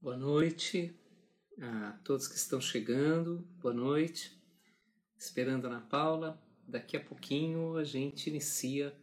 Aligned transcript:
Boa 0.00 0.16
noite 0.16 0.96
a 1.60 1.90
todos 2.04 2.28
que 2.28 2.36
estão 2.36 2.60
chegando. 2.60 3.40
Boa 3.60 3.74
noite. 3.74 4.40
Esperando 5.18 5.66
a 5.66 5.70
Ana 5.70 5.80
Paula. 5.80 6.40
Daqui 6.68 6.96
a 6.96 7.00
pouquinho 7.02 7.76
a 7.76 7.82
gente 7.82 8.30
inicia 8.30 8.96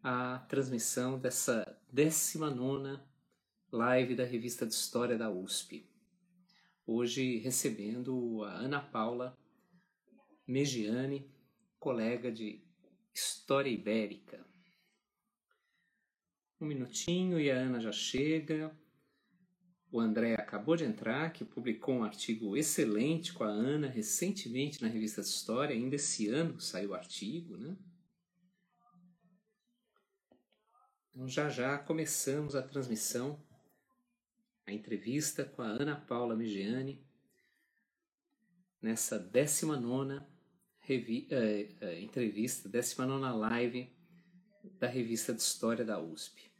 a 0.00 0.38
transmissão 0.48 1.18
dessa 1.18 1.76
19 1.92 3.00
live 3.72 4.14
da 4.14 4.24
revista 4.24 4.64
de 4.64 4.72
História 4.72 5.18
da 5.18 5.28
USP. 5.28 5.90
Hoje 6.86 7.38
recebendo 7.38 8.44
a 8.44 8.52
Ana 8.52 8.80
Paula 8.80 9.36
Megiani, 10.46 11.28
colega 11.80 12.30
de 12.30 12.64
História 13.12 13.70
Ibérica. 13.70 14.46
Um 16.60 16.66
minutinho 16.66 17.40
e 17.40 17.50
a 17.50 17.56
Ana 17.56 17.80
já 17.80 17.90
chega. 17.90 18.80
O 19.92 20.00
André 20.00 20.32
acabou 20.32 20.74
de 20.74 20.84
entrar, 20.84 21.30
que 21.34 21.44
publicou 21.44 21.96
um 21.96 22.02
artigo 22.02 22.56
excelente 22.56 23.30
com 23.34 23.44
a 23.44 23.48
Ana 23.48 23.88
recentemente 23.88 24.80
na 24.80 24.88
revista 24.88 25.20
de 25.20 25.28
História, 25.28 25.76
ainda 25.76 25.96
esse 25.96 26.28
ano 26.28 26.58
saiu 26.58 26.90
o 26.90 26.94
artigo, 26.94 27.58
né? 27.58 27.76
Então 31.10 31.28
já 31.28 31.50
já 31.50 31.76
começamos 31.76 32.56
a 32.56 32.62
transmissão, 32.62 33.38
a 34.66 34.72
entrevista 34.72 35.44
com 35.44 35.60
a 35.60 35.66
Ana 35.66 35.94
Paula 35.94 36.34
Migiani, 36.34 37.06
nessa 38.80 39.18
19 39.18 40.24
revi, 40.80 41.28
eh, 41.30 41.68
eh, 41.82 42.00
entrevista, 42.00 42.66
19 42.66 43.38
live 43.40 43.94
da 44.80 44.86
revista 44.86 45.34
de 45.34 45.42
História 45.42 45.84
da 45.84 46.00
USP. 46.00 46.51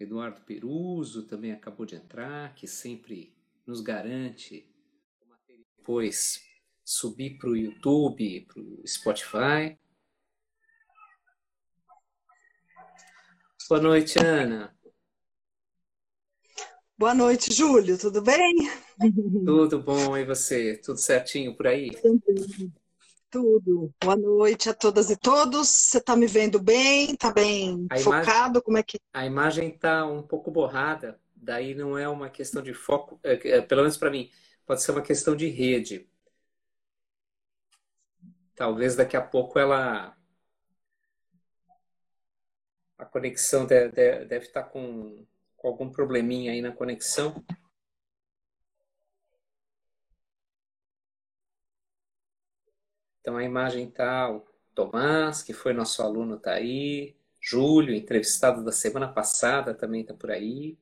Eduardo 0.00 0.40
Peruso 0.40 1.24
também 1.24 1.52
acabou 1.52 1.84
de 1.84 1.94
entrar, 1.94 2.54
que 2.54 2.66
sempre 2.66 3.36
nos 3.66 3.82
garante 3.82 4.66
depois 5.76 6.42
subir 6.82 7.36
para 7.38 7.50
o 7.50 7.56
YouTube, 7.56 8.46
para 8.46 8.62
o 8.62 8.82
Spotify. 8.86 9.78
Boa 13.68 13.80
noite, 13.80 14.18
Ana. 14.18 14.74
Boa 16.96 17.14
noite, 17.14 17.52
Júlio. 17.52 17.98
Tudo 17.98 18.22
bem? 18.22 18.54
Tudo 19.44 19.82
bom, 19.82 20.16
e 20.16 20.24
você? 20.24 20.78
Tudo 20.78 20.98
certinho 20.98 21.54
por 21.54 21.66
aí? 21.66 21.90
Tudo. 23.30 23.94
Boa 24.02 24.16
noite 24.16 24.68
a 24.68 24.74
todas 24.74 25.08
e 25.08 25.16
todos. 25.16 25.68
Você 25.68 25.98
está 25.98 26.16
me 26.16 26.26
vendo 26.26 26.60
bem? 26.60 27.12
Está 27.12 27.30
bem 27.30 27.86
a 27.88 27.96
focado? 27.98 28.58
Imagem, 28.58 28.62
Como 28.62 28.78
é 28.78 28.82
que? 28.82 28.98
A 29.12 29.24
imagem 29.24 29.68
está 29.68 30.04
um 30.04 30.20
pouco 30.20 30.50
borrada. 30.50 31.16
Daí 31.36 31.72
não 31.72 31.96
é 31.96 32.08
uma 32.08 32.28
questão 32.28 32.60
de 32.60 32.74
foco, 32.74 33.20
é, 33.22 33.34
é, 33.48 33.60
pelo 33.60 33.82
menos 33.82 33.96
para 33.96 34.10
mim, 34.10 34.28
pode 34.66 34.82
ser 34.82 34.90
uma 34.90 35.00
questão 35.00 35.36
de 35.36 35.48
rede. 35.48 36.08
Talvez 38.56 38.96
daqui 38.96 39.16
a 39.16 39.22
pouco 39.22 39.58
ela 39.60 40.16
a 42.98 43.04
conexão 43.06 43.64
deve, 43.64 44.24
deve 44.24 44.44
estar 44.44 44.64
tá 44.64 44.68
com, 44.68 45.24
com 45.56 45.68
algum 45.68 45.88
probleminha 45.88 46.50
aí 46.50 46.60
na 46.60 46.72
conexão. 46.72 47.42
Então 53.30 53.38
a 53.38 53.44
imagem 53.44 53.86
está 53.86 54.28
o 54.28 54.44
Tomás, 54.74 55.40
que 55.40 55.52
foi 55.52 55.72
nosso 55.72 56.02
aluno, 56.02 56.34
está 56.34 56.54
aí. 56.54 57.16
Júlio, 57.40 57.94
entrevistado 57.94 58.64
da 58.64 58.72
semana 58.72 59.06
passada, 59.06 59.72
também 59.72 60.00
está 60.00 60.12
por 60.12 60.32
aí. 60.32 60.76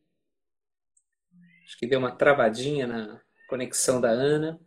Acho 1.62 1.78
que 1.78 1.86
deu 1.86 1.98
uma 1.98 2.10
travadinha 2.10 2.86
na 2.86 3.20
conexão 3.50 4.00
da 4.00 4.08
Ana. 4.08 4.58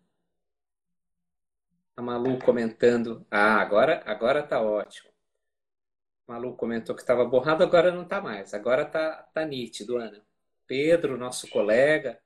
A 1.97 2.03
Malu 2.03 2.37
comentando. 2.37 3.25
Ah, 3.31 3.55
agora 3.55 4.03
agora 4.05 4.43
tá 4.43 4.61
ótimo. 4.61 5.09
Malu 6.27 6.55
comentou 6.55 6.93
que 6.93 7.01
estava 7.01 7.25
borrado, 7.25 7.63
agora 7.63 7.91
não 7.91 8.03
está 8.03 8.21
mais. 8.21 8.53
Agora 8.53 8.85
tá, 8.85 9.27
tá 9.33 9.43
nítido, 9.43 9.97
Ana. 9.97 10.23
Pedro, 10.67 11.17
nosso 11.17 11.49
colega, 11.49 12.21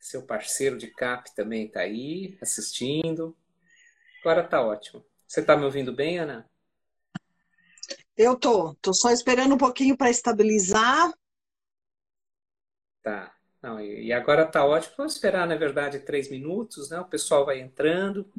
seu 0.00 0.26
parceiro 0.26 0.76
de 0.76 0.88
CAP 0.88 1.32
também 1.36 1.66
está 1.66 1.82
aí 1.82 2.36
assistindo. 2.42 3.36
Agora 4.20 4.42
tá 4.46 4.60
ótimo. 4.60 5.04
Você 5.26 5.42
tá 5.42 5.56
me 5.56 5.64
ouvindo 5.64 5.92
bem, 5.92 6.18
Ana? 6.18 6.48
Eu 8.16 8.36
tô. 8.36 8.74
Tô 8.76 8.92
só 8.92 9.10
esperando 9.10 9.54
um 9.54 9.58
pouquinho 9.58 9.96
para 9.96 10.10
estabilizar. 10.10 11.12
Tá. 13.02 13.34
Não, 13.62 13.80
e 13.80 14.12
agora 14.12 14.46
tá 14.46 14.64
ótimo. 14.64 14.94
Vamos 14.96 15.14
esperar, 15.14 15.46
na 15.46 15.56
verdade, 15.56 16.00
três 16.00 16.30
minutos, 16.30 16.90
né? 16.90 17.00
O 17.00 17.04
pessoal 17.04 17.44
vai 17.44 17.60
entrando. 17.60 18.30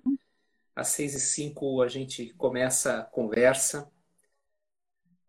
Às 0.75 0.89
seis 0.89 1.13
e 1.13 1.19
cinco 1.19 1.81
a 1.81 1.87
gente 1.87 2.33
começa 2.35 2.99
a 2.99 3.03
conversa. 3.03 3.91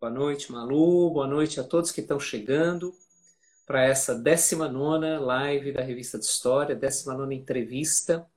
Boa 0.00 0.12
noite, 0.12 0.50
Malu. 0.50 1.10
Boa 1.10 1.26
noite 1.26 1.58
a 1.60 1.64
todos 1.64 1.92
que 1.92 2.00
estão 2.00 2.20
chegando 2.20 2.94
para 3.66 3.84
essa 3.84 4.14
19 4.14 5.18
live 5.18 5.72
da 5.72 5.82
Revista 5.82 6.18
de 6.18 6.24
História, 6.24 6.74
19 6.74 7.34
entrevista 7.34 8.29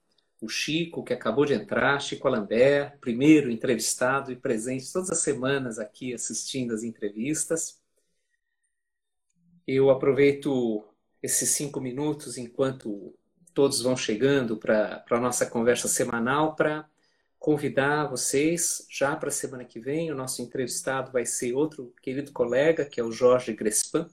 o 0.44 0.50
Chico, 0.50 1.04
que 1.04 1.14
acabou 1.14 1.46
de 1.46 1.54
entrar, 1.54 1.98
Chico 2.02 2.28
Alambert, 2.28 2.98
primeiro 3.00 3.50
entrevistado 3.50 4.30
e 4.30 4.36
presente 4.36 4.92
todas 4.92 5.10
as 5.10 5.20
semanas 5.20 5.80
aqui 5.80 6.14
assistindo 6.14 6.74
as 6.74 6.84
entrevistas. 6.84 7.82
Eu 9.66 9.90
aproveito 9.90 10.84
esses 11.22 11.50
cinco 11.52 11.80
minutos 11.80 12.38
enquanto 12.38 13.18
todos 13.54 13.82
vão 13.82 13.96
chegando 13.96 14.58
para 14.58 15.06
a 15.10 15.20
nossa 15.20 15.46
conversa 15.46 15.88
semanal 15.88 16.58
para 16.58 16.90
convidar 17.40 18.08
vocês 18.08 18.86
já 18.90 19.16
para 19.16 19.30
a 19.30 19.32
semana 19.32 19.64
que 19.64 19.80
vem. 19.80 20.12
O 20.12 20.16
nosso 20.16 20.42
entrevistado 20.42 21.10
vai 21.10 21.26
ser 21.26 21.54
outro 21.54 21.94
querido 22.02 22.34
colega, 22.34 22.84
que 22.84 23.00
é 23.00 23.04
o 23.04 23.14
Jorge 23.14 23.54
Grespan, 23.54 24.10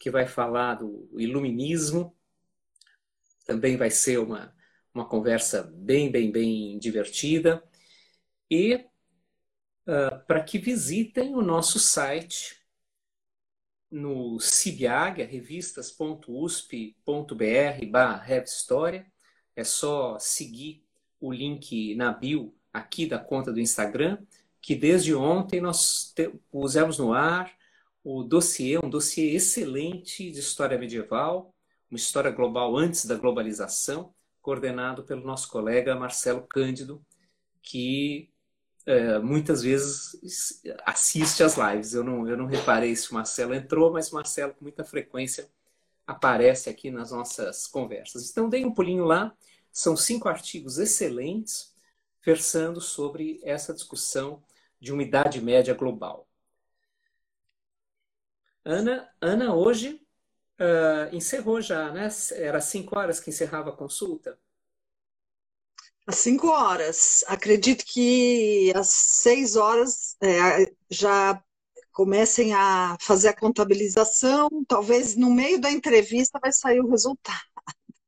que 0.00 0.10
vai 0.10 0.26
falar 0.26 0.74
do 0.74 1.08
iluminismo. 1.16 2.12
Também 3.46 3.76
vai 3.76 3.90
ser 3.90 4.18
uma 4.18 4.52
uma 4.94 5.06
conversa 5.06 5.62
bem, 5.62 6.10
bem, 6.10 6.30
bem 6.30 6.78
divertida. 6.78 7.62
E 8.50 8.86
uh, 9.86 10.24
para 10.26 10.42
que 10.42 10.58
visitem 10.58 11.34
o 11.34 11.42
nosso 11.42 11.78
site 11.78 12.60
no 13.90 14.38
CIBIAG, 14.38 15.22
revistas.usp.br 15.24 17.86
barra 17.90 18.38
História. 18.38 19.06
É 19.56 19.64
só 19.64 20.18
seguir 20.18 20.84
o 21.20 21.32
link 21.32 21.94
na 21.96 22.12
bio 22.12 22.54
aqui 22.72 23.06
da 23.06 23.18
conta 23.18 23.52
do 23.52 23.60
Instagram, 23.60 24.18
que 24.60 24.76
desde 24.76 25.14
ontem 25.14 25.60
nós 25.60 26.14
pusemos 26.50 26.98
no 26.98 27.12
ar 27.12 27.52
o 28.02 28.22
dossiê, 28.22 28.78
um 28.78 28.88
dossiê 28.88 29.34
excelente 29.34 30.30
de 30.30 30.38
história 30.38 30.78
medieval, 30.78 31.54
uma 31.90 31.96
história 31.96 32.30
global 32.30 32.76
antes 32.76 33.04
da 33.04 33.16
globalização, 33.16 34.14
coordenado 34.42 35.04
pelo 35.04 35.24
nosso 35.24 35.48
colega 35.48 35.94
Marcelo 35.94 36.42
Cândido, 36.42 37.04
que 37.62 38.30
é, 38.86 39.18
muitas 39.18 39.62
vezes 39.62 40.60
assiste 40.84 41.42
às 41.42 41.56
lives. 41.56 41.94
Eu 41.94 42.04
não, 42.04 42.28
eu 42.28 42.36
não 42.36 42.46
reparei 42.46 42.94
se 42.96 43.10
o 43.10 43.14
Marcelo 43.14 43.54
entrou, 43.54 43.92
mas 43.92 44.10
o 44.10 44.14
Marcelo, 44.14 44.54
com 44.54 44.64
muita 44.64 44.84
frequência, 44.84 45.48
aparece 46.06 46.68
aqui 46.68 46.90
nas 46.90 47.12
nossas 47.12 47.66
conversas. 47.66 48.30
Então, 48.30 48.48
dei 48.48 48.64
um 48.64 48.74
pulinho 48.74 49.04
lá. 49.04 49.34
São 49.72 49.96
cinco 49.96 50.28
artigos 50.28 50.78
excelentes 50.78 51.74
versando 52.24 52.80
sobre 52.80 53.40
essa 53.44 53.72
discussão 53.72 54.42
de 54.80 54.92
uma 54.92 55.02
idade 55.02 55.40
média 55.40 55.74
global. 55.74 56.26
Ana, 58.64 59.08
Ana 59.20 59.54
hoje 59.54 60.00
Uh, 60.60 61.16
encerrou 61.16 61.62
já, 61.62 61.90
né? 61.90 62.08
Era 62.32 62.60
cinco 62.60 62.98
horas 62.98 63.18
que 63.18 63.30
encerrava 63.30 63.70
a 63.70 63.76
consulta? 63.76 64.38
Às 66.06 66.16
cinco 66.16 66.48
horas. 66.48 67.24
Acredito 67.26 67.82
que 67.86 68.70
às 68.76 68.88
seis 68.90 69.56
horas 69.56 70.16
é, 70.20 70.70
já 70.90 71.42
comecem 71.92 72.52
a 72.52 72.94
fazer 73.00 73.28
a 73.28 73.36
contabilização. 73.36 74.50
Talvez 74.68 75.16
no 75.16 75.30
meio 75.30 75.58
da 75.58 75.70
entrevista 75.70 76.38
vai 76.38 76.52
sair 76.52 76.80
o 76.80 76.90
resultado. 76.90 77.40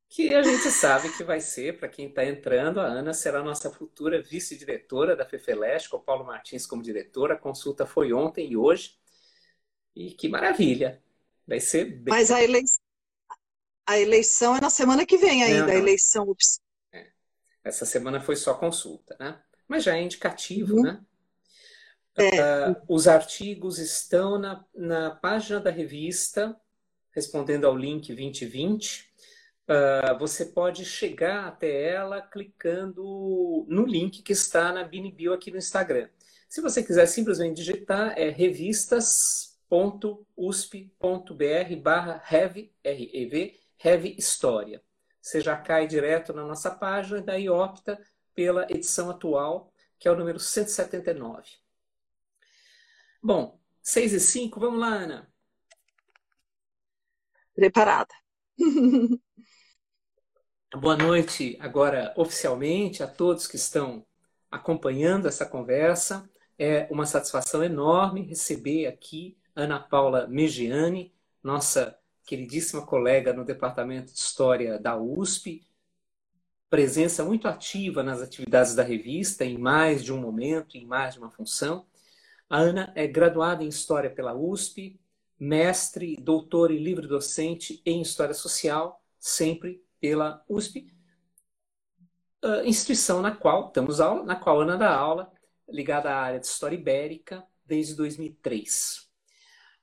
Que 0.07 0.35
a 0.35 0.43
gente 0.43 0.69
sabe 0.69 1.11
que 1.17 1.23
vai 1.23 1.41
ser, 1.41 1.79
para 1.79 1.89
quem 1.89 2.07
está 2.07 2.23
entrando, 2.23 2.79
a 2.79 2.85
Ana 2.85 3.15
será 3.15 3.39
a 3.39 3.43
nossa 3.43 3.71
futura 3.71 4.21
vice-diretora 4.21 5.15
da 5.15 5.25
FEFELESH, 5.25 5.87
com 5.87 5.97
o 5.97 6.01
Paulo 6.01 6.23
Martins 6.23 6.67
como 6.67 6.83
diretor. 6.83 7.31
A 7.31 7.35
consulta 7.35 7.83
foi 7.87 8.13
ontem 8.13 8.51
e 8.51 8.55
hoje. 8.55 8.95
E 9.95 10.11
que 10.11 10.29
maravilha! 10.29 11.01
Vai 11.47 11.59
ser 11.59 11.85
bem... 11.85 12.13
Mas 12.13 12.31
a 12.31 12.41
eleição, 12.41 12.81
a 13.85 13.99
eleição 13.99 14.55
é 14.55 14.61
na 14.61 14.69
semana 14.69 15.05
que 15.05 15.17
vem 15.17 15.43
ainda, 15.43 15.59
não, 15.59 15.67
não. 15.67 15.73
a 15.73 15.77
eleição. 15.77 16.35
É. 16.91 17.07
Essa 17.63 17.85
semana 17.85 18.19
foi 18.19 18.35
só 18.35 18.53
consulta, 18.53 19.15
né? 19.19 19.41
Mas 19.67 19.83
já 19.83 19.97
é 19.97 20.01
indicativo, 20.01 20.77
uhum. 20.77 20.83
né? 20.83 21.01
É. 22.15 22.69
Uh, 22.69 22.75
os 22.87 23.07
artigos 23.07 23.79
estão 23.79 24.37
na, 24.37 24.63
na 24.75 25.11
página 25.11 25.59
da 25.59 25.71
revista 25.71 26.55
respondendo 27.13 27.65
ao 27.65 27.77
link 27.77 28.07
2020, 28.13 29.11
uh, 29.69 30.17
você 30.19 30.45
pode 30.45 30.83
chegar 30.83 31.45
até 31.45 31.93
ela 31.93 32.21
clicando 32.21 33.65
no 33.69 33.85
link 33.85 34.21
que 34.23 34.33
está 34.33 34.73
na 34.73 34.83
Binibio 34.83 35.33
aqui 35.33 35.51
no 35.51 35.57
Instagram. 35.57 36.09
Se 36.49 36.61
você 36.61 36.83
quiser 36.83 37.05
simplesmente 37.05 37.57
digitar, 37.57 38.13
é 38.17 38.29
revistas.usp.br 39.73 41.75
barra 41.81 42.21
Rev, 42.23 42.69
R-E-V, 42.83 43.59
Rev 43.77 44.05
História. 44.17 44.83
Você 45.19 45.41
já 45.41 45.57
cai 45.57 45.87
direto 45.87 46.31
na 46.33 46.45
nossa 46.45 46.69
página 46.69 47.17
e 47.19 47.23
daí 47.23 47.49
opta 47.49 47.99
pela 48.35 48.67
edição 48.69 49.09
atual, 49.09 49.73
que 49.97 50.07
é 50.07 50.11
o 50.11 50.15
número 50.15 50.39
179. 50.39 51.49
Bom, 53.21 53.59
6 53.81 54.13
e 54.13 54.19
5, 54.19 54.59
vamos 54.59 54.79
lá, 54.79 54.89
Ana. 54.89 55.33
Preparada. 57.55 58.13
Boa 60.75 60.97
noite, 60.97 61.55
agora 61.59 62.13
oficialmente, 62.17 63.03
a 63.03 63.07
todos 63.07 63.47
que 63.47 63.55
estão 63.55 64.05
acompanhando 64.51 65.27
essa 65.27 65.45
conversa. 65.45 66.29
É 66.57 66.87
uma 66.91 67.05
satisfação 67.05 67.63
enorme 67.63 68.21
receber 68.21 68.87
aqui 68.87 69.37
Ana 69.55 69.79
Paula 69.79 70.27
Megiani, 70.27 71.13
nossa 71.43 71.97
queridíssima 72.25 72.85
colega 72.85 73.33
no 73.33 73.45
Departamento 73.45 74.11
de 74.11 74.17
História 74.17 74.79
da 74.79 74.97
USP, 74.97 75.65
presença 76.69 77.23
muito 77.23 77.47
ativa 77.47 78.01
nas 78.01 78.21
atividades 78.21 78.73
da 78.73 78.81
revista, 78.81 79.45
em 79.45 79.57
mais 79.57 80.03
de 80.03 80.11
um 80.11 80.17
momento, 80.19 80.75
em 80.75 80.87
mais 80.87 81.13
de 81.13 81.19
uma 81.19 81.29
função. 81.29 81.85
A 82.49 82.57
Ana 82.57 82.91
é 82.95 83.05
graduada 83.05 83.63
em 83.63 83.67
História 83.67 84.09
pela 84.09 84.33
USP, 84.33 84.99
mestre, 85.39 86.15
doutora 86.17 86.73
e 86.73 86.83
livre-docente 86.83 87.81
em 87.85 88.01
História 88.01 88.33
Social, 88.33 89.03
sempre 89.19 89.83
pela 89.99 90.43
USP, 90.49 90.91
instituição 92.65 93.21
na 93.21 93.31
qual 93.31 93.67
estamos 93.67 94.01
aula, 94.01 94.23
na 94.23 94.35
qual 94.35 94.61
Ana 94.61 94.77
dá 94.77 94.93
aula 94.93 95.31
ligada 95.69 96.09
à 96.09 96.17
área 96.17 96.39
de 96.39 96.47
História 96.47 96.75
Ibérica 96.75 97.45
desde 97.65 97.95
2003. 97.95 99.12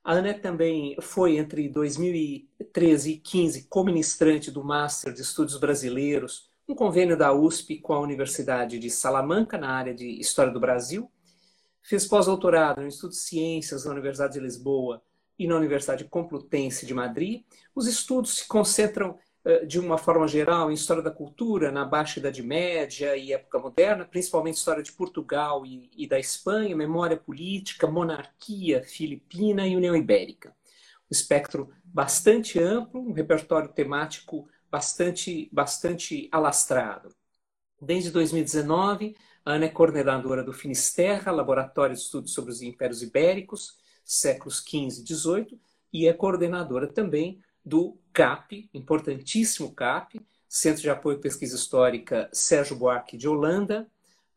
A 0.02 0.14
Ana 0.14 0.32
também 0.32 0.96
foi, 1.00 1.36
entre 1.36 1.68
2013 1.68 3.10
e 3.10 3.14
2015, 3.14 3.66
co-ministrante 3.68 4.50
do 4.50 4.64
Master 4.64 5.12
de 5.12 5.20
Estudos 5.20 5.58
Brasileiros, 5.58 6.48
um 6.66 6.74
convênio 6.74 7.18
da 7.18 7.32
USP 7.32 7.78
com 7.80 7.92
a 7.92 8.00
Universidade 8.00 8.78
de 8.78 8.90
Salamanca, 8.90 9.58
na 9.58 9.70
área 9.70 9.94
de 9.94 10.06
História 10.20 10.52
do 10.52 10.60
Brasil. 10.60 11.10
Fez 11.82 12.06
pós-doutorado 12.06 12.80
no 12.80 12.86
Instituto 12.86 13.12
de 13.12 13.18
Ciências 13.18 13.84
da 13.84 13.90
Universidade 13.90 14.34
de 14.34 14.40
Lisboa 14.40 15.02
e 15.38 15.46
na 15.46 15.56
Universidade 15.56 16.04
Complutense 16.04 16.86
de 16.86 16.94
Madrid. 16.94 17.42
Os 17.74 17.86
estudos 17.86 18.36
se 18.36 18.48
concentram 18.48 19.18
de 19.66 19.80
uma 19.80 19.96
forma 19.96 20.28
geral, 20.28 20.70
em 20.70 20.74
história 20.74 21.02
da 21.02 21.10
cultura, 21.10 21.72
na 21.72 21.84
Baixa 21.84 22.20
Idade 22.20 22.42
Média 22.42 23.16
e 23.16 23.32
época 23.32 23.58
moderna, 23.58 24.04
principalmente 24.04 24.56
história 24.56 24.82
de 24.82 24.92
Portugal 24.92 25.64
e, 25.64 25.90
e 25.96 26.06
da 26.06 26.18
Espanha, 26.18 26.76
memória 26.76 27.16
política, 27.16 27.86
monarquia 27.86 28.82
filipina 28.82 29.66
e 29.66 29.76
União 29.76 29.96
Ibérica. 29.96 30.50
Um 30.50 31.12
espectro 31.12 31.70
bastante 31.82 32.58
amplo, 32.60 33.00
um 33.00 33.12
repertório 33.12 33.72
temático 33.72 34.46
bastante, 34.70 35.48
bastante 35.52 36.28
alastrado. 36.30 37.08
Desde 37.80 38.10
2019, 38.10 39.16
a 39.44 39.52
Ana 39.52 39.64
é 39.64 39.68
coordenadora 39.68 40.44
do 40.44 40.52
Finisterra, 40.52 41.32
Laboratório 41.32 41.96
de 41.96 42.02
Estudos 42.02 42.34
sobre 42.34 42.50
os 42.50 42.60
Impérios 42.60 43.02
Ibéricos, 43.02 43.78
séculos 44.04 44.58
XV 44.58 45.02
e 45.02 45.14
XVIII, 45.14 45.60
e 45.92 46.06
é 46.06 46.12
coordenadora 46.12 46.86
também 46.86 47.40
do 47.64 47.96
CAP, 48.12 48.68
importantíssimo 48.72 49.74
CAP, 49.74 50.20
Centro 50.48 50.82
de 50.82 50.90
Apoio 50.90 51.18
e 51.18 51.20
Pesquisa 51.20 51.54
Histórica 51.54 52.28
Sérgio 52.32 52.76
Buarque 52.76 53.16
de 53.16 53.28
Holanda, 53.28 53.86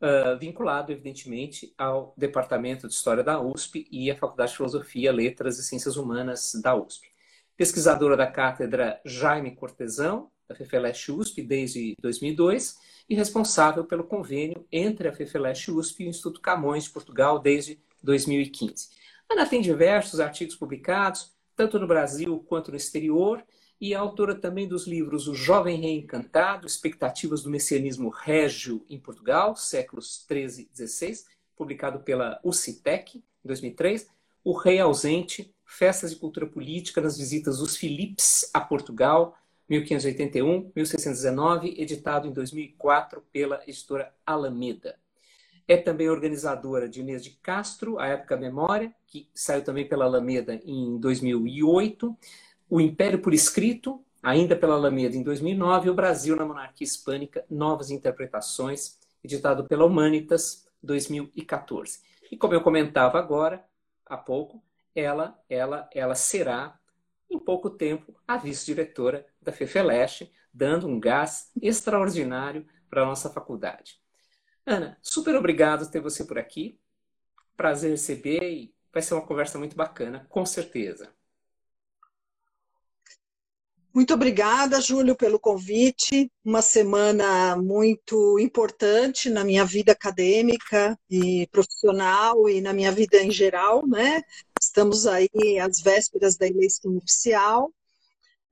uh, 0.00 0.38
vinculado, 0.38 0.92
evidentemente, 0.92 1.74
ao 1.76 2.14
Departamento 2.16 2.86
de 2.86 2.94
História 2.94 3.24
da 3.24 3.40
USP 3.40 3.86
e 3.90 4.10
à 4.10 4.16
Faculdade 4.16 4.52
de 4.52 4.56
Filosofia, 4.56 5.12
Letras 5.12 5.58
e 5.58 5.64
Ciências 5.64 5.96
Humanas 5.96 6.52
da 6.62 6.74
USP. 6.74 7.08
Pesquisadora 7.56 8.16
da 8.16 8.26
cátedra 8.26 9.00
Jaime 9.04 9.56
Cortesão, 9.56 10.30
da 10.48 10.54
FEFELESH 10.54 11.08
USP, 11.10 11.42
desde 11.42 11.96
2002, 12.00 12.78
e 13.08 13.14
responsável 13.14 13.84
pelo 13.84 14.04
convênio 14.04 14.66
entre 14.70 15.08
a 15.08 15.12
FEFELESH 15.12 15.68
USP 15.68 16.04
e 16.04 16.06
o 16.06 16.10
Instituto 16.10 16.40
Camões 16.40 16.84
de 16.84 16.90
Portugal 16.90 17.38
desde 17.38 17.80
2015. 18.02 18.88
Ana 19.30 19.46
tem 19.46 19.60
diversos 19.60 20.20
artigos 20.20 20.54
publicados, 20.54 21.33
tanto 21.56 21.78
no 21.78 21.86
Brasil 21.86 22.44
quanto 22.48 22.70
no 22.70 22.76
exterior, 22.76 23.44
e 23.80 23.92
é 23.92 23.96
autora 23.96 24.34
também 24.34 24.66
dos 24.66 24.86
livros 24.86 25.28
O 25.28 25.34
Jovem 25.34 25.80
Reencantado, 25.80 26.66
Expectativas 26.66 27.42
do 27.42 27.50
Messianismo 27.50 28.08
Régio 28.08 28.84
em 28.88 28.98
Portugal, 28.98 29.56
séculos 29.56 30.24
13 30.26 30.62
e 30.62 30.68
16, 30.72 31.26
publicado 31.56 32.00
pela 32.00 32.40
UCITEC, 32.42 33.18
em 33.18 33.22
2003, 33.44 34.08
O 34.42 34.56
Rei 34.56 34.78
Ausente, 34.78 35.52
Festas 35.66 36.10
de 36.10 36.16
Cultura 36.16 36.46
Política 36.46 37.00
nas 37.00 37.18
Visitas 37.18 37.58
dos 37.58 37.76
Philips 37.76 38.48
a 38.54 38.60
Portugal, 38.60 39.36
1581-1619, 39.70 41.74
editado 41.78 42.28
em 42.28 42.32
2004 42.32 43.22
pela 43.32 43.62
editora 43.66 44.14
Alameda. 44.24 44.96
É 45.66 45.76
também 45.76 46.10
organizadora 46.10 46.88
de 46.88 47.00
Inês 47.00 47.24
de 47.24 47.30
Castro, 47.30 47.98
A 47.98 48.06
Época 48.08 48.36
Memória, 48.36 48.94
que 49.06 49.28
saiu 49.34 49.62
também 49.64 49.88
pela 49.88 50.04
Alameda 50.04 50.60
em 50.64 50.98
2008, 50.98 52.16
O 52.68 52.80
Império 52.80 53.20
por 53.20 53.32
Escrito, 53.32 54.04
ainda 54.22 54.54
pela 54.54 54.74
Alameda 54.74 55.16
em 55.16 55.22
2009, 55.22 55.86
e 55.86 55.90
O 55.90 55.94
Brasil 55.94 56.36
na 56.36 56.44
Monarquia 56.44 56.84
Hispânica, 56.84 57.44
Novas 57.48 57.90
Interpretações, 57.90 58.98
editado 59.22 59.64
pela 59.64 59.86
Humanitas, 59.86 60.66
2014. 60.82 62.00
E 62.30 62.36
como 62.36 62.52
eu 62.52 62.60
comentava 62.60 63.18
agora, 63.18 63.64
há 64.04 64.16
pouco, 64.16 64.62
ela, 64.94 65.38
ela, 65.48 65.88
ela 65.94 66.14
será, 66.14 66.78
em 67.30 67.38
pouco 67.38 67.70
tempo, 67.70 68.14
a 68.28 68.36
vice-diretora 68.36 69.26
da 69.40 69.50
FEFELESH, 69.50 70.30
dando 70.52 70.86
um 70.86 71.00
gás 71.00 71.50
extraordinário 71.60 72.66
para 72.88 73.02
a 73.02 73.06
nossa 73.06 73.30
faculdade. 73.30 74.03
Ana, 74.66 74.98
super 75.02 75.34
obrigado 75.36 75.90
ter 75.90 76.00
você 76.00 76.24
por 76.24 76.38
aqui. 76.38 76.78
Prazer 77.56 77.90
receber 77.90 78.42
e 78.42 78.74
vai 78.92 79.02
ser 79.02 79.14
uma 79.14 79.26
conversa 79.26 79.58
muito 79.58 79.76
bacana, 79.76 80.26
com 80.30 80.44
certeza. 80.46 81.12
Muito 83.94 84.12
obrigada, 84.12 84.80
Júlio, 84.80 85.14
pelo 85.14 85.38
convite. 85.38 86.28
Uma 86.44 86.62
semana 86.62 87.56
muito 87.56 88.40
importante 88.40 89.30
na 89.30 89.44
minha 89.44 89.64
vida 89.64 89.92
acadêmica 89.92 90.98
e 91.08 91.46
profissional 91.46 92.48
e 92.48 92.60
na 92.60 92.72
minha 92.72 92.90
vida 92.90 93.22
em 93.22 93.30
geral, 93.30 93.86
né? 93.86 94.20
Estamos 94.60 95.06
aí 95.06 95.60
às 95.60 95.80
vésperas 95.80 96.36
da 96.36 96.44
eleição 96.44 96.96
oficial. 96.96 97.72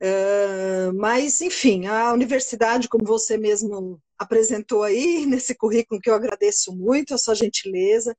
Uh, 0.01 0.93
mas, 0.95 1.41
enfim, 1.41 1.87
a 1.87 2.13
universidade, 2.13 2.89
como 2.89 3.05
você 3.05 3.37
mesmo 3.37 4.01
apresentou 4.23 4.83
aí 4.83 5.27
nesse 5.27 5.55
currículo, 5.55 6.01
que 6.01 6.11
eu 6.11 6.15
agradeço 6.15 6.75
muito 6.75 7.15
a 7.15 7.19
sua 7.19 7.35
gentileza 7.35 8.17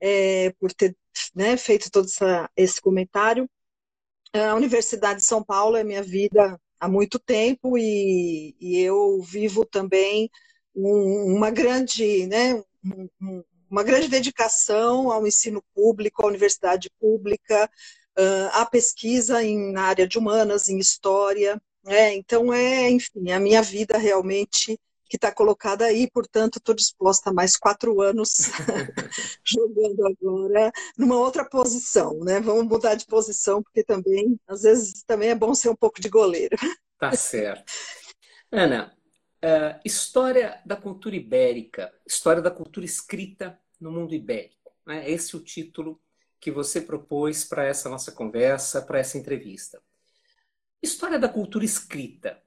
é, 0.00 0.50
por 0.58 0.72
ter 0.72 0.96
né, 1.34 1.56
feito 1.56 1.90
todo 1.90 2.06
essa, 2.06 2.50
esse 2.56 2.80
comentário. 2.80 3.48
A 4.32 4.54
Universidade 4.54 5.20
de 5.20 5.26
São 5.26 5.44
Paulo 5.44 5.76
é 5.76 5.84
minha 5.84 6.02
vida 6.02 6.58
há 6.80 6.88
muito 6.88 7.18
tempo 7.18 7.76
e, 7.76 8.56
e 8.58 8.78
eu 8.80 9.20
vivo 9.22 9.64
também 9.64 10.30
um, 10.74 11.36
uma 11.36 11.50
grande, 11.50 12.26
né, 12.26 12.54
um, 13.20 13.44
uma 13.70 13.82
grande 13.82 14.08
dedicação 14.08 15.10
ao 15.10 15.26
ensino 15.26 15.62
público, 15.74 16.22
à 16.22 16.26
universidade 16.26 16.90
pública, 16.98 17.70
uh, 18.18 18.48
à 18.52 18.66
pesquisa 18.66 19.42
em, 19.44 19.72
na 19.72 19.82
área 19.82 20.08
de 20.08 20.18
humanas, 20.18 20.68
em 20.68 20.78
história. 20.78 21.60
Né? 21.84 22.14
Então, 22.14 22.52
é, 22.52 22.90
enfim, 22.90 23.30
a 23.30 23.38
minha 23.38 23.62
vida 23.62 23.98
realmente 23.98 24.78
que 25.12 25.16
está 25.18 25.30
colocada 25.30 25.84
aí, 25.84 26.10
portanto, 26.10 26.56
estou 26.56 26.74
disposta 26.74 27.28
a 27.28 27.32
mais 27.34 27.54
quatro 27.54 28.00
anos 28.00 28.30
jogando 29.44 30.06
agora 30.06 30.72
numa 30.96 31.18
outra 31.18 31.44
posição, 31.44 32.18
né? 32.20 32.40
Vamos 32.40 32.64
mudar 32.64 32.94
de 32.94 33.04
posição, 33.04 33.62
porque 33.62 33.84
também, 33.84 34.40
às 34.48 34.62
vezes, 34.62 35.02
também 35.02 35.28
é 35.28 35.34
bom 35.34 35.54
ser 35.54 35.68
um 35.68 35.76
pouco 35.76 36.00
de 36.00 36.08
goleiro. 36.08 36.56
Tá 36.98 37.14
certo. 37.14 37.70
Ana, 38.50 38.96
uh, 39.44 39.78
história 39.84 40.62
da 40.64 40.76
cultura 40.76 41.14
ibérica, 41.14 41.92
história 42.06 42.40
da 42.40 42.50
cultura 42.50 42.86
escrita 42.86 43.60
no 43.78 43.92
mundo 43.92 44.14
ibérico. 44.14 44.72
Né? 44.86 45.10
Esse 45.10 45.34
é 45.34 45.38
o 45.38 45.44
título 45.44 46.00
que 46.40 46.50
você 46.50 46.80
propôs 46.80 47.44
para 47.44 47.66
essa 47.66 47.90
nossa 47.90 48.12
conversa, 48.12 48.80
para 48.80 48.98
essa 48.98 49.18
entrevista. 49.18 49.78
História 50.82 51.18
da 51.18 51.28
cultura 51.28 51.66
escrita. 51.66 52.41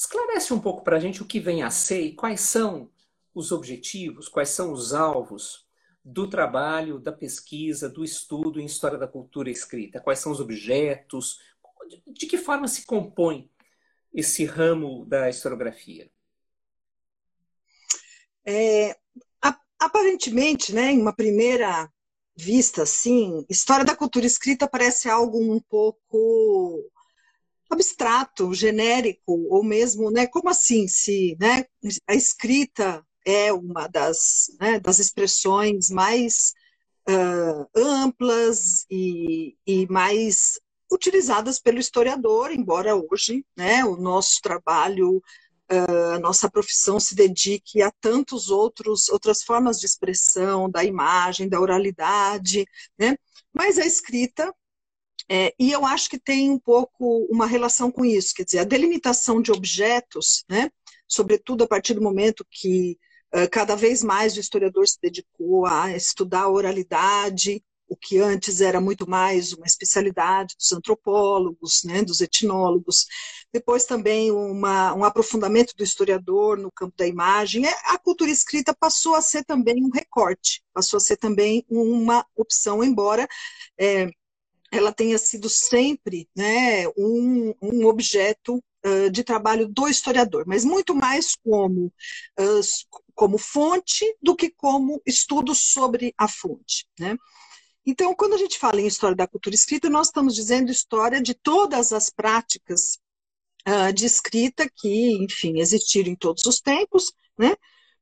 Esclarece 0.00 0.54
um 0.54 0.58
pouco 0.58 0.82
para 0.82 0.96
a 0.96 0.98
gente 0.98 1.20
o 1.20 1.26
que 1.26 1.38
vem 1.38 1.62
a 1.62 1.68
ser 1.68 2.00
e 2.00 2.14
quais 2.14 2.40
são 2.40 2.90
os 3.34 3.52
objetivos, 3.52 4.28
quais 4.28 4.48
são 4.48 4.72
os 4.72 4.94
alvos 4.94 5.68
do 6.02 6.26
trabalho, 6.26 6.98
da 6.98 7.12
pesquisa, 7.12 7.86
do 7.86 8.02
estudo 8.02 8.58
em 8.58 8.64
história 8.64 8.96
da 8.96 9.06
cultura 9.06 9.50
escrita, 9.50 10.00
quais 10.00 10.18
são 10.18 10.32
os 10.32 10.40
objetos, 10.40 11.38
de 12.06 12.24
que 12.26 12.38
forma 12.38 12.66
se 12.66 12.86
compõe 12.86 13.50
esse 14.14 14.46
ramo 14.46 15.04
da 15.04 15.28
historiografia? 15.28 16.10
É, 18.42 18.96
aparentemente, 19.78 20.72
né, 20.74 20.92
em 20.92 20.98
uma 21.02 21.14
primeira 21.14 21.92
vista, 22.34 22.84
assim, 22.84 23.44
história 23.50 23.84
da 23.84 23.94
cultura 23.94 24.24
escrita 24.24 24.66
parece 24.66 25.10
algo 25.10 25.38
um 25.38 25.60
pouco 25.60 26.90
abstrato, 27.70 28.52
genérico, 28.52 29.46
ou 29.48 29.62
mesmo, 29.62 30.10
né, 30.10 30.26
como 30.26 30.48
assim 30.48 30.88
se 30.88 31.36
né, 31.40 31.64
a 32.06 32.14
escrita 32.14 33.04
é 33.24 33.52
uma 33.52 33.86
das, 33.86 34.50
né, 34.60 34.80
das 34.80 34.98
expressões 34.98 35.90
mais 35.90 36.52
uh, 37.08 37.66
amplas 37.74 38.86
e, 38.90 39.56
e 39.66 39.86
mais 39.88 40.60
utilizadas 40.90 41.60
pelo 41.60 41.78
historiador, 41.78 42.50
embora 42.50 42.96
hoje 42.96 43.44
né, 43.56 43.84
o 43.84 43.96
nosso 43.96 44.40
trabalho, 44.42 45.22
uh, 45.70 46.14
a 46.14 46.18
nossa 46.18 46.50
profissão 46.50 46.98
se 46.98 47.14
dedique 47.14 47.80
a 47.82 47.92
tantos 48.00 48.50
outros 48.50 49.08
outras 49.08 49.42
formas 49.42 49.78
de 49.78 49.86
expressão 49.86 50.68
da 50.68 50.84
imagem, 50.84 51.48
da 51.48 51.60
oralidade, 51.60 52.66
né? 52.98 53.16
Mas 53.52 53.78
a 53.78 53.86
escrita 53.86 54.52
é, 55.30 55.54
e 55.58 55.70
eu 55.70 55.86
acho 55.86 56.10
que 56.10 56.18
tem 56.18 56.50
um 56.50 56.58
pouco 56.58 57.24
uma 57.30 57.46
relação 57.46 57.90
com 57.90 58.04
isso, 58.04 58.34
quer 58.34 58.44
dizer, 58.44 58.58
a 58.58 58.64
delimitação 58.64 59.40
de 59.40 59.52
objetos, 59.52 60.44
né, 60.48 60.68
sobretudo 61.06 61.62
a 61.62 61.68
partir 61.68 61.94
do 61.94 62.02
momento 62.02 62.44
que 62.50 62.98
uh, 63.32 63.48
cada 63.48 63.76
vez 63.76 64.02
mais 64.02 64.36
o 64.36 64.40
historiador 64.40 64.88
se 64.88 64.98
dedicou 65.00 65.66
a 65.66 65.94
estudar 65.94 66.42
a 66.42 66.50
oralidade, 66.50 67.62
o 67.88 67.96
que 67.96 68.18
antes 68.18 68.60
era 68.60 68.80
muito 68.80 69.08
mais 69.08 69.52
uma 69.52 69.66
especialidade 69.66 70.56
dos 70.56 70.72
antropólogos, 70.72 71.82
né, 71.84 72.02
dos 72.02 72.20
etnólogos. 72.20 73.06
Depois 73.52 73.84
também 73.84 74.30
uma, 74.30 74.94
um 74.94 75.04
aprofundamento 75.04 75.74
do 75.76 75.82
historiador 75.82 76.56
no 76.56 76.70
campo 76.70 76.94
da 76.96 77.06
imagem. 77.06 77.66
É, 77.66 77.74
a 77.86 77.98
cultura 77.98 78.30
escrita 78.30 78.74
passou 78.78 79.16
a 79.16 79.22
ser 79.22 79.44
também 79.44 79.84
um 79.84 79.90
recorte, 79.90 80.62
passou 80.72 80.98
a 80.98 81.00
ser 81.00 81.16
também 81.16 81.64
uma 81.68 82.24
opção, 82.36 82.82
embora 82.82 83.28
é, 83.78 84.08
ela 84.70 84.92
tenha 84.92 85.18
sido 85.18 85.48
sempre 85.48 86.28
né, 86.34 86.86
um, 86.96 87.54
um 87.60 87.86
objeto 87.86 88.62
uh, 88.84 89.10
de 89.10 89.24
trabalho 89.24 89.68
do 89.68 89.88
historiador, 89.88 90.44
mas 90.46 90.64
muito 90.64 90.94
mais 90.94 91.34
como, 91.36 91.86
uh, 92.38 92.60
como 93.14 93.36
fonte 93.36 94.04
do 94.22 94.36
que 94.36 94.50
como 94.50 95.02
estudo 95.04 95.54
sobre 95.54 96.14
a 96.16 96.28
fonte. 96.28 96.86
Né? 96.98 97.16
Então, 97.84 98.14
quando 98.14 98.34
a 98.34 98.38
gente 98.38 98.58
fala 98.58 98.80
em 98.80 98.86
história 98.86 99.16
da 99.16 99.26
cultura 99.26 99.54
escrita, 99.54 99.90
nós 99.90 100.08
estamos 100.08 100.34
dizendo 100.34 100.70
história 100.70 101.20
de 101.20 101.34
todas 101.34 101.92
as 101.92 102.10
práticas 102.10 102.98
uh, 103.66 103.92
de 103.92 104.06
escrita 104.06 104.68
que, 104.68 105.12
enfim, 105.22 105.58
existiram 105.58 106.10
em 106.10 106.16
todos 106.16 106.44
os 106.46 106.60
tempos, 106.60 107.12
né? 107.38 107.56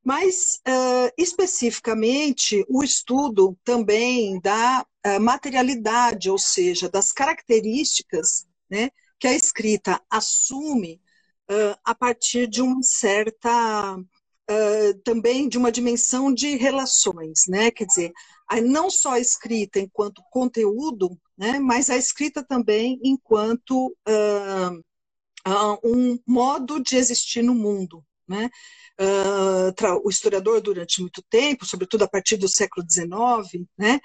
mas 0.05 0.61
uh, 0.67 1.13
especificamente 1.17 2.65
o 2.69 2.83
estudo 2.83 3.57
também 3.65 4.41
da 4.41 4.87
materialidade, 5.21 6.31
ou 6.31 6.39
seja, 6.39 6.89
das 6.89 7.13
características 7.13 8.47
né, 8.71 8.91
que 9.19 9.27
a 9.27 9.33
escrita 9.33 10.01
assume 10.11 11.01
uh, 11.51 11.79
a 11.85 11.95
partir 11.95 12.47
de 12.49 12.61
uma 12.63 12.83
certa 12.83 13.97
também 15.05 15.47
de 15.47 15.59
uma 15.59 15.71
dimensão 15.71 16.33
de 16.33 16.57
relações, 16.57 17.43
né? 17.47 17.71
Quer 17.71 17.85
dizer, 17.85 18.13
não 18.65 18.89
só 18.89 19.11
a 19.11 19.21
escrita 19.21 19.79
enquanto 19.79 20.23
conteúdo, 20.31 21.21
né, 21.37 21.59
mas 21.59 21.91
a 21.91 21.99
escrita 21.99 22.43
também 22.43 22.99
enquanto 23.05 23.95
um 25.85 26.19
modo 26.27 26.83
de 26.83 26.97
existir 26.97 27.43
no 27.43 27.55
mundo, 27.55 28.03
né? 28.27 28.49
uh, 29.01 30.01
o 30.05 30.11
historiador 30.11 30.61
durante 30.61 31.01
muito 31.01 31.23
tempo, 31.31 31.65
sobretudo 31.65 32.05
a 32.05 32.09
partir 32.09 32.37
do 32.37 32.49
século 32.49 32.85
XIX, 32.89 33.67
né, 33.77 34.01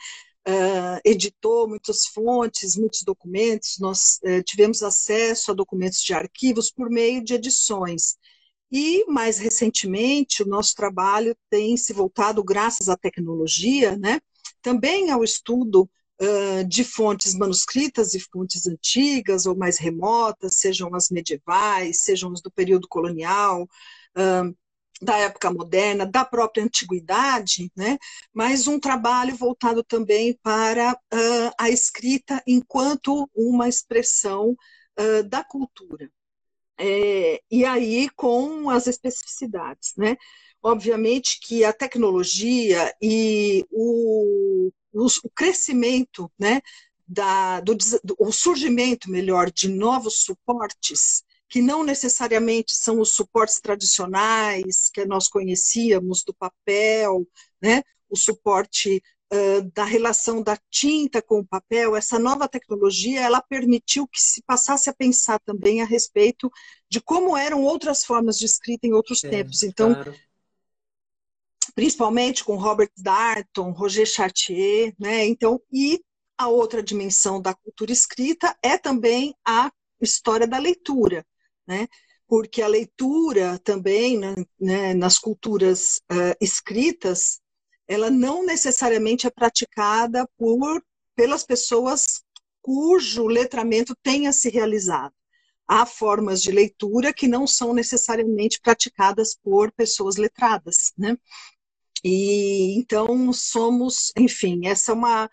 uh, 0.47 0.99
editou 1.05 1.67
muitas 1.67 2.05
fontes, 2.05 2.75
muitos 2.77 3.03
documentos, 3.03 3.77
nós 3.79 4.19
uh, 4.23 4.43
tivemos 4.43 4.83
acesso 4.83 5.51
a 5.51 5.53
documentos 5.53 6.01
de 6.01 6.13
arquivos 6.13 6.71
por 6.71 6.89
meio 6.89 7.23
de 7.23 7.33
edições. 7.33 8.15
E, 8.71 9.05
mais 9.05 9.37
recentemente, 9.37 10.41
o 10.41 10.47
nosso 10.47 10.75
trabalho 10.75 11.37
tem 11.49 11.77
se 11.77 11.93
voltado, 11.93 12.43
graças 12.43 12.89
à 12.89 12.97
tecnologia, 12.97 13.97
né, 13.97 14.19
também 14.61 15.11
ao 15.11 15.23
estudo 15.23 15.89
uh, 16.21 16.67
de 16.67 16.83
fontes 16.83 17.35
manuscritas 17.35 18.13
e 18.13 18.19
fontes 18.19 18.65
antigas 18.65 19.45
ou 19.45 19.55
mais 19.55 19.77
remotas, 19.77 20.55
sejam 20.55 20.93
as 20.95 21.09
medievais, 21.09 22.01
sejam 22.01 22.31
as 22.31 22.41
do 22.41 22.51
período 22.51 22.87
colonial, 22.87 23.63
uh, 24.17 24.55
da 25.01 25.17
época 25.17 25.51
moderna, 25.51 26.05
da 26.05 26.23
própria 26.23 26.63
antiguidade, 26.63 27.71
né? 27.75 27.97
mas 28.33 28.67
um 28.67 28.79
trabalho 28.79 29.35
voltado 29.35 29.83
também 29.83 30.37
para 30.41 30.93
uh, 30.93 31.51
a 31.57 31.69
escrita 31.69 32.41
enquanto 32.47 33.29
uma 33.35 33.67
expressão 33.67 34.55
uh, 34.99 35.23
da 35.23 35.43
cultura. 35.43 36.09
É, 36.77 37.39
e 37.51 37.65
aí 37.65 38.09
com 38.09 38.69
as 38.69 38.87
especificidades. 38.87 39.93
Né? 39.97 40.17
Obviamente 40.61 41.39
que 41.41 41.63
a 41.63 41.73
tecnologia 41.73 42.93
e 43.01 43.65
o, 43.71 44.71
o, 44.91 45.05
o 45.05 45.29
crescimento, 45.35 46.31
né, 46.39 46.61
da, 47.07 47.59
do, 47.59 47.77
o 48.17 48.31
surgimento, 48.31 49.09
melhor, 49.09 49.51
de 49.51 49.67
novos 49.67 50.23
suportes 50.23 51.23
que 51.53 51.61
não 51.61 51.83
necessariamente 51.83 52.75
são 52.75 52.99
os 52.99 53.11
suportes 53.11 53.59
tradicionais 53.59 54.89
que 54.91 55.05
nós 55.05 55.27
conhecíamos 55.27 56.23
do 56.23 56.33
papel, 56.33 57.27
né? 57.61 57.83
o 58.09 58.17
suporte 58.17 59.03
uh, 59.31 59.61
da 59.71 59.85
relação 59.85 60.41
da 60.41 60.57
tinta 60.71 61.21
com 61.21 61.41
o 61.41 61.45
papel, 61.45 61.95
essa 61.95 62.17
nova 62.17 62.47
tecnologia, 62.47 63.21
ela 63.21 63.39
permitiu 63.39 64.07
que 64.07 64.19
se 64.19 64.41
passasse 64.41 64.89
a 64.89 64.95
pensar 64.95 65.39
também 65.41 65.79
a 65.79 65.85
respeito 65.85 66.51
de 66.89 66.99
como 66.99 67.37
eram 67.37 67.61
outras 67.61 68.03
formas 68.03 68.39
de 68.39 68.45
escrita 68.47 68.87
em 68.87 68.93
outros 68.93 69.23
é, 69.23 69.29
tempos. 69.29 69.61
Então, 69.61 69.93
claro. 69.93 70.15
principalmente 71.75 72.43
com 72.43 72.55
Robert 72.55 72.89
Darnton, 72.97 73.69
Roger 73.73 74.07
Chartier, 74.07 74.95
né? 74.97 75.23
Então, 75.23 75.61
e 75.71 76.03
a 76.35 76.47
outra 76.47 76.81
dimensão 76.81 77.39
da 77.39 77.53
cultura 77.53 77.91
escrita 77.91 78.57
é 78.59 78.75
também 78.75 79.35
a 79.45 79.71
história 80.01 80.47
da 80.47 80.57
leitura 80.57 81.23
né? 81.67 81.87
porque 82.27 82.63
a 82.63 82.67
leitura 82.67 83.59
também, 83.59 84.19
né, 84.59 84.93
nas 84.95 85.19
culturas 85.19 86.01
uh, 86.11 86.35
escritas, 86.41 87.39
ela 87.87 88.09
não 88.09 88.43
necessariamente 88.43 89.27
é 89.27 89.29
praticada 89.29 90.27
por, 90.35 90.83
pelas 91.15 91.43
pessoas 91.43 92.23
cujo 92.59 93.27
letramento 93.27 93.95
tenha 94.01 94.31
se 94.33 94.49
realizado. 94.49 95.13
Há 95.67 95.85
formas 95.85 96.41
de 96.41 96.51
leitura 96.51 97.13
que 97.13 97.27
não 97.27 97.45
são 97.45 97.73
necessariamente 97.73 98.59
praticadas 98.59 99.37
por 99.43 99.71
pessoas 99.71 100.15
letradas, 100.15 100.91
né? 100.97 101.15
E 102.03 102.77
então 102.77 103.31
somos, 103.31 104.11
enfim, 104.17 104.65
essa 104.65 104.91
é 104.91 104.95
uma, 104.95 105.29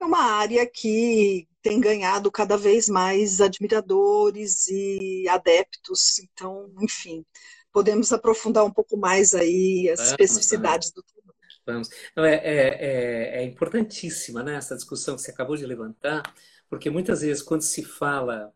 é 0.00 0.04
uma 0.04 0.22
área 0.22 0.64
que 0.70 1.48
tem 1.64 1.80
ganhado 1.80 2.30
cada 2.30 2.58
vez 2.58 2.90
mais 2.90 3.40
admiradores 3.40 4.68
e 4.68 5.26
adeptos. 5.30 6.18
Então, 6.18 6.70
enfim, 6.78 7.24
podemos 7.72 8.12
aprofundar 8.12 8.66
um 8.66 8.70
pouco 8.70 8.98
mais 8.98 9.34
aí 9.34 9.88
as 9.88 10.10
especificidades 10.10 10.92
do 10.92 11.02
tema. 11.02 11.34
Vamos. 11.66 11.88
Não, 12.14 12.22
é, 12.22 12.34
é, 12.34 12.68
é, 12.68 13.38
é, 13.38 13.44
importantíssima 13.44 14.42
né, 14.42 14.56
essa 14.56 14.76
discussão 14.76 15.16
que 15.16 15.22
você 15.22 15.30
acabou 15.30 15.56
de 15.56 15.64
levantar, 15.64 16.22
porque 16.68 16.90
muitas 16.90 17.22
vezes 17.22 17.42
quando 17.42 17.62
se 17.62 17.82
fala 17.82 18.52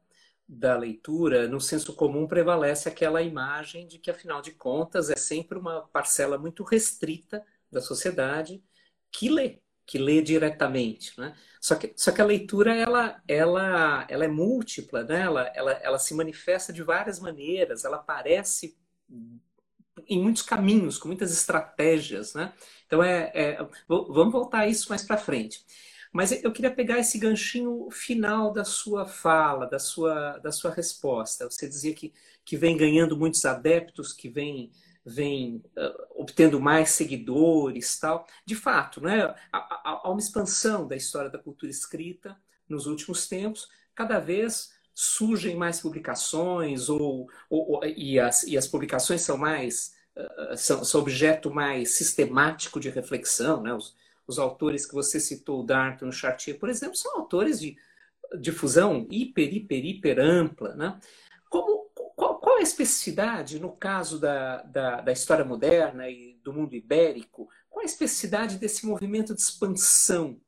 da 0.47 0.77
leitura, 0.77 1.49
no 1.49 1.63
senso 1.63 1.95
comum 1.95 2.29
prevalece 2.29 2.91
aquela 2.91 3.23
imagem 3.23 3.87
de 3.87 3.99
que, 3.99 4.11
afinal 4.11 4.43
de 4.43 4.53
contas, 4.53 5.09
é 5.09 5.17
sempre 5.17 5.59
uma 5.59 5.81
parcela 5.89 6.37
muito 6.37 6.63
restrita 6.63 7.43
da 7.73 7.81
sociedade 7.81 8.63
que 9.11 9.31
lê, 9.31 9.61
que 9.89 9.97
lê 9.97 10.21
diretamente. 10.21 11.19
Né? 11.19 11.35
Só 11.59 11.75
que, 11.75 11.95
só 11.97 12.13
que 12.13 12.21
a 12.21 12.25
leitura 12.25 12.77
ela, 12.77 13.23
ela, 13.27 14.07
ela 14.07 14.25
é 14.27 14.29
múltipla, 14.29 15.03
né? 15.03 15.23
ela, 15.23 15.51
ela, 15.55 15.73
ela 15.73 15.99
se 15.99 16.15
manifesta 16.15 16.75
de 16.75 16.83
várias 16.83 17.19
maneiras, 17.19 17.87
ela 17.87 17.97
aparece 17.97 18.77
em 20.07 20.23
muitos 20.23 20.43
caminhos, 20.43 20.99
com 20.99 21.09
muitas 21.09 21.33
estratégias. 21.33 22.35
Né? 22.35 22.53
Então, 22.87 23.03
é, 23.03 23.33
é 23.35 23.69
vamos 23.89 24.31
voltar 24.31 24.61
a 24.61 24.69
isso 24.69 24.91
mais 24.91 25.03
para 25.03 25.17
frente. 25.17 25.65
Mas 26.13 26.33
eu 26.45 26.53
queria 26.53 26.71
pegar 26.71 26.99
esse 26.99 27.19
ganchinho 27.19 27.89
final 27.91 28.53
da 28.53 28.65
sua 28.65 29.07
fala, 29.07 29.67
da 29.67 29.79
sua, 29.79 30.37
da 30.39 30.53
sua 30.53 30.71
resposta. 30.71 31.49
Você 31.51 31.67
dizia 31.67 31.95
que, 31.95 32.13
que 32.45 32.59
vem 32.59 32.77
ganhando 32.77 33.17
muitos 33.17 33.45
adeptos, 33.47 34.13
que 34.13 34.29
vem 34.29 34.71
vem 35.09 35.63
uh, 35.77 36.21
obtendo 36.21 36.61
mais 36.61 36.91
seguidores 36.91 37.99
tal. 37.99 38.27
De 38.45 38.55
fato, 38.55 39.01
né, 39.01 39.35
há, 39.53 40.03
há, 40.05 40.11
uma 40.11 40.21
expansão 40.21 40.87
da 40.87 40.97
história 40.97 41.31
da 41.31 41.39
cultura 41.39 41.71
escrita 41.71 42.37
nos 42.69 42.87
últimos 42.87 43.27
tempos, 43.27 43.69
cada 43.95 44.19
vez 44.19 44.73
surgem 44.95 45.57
mais 45.57 45.81
publicações 45.81 46.89
ou, 46.89 47.29
ou 47.49 47.85
e, 47.85 48.19
as, 48.19 48.43
e 48.43 48.59
as 48.59 48.67
publicações 48.67 49.23
são 49.23 49.39
mais 49.39 49.97
são, 50.57 50.85
são 50.85 51.01
objeto 51.01 51.51
mais 51.51 51.93
sistemático 51.93 52.81
de 52.81 52.91
reflexão, 52.91 53.63
né? 53.63 53.73
Os, 53.73 53.95
os 54.27 54.39
autores 54.39 54.85
que 54.85 54.95
você 54.95 55.19
citou, 55.19 55.65
Darton, 55.65 56.13
Chartier, 56.13 56.59
por 56.59 56.69
exemplo, 56.69 56.97
são 56.97 57.17
autores 57.17 57.61
de 57.61 57.77
difusão 58.39 59.07
hiper, 59.11 59.55
hiper, 59.55 59.85
hiper 59.85 60.19
ampla, 60.21 60.75
né? 60.75 60.99
Como, 61.49 61.78
qual, 62.59 62.61
a 62.61 62.63
especificidade, 62.63 63.61
no 63.61 63.71
caso 63.71 64.19
da, 64.19 64.63
da, 64.63 65.01
da, 65.01 65.13
história 65.13 65.45
moderna 65.45 66.09
e 66.11 66.35
do 66.43 66.53
mundo 66.53 66.75
ibérico, 66.75 67.49
qual 67.71 67.83
a 67.83 67.87
especificidade 67.87 68.59
desse 68.59 68.85
movimento 68.85 69.33
de 69.33 69.41
expansão 69.41 70.41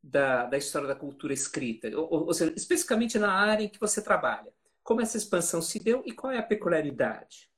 da, 0.00 0.46
da 0.46 0.56
história 0.56 0.86
da 0.86 0.94
cultura 0.94 1.34
escrita? 1.34 1.88
Ou, 1.98 2.26
ou 2.26 2.34
seja, 2.34 2.52
especificamente 2.56 3.18
na 3.18 3.32
área 3.32 3.64
em 3.64 3.68
que 3.68 3.80
você 3.80 4.00
trabalha. 4.00 4.52
Como 4.82 5.00
essa 5.00 5.16
expansão 5.16 5.60
se 5.60 5.80
deu 5.80 6.02
e 6.06 6.12
qual 6.12 6.32
é 6.32 6.38
a 6.38 6.42
peculiaridade? 6.42 7.50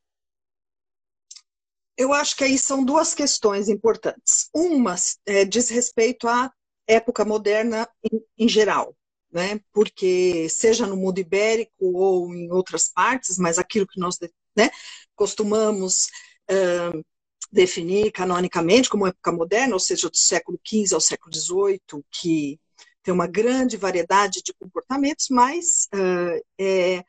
Eu 1.94 2.14
acho 2.14 2.36
que 2.36 2.44
aí 2.44 2.56
são 2.56 2.82
duas 2.82 3.12
questões 3.14 3.68
importantes. 3.68 4.48
Uma 4.54 4.94
é, 5.26 5.44
diz 5.44 5.68
respeito 5.68 6.26
à 6.26 6.50
época 6.86 7.24
moderna 7.24 7.86
em, 8.02 8.24
em 8.38 8.48
geral, 8.48 8.96
né? 9.30 9.60
porque 9.72 10.48
seja 10.48 10.86
no 10.86 10.96
mundo 10.96 11.18
ibérico 11.18 11.72
ou 11.80 12.34
em 12.34 12.50
outras 12.50 12.88
partes, 12.88 13.38
mas 13.38 13.58
aquilo 13.58 13.86
que 13.86 14.00
nós 14.00 14.18
né, 14.56 14.70
costumamos 15.14 16.06
uh, 16.50 17.04
definir 17.50 18.12
canonicamente 18.12 18.88
como 18.88 19.06
época 19.06 19.32
moderna, 19.32 19.74
ou 19.74 19.80
seja, 19.80 20.08
do 20.08 20.16
século 20.16 20.58
XV 20.66 20.94
ao 20.94 21.00
século 21.00 21.34
XVIII, 21.34 22.04
que 22.10 22.58
tem 23.02 23.14
uma 23.14 23.26
grande 23.26 23.76
variedade 23.76 24.42
de 24.42 24.52
comportamentos, 24.52 25.28
mas 25.30 25.88
uh, 25.94 26.44
é, 26.58 27.04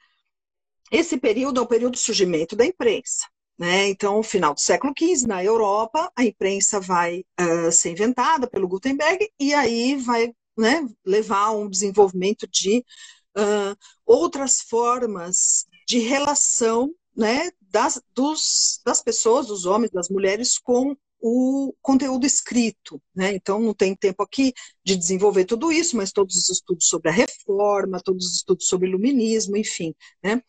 esse 0.92 1.18
período 1.18 1.60
é 1.60 1.64
o 1.64 1.68
período 1.68 1.94
do 1.94 1.98
surgimento 1.98 2.56
da 2.56 2.66
imprensa. 2.66 3.28
Né? 3.58 3.90
Então, 3.90 4.24
final 4.24 4.54
do 4.54 4.62
século 4.62 4.94
XV, 4.98 5.28
na 5.28 5.44
Europa, 5.44 6.10
a 6.16 6.24
imprensa 6.24 6.80
vai 6.80 7.26
uh, 7.40 7.72
ser 7.72 7.92
inventada 7.92 8.48
pelo 8.48 8.70
Gutenberg 8.70 9.30
e 9.38 9.54
aí 9.54 9.98
vai 9.98 10.34
né, 10.60 10.88
levar 11.06 11.46
a 11.46 11.52
um 11.52 11.70
desenvolvimento 11.70 12.48
de 12.48 12.84
uh, 13.38 13.76
outras 14.06 14.62
formas 14.62 15.66
de 15.88 16.00
relação 16.00 16.94
né, 17.16 17.50
das, 17.62 18.02
dos, 18.14 18.82
das 18.86 19.02
pessoas, 19.02 19.48
dos 19.48 19.66
homens, 19.66 19.92
das 19.92 20.10
mulheres 20.10 20.60
com 20.60 20.96
o 21.22 21.74
conteúdo 21.82 22.26
escrito. 22.26 23.02
Né? 23.16 23.34
Então, 23.34 23.60
não 23.60 23.74
tem 23.74 23.96
tempo 23.96 24.22
aqui 24.22 24.54
de 24.84 24.96
desenvolver 24.96 25.46
tudo 25.46 25.72
isso, 25.72 25.98
mas 25.98 26.12
todos 26.12 26.36
os 26.36 26.50
estudos 26.50 26.88
sobre 26.88 27.10
a 27.10 27.14
reforma, 27.14 28.02
todos 28.02 28.26
os 28.26 28.36
estudos 28.36 28.68
sobre 28.68 28.88
o 28.88 28.90
iluminismo, 28.90 29.58
enfim. 29.58 29.94
Né? 30.24 30.42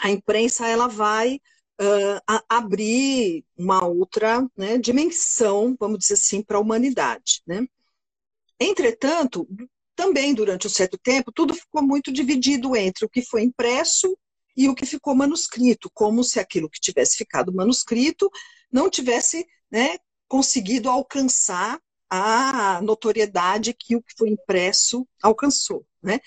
A 0.00 0.10
imprensa 0.10 0.66
ela 0.66 0.88
vai 0.88 1.40
uh, 1.80 2.42
abrir 2.48 3.44
uma 3.56 3.84
outra 3.86 4.48
né, 4.56 4.78
dimensão, 4.78 5.76
vamos 5.78 5.98
dizer 5.98 6.14
assim, 6.14 6.42
para 6.42 6.58
a 6.58 6.60
humanidade. 6.60 7.42
Né? 7.46 7.66
Entretanto, 8.62 9.46
também 9.94 10.34
durante 10.34 10.66
um 10.66 10.70
certo 10.70 10.98
tempo, 10.98 11.32
tudo 11.32 11.54
ficou 11.54 11.82
muito 11.82 12.12
dividido 12.12 12.76
entre 12.76 13.04
o 13.04 13.08
que 13.08 13.22
foi 13.22 13.42
impresso 13.42 14.16
e 14.56 14.68
o 14.68 14.74
que 14.74 14.86
ficou 14.86 15.14
manuscrito, 15.14 15.90
como 15.92 16.22
se 16.22 16.38
aquilo 16.38 16.68
que 16.68 16.80
tivesse 16.80 17.16
ficado 17.16 17.52
manuscrito 17.52 18.30
não 18.70 18.88
tivesse 18.90 19.46
né, 19.70 19.96
conseguido 20.28 20.88
alcançar 20.88 21.80
a 22.08 22.80
notoriedade 22.82 23.74
que 23.74 23.96
o 23.96 24.02
que 24.02 24.14
foi 24.16 24.28
impresso 24.28 25.06
alcançou. 25.22 25.86
Né? 26.02 26.20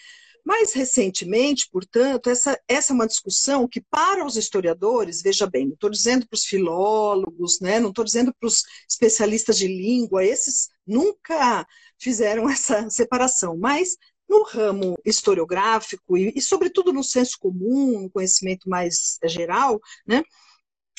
Mais 0.44 0.74
recentemente, 0.74 1.68
portanto, 1.72 2.30
essa, 2.30 2.60
essa 2.68 2.92
é 2.92 2.96
uma 2.96 3.08
discussão 3.08 3.68
que, 3.68 3.82
para 3.82 4.26
os 4.26 4.36
historiadores, 4.36 5.22
veja 5.22 5.48
bem, 5.48 5.66
não 5.66 5.74
estou 5.74 5.90
dizendo 5.90 6.28
para 6.28 6.38
os 6.38 6.46
filólogos, 6.46 7.60
né, 7.60 7.80
não 7.80 7.90
estou 7.90 8.06
dizendo 8.06 8.34
para 8.40 8.48
os 8.48 8.64
especialistas 8.90 9.58
de 9.58 9.68
língua, 9.68 10.24
esses 10.24 10.70
nunca 10.86 11.66
fizeram 12.00 12.48
essa 12.50 12.90
separação, 12.90 13.58
mas 13.58 13.98
no 14.28 14.44
ramo 14.44 14.98
historiográfico 15.06 16.18
e, 16.18 16.34
e 16.36 16.42
sobretudo, 16.42 16.92
no 16.92 17.04
senso 17.04 17.38
comum, 17.40 18.02
no 18.02 18.10
conhecimento 18.10 18.70
mais 18.70 19.18
geral, 19.26 19.80
né, 20.06 20.24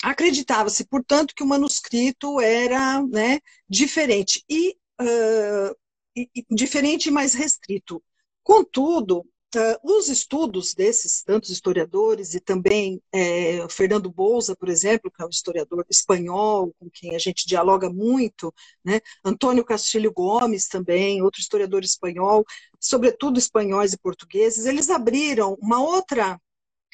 acreditava-se, 0.03 0.87
portanto, 0.87 1.35
que 1.35 1.43
o 1.43 1.47
manuscrito 1.47 2.41
era 2.41 3.03
né, 3.03 3.41
diferente 3.69 4.45
e, 4.49 4.77
uh, 5.01 5.77
e, 6.15 6.45
diferente 6.51 7.11
mais 7.11 7.35
restrito. 7.35 8.03
Contudo, 8.43 9.27
Uh, 9.57 9.97
os 9.97 10.11
estudos 10.11 10.75
desses 10.75 11.23
tantos 11.23 11.49
historiadores 11.49 12.35
e 12.35 12.41
também 12.41 13.01
é, 13.11 13.67
Fernando 13.71 14.11
Bouza, 14.11 14.55
por 14.55 14.69
exemplo, 14.69 15.11
que 15.11 15.23
é 15.23 15.25
um 15.25 15.31
historiador 15.31 15.83
espanhol 15.89 16.75
com 16.79 16.91
quem 16.91 17.17
a 17.17 17.19
gente 17.19 17.47
dialoga 17.47 17.89
muito, 17.89 18.53
né? 18.85 19.01
Antônio 19.25 19.65
Castilho 19.65 20.13
Gomes 20.13 20.69
também, 20.69 21.23
outro 21.23 21.41
historiador 21.41 21.83
espanhol, 21.83 22.45
sobretudo 22.79 23.39
espanhóis 23.39 23.95
e 23.95 23.99
portugueses, 23.99 24.67
eles 24.67 24.91
abriram 24.91 25.57
uma 25.59 25.83
outra 25.83 26.39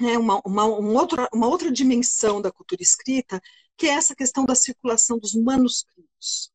né, 0.01 0.17
uma, 0.17 0.41
uma, 0.47 0.65
uma, 0.65 1.01
outra, 1.01 1.29
uma 1.35 1.49
outra 1.49 1.71
dimensão 1.73 2.41
da 2.41 2.53
cultura 2.53 2.81
escrita, 2.83 3.41
que 3.77 3.87
é 3.89 3.91
essa 3.91 4.15
questão 4.15 4.45
da 4.45 4.55
circulação 4.55 5.19
dos 5.19 5.35
manuscritos. 5.35 6.52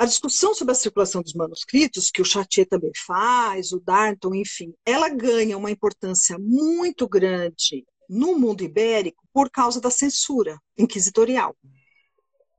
A 0.00 0.06
discussão 0.06 0.54
sobre 0.54 0.72
a 0.72 0.74
circulação 0.74 1.20
dos 1.20 1.34
manuscritos, 1.34 2.10
que 2.10 2.22
o 2.22 2.24
Chartier 2.24 2.66
também 2.66 2.90
faz, 3.04 3.70
o 3.70 3.78
Darnton, 3.78 4.34
enfim, 4.34 4.72
ela 4.82 5.10
ganha 5.10 5.58
uma 5.58 5.70
importância 5.70 6.38
muito 6.38 7.06
grande 7.06 7.84
no 8.08 8.38
mundo 8.38 8.64
ibérico 8.64 9.22
por 9.30 9.50
causa 9.50 9.78
da 9.78 9.90
censura 9.90 10.58
inquisitorial. 10.78 11.54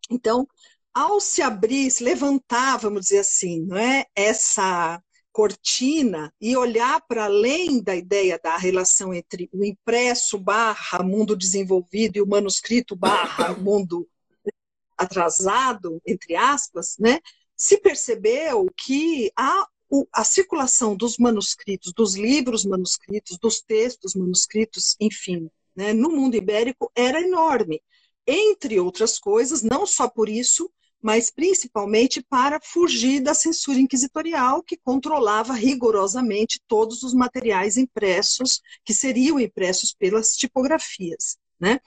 Então, 0.08 0.48
ao 0.94 1.20
se 1.20 1.42
abrir, 1.42 1.90
se 1.90 2.04
levantar, 2.04 2.78
vamos 2.78 3.06
dizer 3.06 3.22
assim, 3.22 3.66
não 3.66 3.76
é, 3.76 4.06
essa 4.16 5.02
cortina 5.32 6.32
e 6.40 6.56
olhar 6.56 7.02
para 7.08 7.26
além 7.26 7.82
da 7.82 7.96
ideia 7.96 8.40
da 8.44 8.56
relação 8.56 9.16
entre 9.16 9.50
o 9.52 9.66
impresso 9.66 10.38
barra 10.38 11.02
mundo 11.02 11.36
desenvolvido 11.36 12.18
e 12.18 12.22
o 12.22 12.28
manuscrito 12.28 12.96
barra 12.96 13.52
mundo 13.58 14.08
atrasado, 15.02 16.02
entre 16.06 16.36
aspas, 16.36 16.96
né, 17.00 17.20
se 17.56 17.78
percebeu 17.78 18.68
que 18.78 19.32
a, 19.36 19.68
a 20.14 20.24
circulação 20.24 20.96
dos 20.96 21.18
manuscritos, 21.18 21.94
dos 21.94 22.16
livros 22.16 22.66
manuscritos, 22.66 23.38
dos 23.38 23.62
textos 23.62 24.16
manuscritos, 24.16 24.96
enfim, 25.00 25.50
né, 25.76 25.94
no 25.94 26.10
mundo 26.10 26.36
ibérico 26.36 26.92
era 26.96 27.22
enorme. 27.22 27.82
Entre 28.26 28.80
outras 28.80 29.20
coisas, 29.20 29.62
não 29.62 29.86
só 29.86 30.08
por 30.08 30.30
isso, 30.30 30.72
mas 31.02 31.32
principalmente 31.32 32.22
para 32.22 32.60
fugir 32.62 33.22
da 33.22 33.34
censura 33.34 33.80
inquisitorial 33.80 34.62
que 34.62 34.78
controlava 34.78 35.54
rigorosamente 35.54 36.62
todos 36.68 37.02
os 37.02 37.14
materiais 37.14 37.76
impressos, 37.76 38.62
que 38.86 38.94
seriam 38.94 39.40
impressos 39.40 39.94
pelas 39.94 40.36
tipografias. 40.36 41.38
Né? 41.60 41.80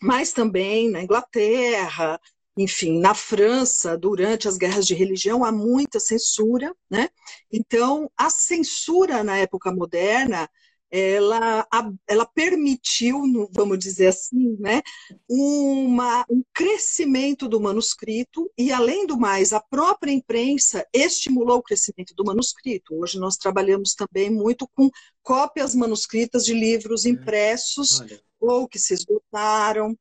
Mas 0.00 0.32
também 0.32 0.90
na 0.90 1.02
Inglaterra, 1.02 2.20
enfim, 2.56 2.98
na 2.98 3.14
França, 3.14 3.98
durante 3.98 4.48
as 4.48 4.56
guerras 4.56 4.86
de 4.86 4.94
religião, 4.94 5.44
há 5.44 5.52
muita 5.52 6.00
censura, 6.00 6.74
né? 6.90 7.10
Então, 7.52 8.10
a 8.16 8.30
censura 8.30 9.22
na 9.22 9.36
época 9.36 9.70
moderna, 9.70 10.48
ela, 10.90 11.66
ela 12.06 12.24
permitiu, 12.24 13.20
vamos 13.52 13.78
dizer 13.78 14.08
assim, 14.08 14.56
né, 14.58 14.82
uma, 15.28 16.24
um 16.30 16.42
crescimento 16.54 17.48
do 17.48 17.60
manuscrito 17.60 18.50
e, 18.56 18.72
além 18.72 19.06
do 19.06 19.18
mais, 19.18 19.52
a 19.52 19.60
própria 19.60 20.12
imprensa 20.12 20.86
estimulou 20.92 21.58
o 21.58 21.62
crescimento 21.62 22.14
do 22.14 22.24
manuscrito. 22.24 22.94
Hoje 22.94 23.18
nós 23.18 23.36
trabalhamos 23.36 23.94
também 23.94 24.30
muito 24.30 24.68
com 24.74 24.88
cópias 25.22 25.74
manuscritas 25.74 26.44
de 26.44 26.54
livros 26.54 27.04
é. 27.04 27.10
impressos 27.10 28.00
Olha. 28.00 28.20
ou 28.40 28.68
que 28.68 28.78
se 28.78 28.94
esgotaram, 28.94 29.96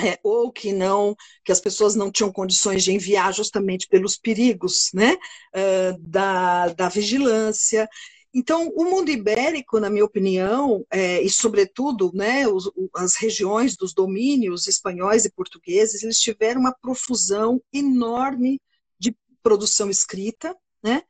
é, 0.00 0.18
ou 0.22 0.50
que 0.50 0.72
não, 0.72 1.14
que 1.44 1.52
as 1.52 1.60
pessoas 1.60 1.94
não 1.94 2.10
tinham 2.10 2.32
condições 2.32 2.82
de 2.82 2.92
enviar 2.92 3.32
justamente 3.34 3.86
pelos 3.88 4.16
perigos 4.16 4.90
né, 4.94 5.14
uh, 5.14 5.98
da, 6.00 6.68
da 6.68 6.88
vigilância. 6.88 7.88
Então, 8.34 8.68
o 8.74 8.84
mundo 8.84 9.10
ibérico, 9.10 9.78
na 9.78 9.90
minha 9.90 10.04
opinião, 10.04 10.86
é, 10.90 11.20
e 11.20 11.28
sobretudo 11.28 12.10
né, 12.14 12.48
os, 12.48 12.70
as 12.96 13.16
regiões 13.16 13.76
dos 13.76 13.92
domínios 13.92 14.66
espanhóis 14.66 15.26
e 15.26 15.32
portugueses, 15.32 16.02
eles 16.02 16.18
tiveram 16.18 16.62
uma 16.62 16.72
profusão 16.72 17.60
enorme 17.70 18.58
de 18.98 19.14
produção 19.42 19.90
escrita, 19.90 20.56
né, 20.82 21.02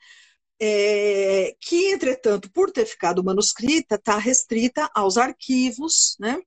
é, 0.60 1.54
que, 1.60 1.92
entretanto, 1.92 2.50
por 2.50 2.72
ter 2.72 2.86
ficado 2.86 3.22
manuscrita, 3.22 3.94
está 3.94 4.18
restrita 4.18 4.90
aos 4.92 5.16
arquivos, 5.16 6.16
né, 6.18 6.40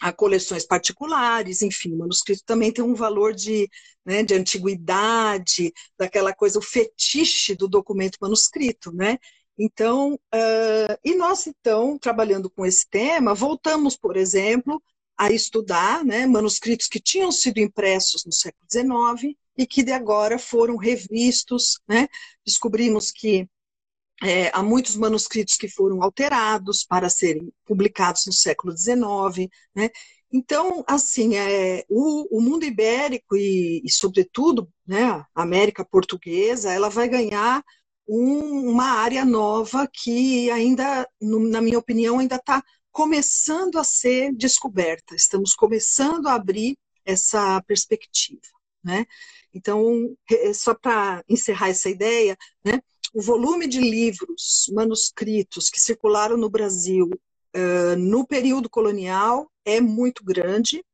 a 0.00 0.12
coleções 0.12 0.64
particulares, 0.64 1.62
enfim, 1.62 1.92
o 1.92 1.98
manuscrito 1.98 2.42
também 2.44 2.72
tem 2.72 2.84
um 2.84 2.94
valor 2.94 3.34
de, 3.34 3.68
né, 4.04 4.22
de 4.22 4.34
antiguidade, 4.34 5.72
daquela 5.98 6.34
coisa, 6.34 6.58
o 6.58 6.62
fetiche 6.62 7.54
do 7.54 7.68
documento 7.68 8.18
manuscrito, 8.20 8.92
né? 8.92 9.18
Então, 9.58 10.14
uh, 10.14 10.98
e 11.04 11.14
nós 11.14 11.46
então, 11.46 11.98
trabalhando 11.98 12.50
com 12.50 12.64
esse 12.64 12.88
tema, 12.88 13.34
voltamos, 13.34 13.96
por 13.96 14.16
exemplo, 14.16 14.82
a 15.16 15.30
estudar 15.30 16.04
né, 16.04 16.26
manuscritos 16.26 16.88
que 16.88 16.98
tinham 16.98 17.30
sido 17.30 17.58
impressos 17.58 18.24
no 18.24 18.32
século 18.32 18.66
XIX 18.70 19.36
e 19.56 19.66
que 19.66 19.82
de 19.82 19.92
agora 19.92 20.38
foram 20.38 20.76
revistos. 20.76 21.78
Né? 21.86 22.08
Descobrimos 22.44 23.12
que 23.12 23.46
é, 24.22 24.50
há 24.52 24.62
muitos 24.62 24.96
manuscritos 24.96 25.56
que 25.56 25.68
foram 25.68 26.02
alterados 26.02 26.84
para 26.84 27.08
serem 27.08 27.52
publicados 27.64 28.26
no 28.26 28.32
século 28.32 28.76
XIX. 28.76 29.48
Né? 29.74 29.90
Então, 30.32 30.84
assim, 30.86 31.36
é, 31.36 31.84
o, 31.88 32.38
o 32.38 32.40
mundo 32.40 32.64
ibérico 32.64 33.36
e, 33.36 33.82
e, 33.84 33.90
sobretudo, 33.90 34.72
né, 34.86 35.04
a 35.04 35.26
América 35.34 35.84
Portuguesa, 35.84 36.72
ela 36.72 36.88
vai 36.88 37.08
ganhar 37.08 37.62
um, 38.08 38.70
uma 38.70 38.92
área 38.92 39.24
nova 39.24 39.88
que 39.92 40.50
ainda, 40.50 41.06
no, 41.20 41.38
na 41.48 41.60
minha 41.60 41.78
opinião, 41.78 42.18
ainda 42.18 42.36
está 42.36 42.62
começando 42.90 43.78
a 43.78 43.84
ser 43.84 44.32
descoberta. 44.34 45.14
Estamos 45.14 45.54
começando 45.54 46.26
a 46.28 46.34
abrir 46.34 46.78
essa 47.04 47.60
perspectiva, 47.62 48.40
né? 48.82 49.06
Então, 49.54 50.16
só 50.54 50.74
para 50.74 51.22
encerrar 51.28 51.68
essa 51.68 51.90
ideia, 51.90 52.36
né, 52.64 52.80
o 53.12 53.20
volume 53.20 53.66
de 53.66 53.80
livros 53.80 54.70
manuscritos 54.72 55.68
que 55.68 55.80
circularam 55.80 56.36
no 56.36 56.48
Brasil 56.48 57.10
uh, 57.54 57.96
no 57.96 58.26
período 58.26 58.70
colonial 58.70 59.50
é 59.64 59.80
muito 59.80 60.24
grande. 60.24 60.84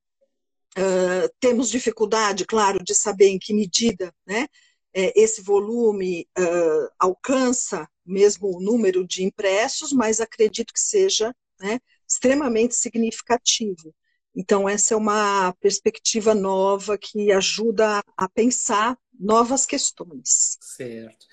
Uh, 0.77 1.29
temos 1.41 1.71
dificuldade, 1.71 2.45
claro, 2.45 2.83
de 2.83 2.95
saber 2.95 3.29
em 3.29 3.39
que 3.39 3.55
medida 3.55 4.15
né, 4.27 4.47
esse 4.93 5.43
volume 5.43 6.27
uh, 6.39 6.89
alcança 6.99 7.89
mesmo 8.05 8.57
o 8.57 8.61
número 8.61 9.07
de 9.07 9.23
impressos, 9.23 9.93
mas 9.93 10.21
acredito 10.21 10.73
que 10.73 10.81
seja 10.81 11.35
né, 11.61 11.79
extremamente 12.09 12.75
significativo. 12.75 13.95
Então, 14.35 14.69
essa 14.69 14.95
é 14.95 14.97
uma 14.97 15.53
perspectiva 15.61 16.35
nova 16.35 16.97
que 16.97 17.31
ajuda 17.33 18.03
a 18.17 18.29
pensar 18.29 18.97
novas 19.19 19.67
questões. 19.67 20.57
Certo. 20.61 21.27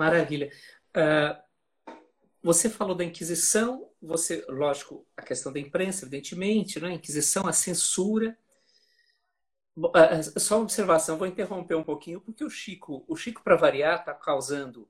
Maravilha. 0.00 0.50
Uh, 0.96 1.36
você 2.42 2.70
falou 2.70 2.94
da 2.94 3.04
Inquisição, 3.04 3.86
você, 4.00 4.42
lógico, 4.48 5.06
a 5.14 5.20
questão 5.20 5.52
da 5.52 5.60
imprensa, 5.60 6.06
evidentemente, 6.06 6.80
né? 6.80 6.88
a 6.88 6.92
Inquisição, 6.92 7.46
a 7.46 7.52
censura. 7.52 8.34
Uh, 9.76 10.40
só 10.40 10.56
uma 10.56 10.62
observação, 10.62 11.18
vou 11.18 11.26
interromper 11.26 11.74
um 11.74 11.84
pouquinho, 11.84 12.18
porque 12.18 12.42
o 12.42 12.48
Chico, 12.48 13.04
o 13.06 13.14
Chico 13.14 13.42
para 13.44 13.56
variar, 13.56 14.00
está 14.00 14.14
causando 14.14 14.88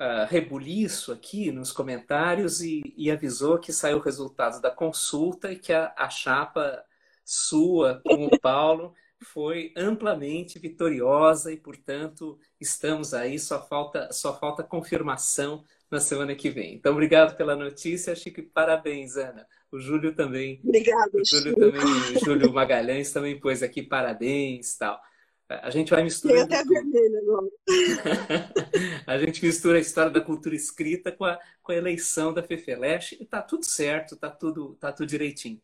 uh, 0.00 0.24
rebuliço 0.26 1.12
aqui 1.12 1.52
nos 1.52 1.70
comentários 1.70 2.62
e, 2.62 2.80
e, 2.96 3.10
avisou 3.10 3.58
que 3.58 3.74
saiu 3.74 3.98
o 3.98 4.02
resultado 4.02 4.58
da 4.62 4.70
consulta 4.70 5.52
e 5.52 5.58
que 5.58 5.72
a, 5.72 5.92
a 5.98 6.08
chapa 6.08 6.82
sua 7.26 8.00
com 8.06 8.24
o 8.24 8.40
Paulo 8.40 8.94
foi 9.22 9.72
amplamente 9.76 10.58
vitoriosa 10.58 11.52
e, 11.52 11.56
portanto, 11.56 12.38
estamos 12.60 13.12
aí, 13.12 13.38
só 13.38 13.66
falta, 13.66 14.12
só 14.12 14.38
falta 14.38 14.62
confirmação 14.62 15.64
na 15.90 16.00
semana 16.00 16.34
que 16.34 16.50
vem. 16.50 16.74
Então, 16.74 16.92
obrigado 16.92 17.36
pela 17.36 17.56
notícia, 17.56 18.14
Chico, 18.14 18.40
e 18.40 18.44
parabéns, 18.44 19.16
Ana. 19.16 19.46
O 19.70 19.78
Júlio 19.78 20.14
também. 20.14 20.60
Obrigada, 20.64 21.10
o 21.14 21.24
Júlio 21.24 21.54
Chico. 21.54 21.60
também, 21.60 22.16
o 22.16 22.24
Júlio 22.24 22.52
Magalhães 22.52 23.12
também 23.12 23.38
pôs 23.38 23.62
aqui 23.62 23.82
parabéns 23.82 24.76
tal. 24.76 25.00
A 25.48 25.70
gente 25.70 25.90
vai 25.90 26.04
misturar. 26.04 26.46
Tem 26.46 26.58
até 26.58 26.68
vermelho 26.68 27.18
agora. 27.18 27.48
a 29.04 29.18
gente 29.18 29.44
mistura 29.44 29.78
a 29.78 29.80
história 29.80 30.10
da 30.10 30.20
cultura 30.20 30.54
escrita 30.54 31.10
com 31.10 31.24
a, 31.24 31.40
com 31.60 31.72
a 31.72 31.76
eleição 31.76 32.32
da 32.32 32.40
Fefeleche 32.40 33.16
e 33.20 33.26
tá 33.26 33.42
tudo 33.42 33.64
certo, 33.64 34.16
tá 34.16 34.30
tudo, 34.30 34.76
tá 34.78 34.92
tudo 34.92 35.08
direitinho. 35.08 35.60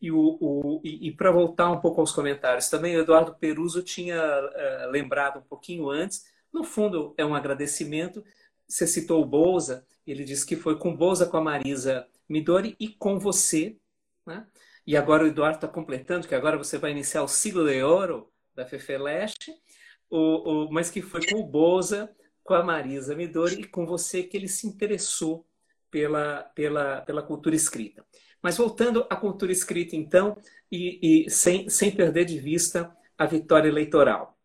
E, 0.00 0.10
o, 0.10 0.38
o 0.40 0.80
e, 0.84 1.08
e 1.08 1.12
para 1.12 1.30
voltar 1.30 1.70
um 1.70 1.80
pouco 1.80 2.00
aos 2.00 2.12
comentários, 2.12 2.68
também 2.68 2.96
o 2.96 3.00
Eduardo 3.00 3.34
Peruso 3.34 3.82
tinha 3.82 4.20
uh, 4.20 4.90
lembrado 4.90 5.38
um 5.38 5.42
pouquinho 5.42 5.88
antes, 5.88 6.24
no 6.52 6.64
fundo 6.64 7.14
é 7.16 7.24
um 7.24 7.34
agradecimento. 7.34 8.24
Você 8.68 8.86
citou 8.86 9.22
o 9.22 9.26
Bolsa, 9.26 9.86
ele 10.06 10.24
disse 10.24 10.46
que 10.46 10.56
foi 10.56 10.78
com 10.78 10.96
Bolsa, 10.96 11.26
com 11.26 11.36
a 11.36 11.40
Marisa 11.40 12.06
Midori 12.28 12.76
e 12.78 12.88
com 12.88 13.18
você. 13.18 13.76
Né? 14.26 14.46
E 14.86 14.96
agora 14.96 15.24
o 15.24 15.26
Eduardo 15.26 15.56
está 15.56 15.68
completando, 15.68 16.26
que 16.26 16.34
agora 16.34 16.56
você 16.56 16.78
vai 16.78 16.90
iniciar 16.90 17.22
o 17.22 17.28
siglo 17.28 17.66
de 17.66 17.82
ouro 17.82 18.32
da 18.54 18.64
Fefeleste, 18.64 19.52
o, 20.08 20.66
o, 20.66 20.72
mas 20.72 20.90
que 20.90 21.02
foi 21.02 21.26
com 21.26 21.40
o 21.40 21.46
Boza, 21.46 22.10
com 22.42 22.54
a 22.54 22.62
Marisa 22.62 23.14
Midori 23.14 23.60
e 23.60 23.64
com 23.64 23.84
você 23.84 24.22
que 24.22 24.36
ele 24.36 24.48
se 24.48 24.66
interessou 24.66 25.46
pela, 25.90 26.44
pela, 26.54 27.00
pela 27.02 27.22
cultura 27.22 27.56
escrita. 27.56 28.04
Mas 28.46 28.58
voltando 28.58 29.04
à 29.10 29.16
cultura 29.16 29.50
escrita, 29.50 29.96
então, 29.96 30.40
e, 30.70 31.24
e 31.26 31.28
sem, 31.28 31.68
sem 31.68 31.90
perder 31.90 32.24
de 32.24 32.38
vista 32.38 32.96
a 33.18 33.26
vitória 33.26 33.68
eleitoral. 33.68 34.38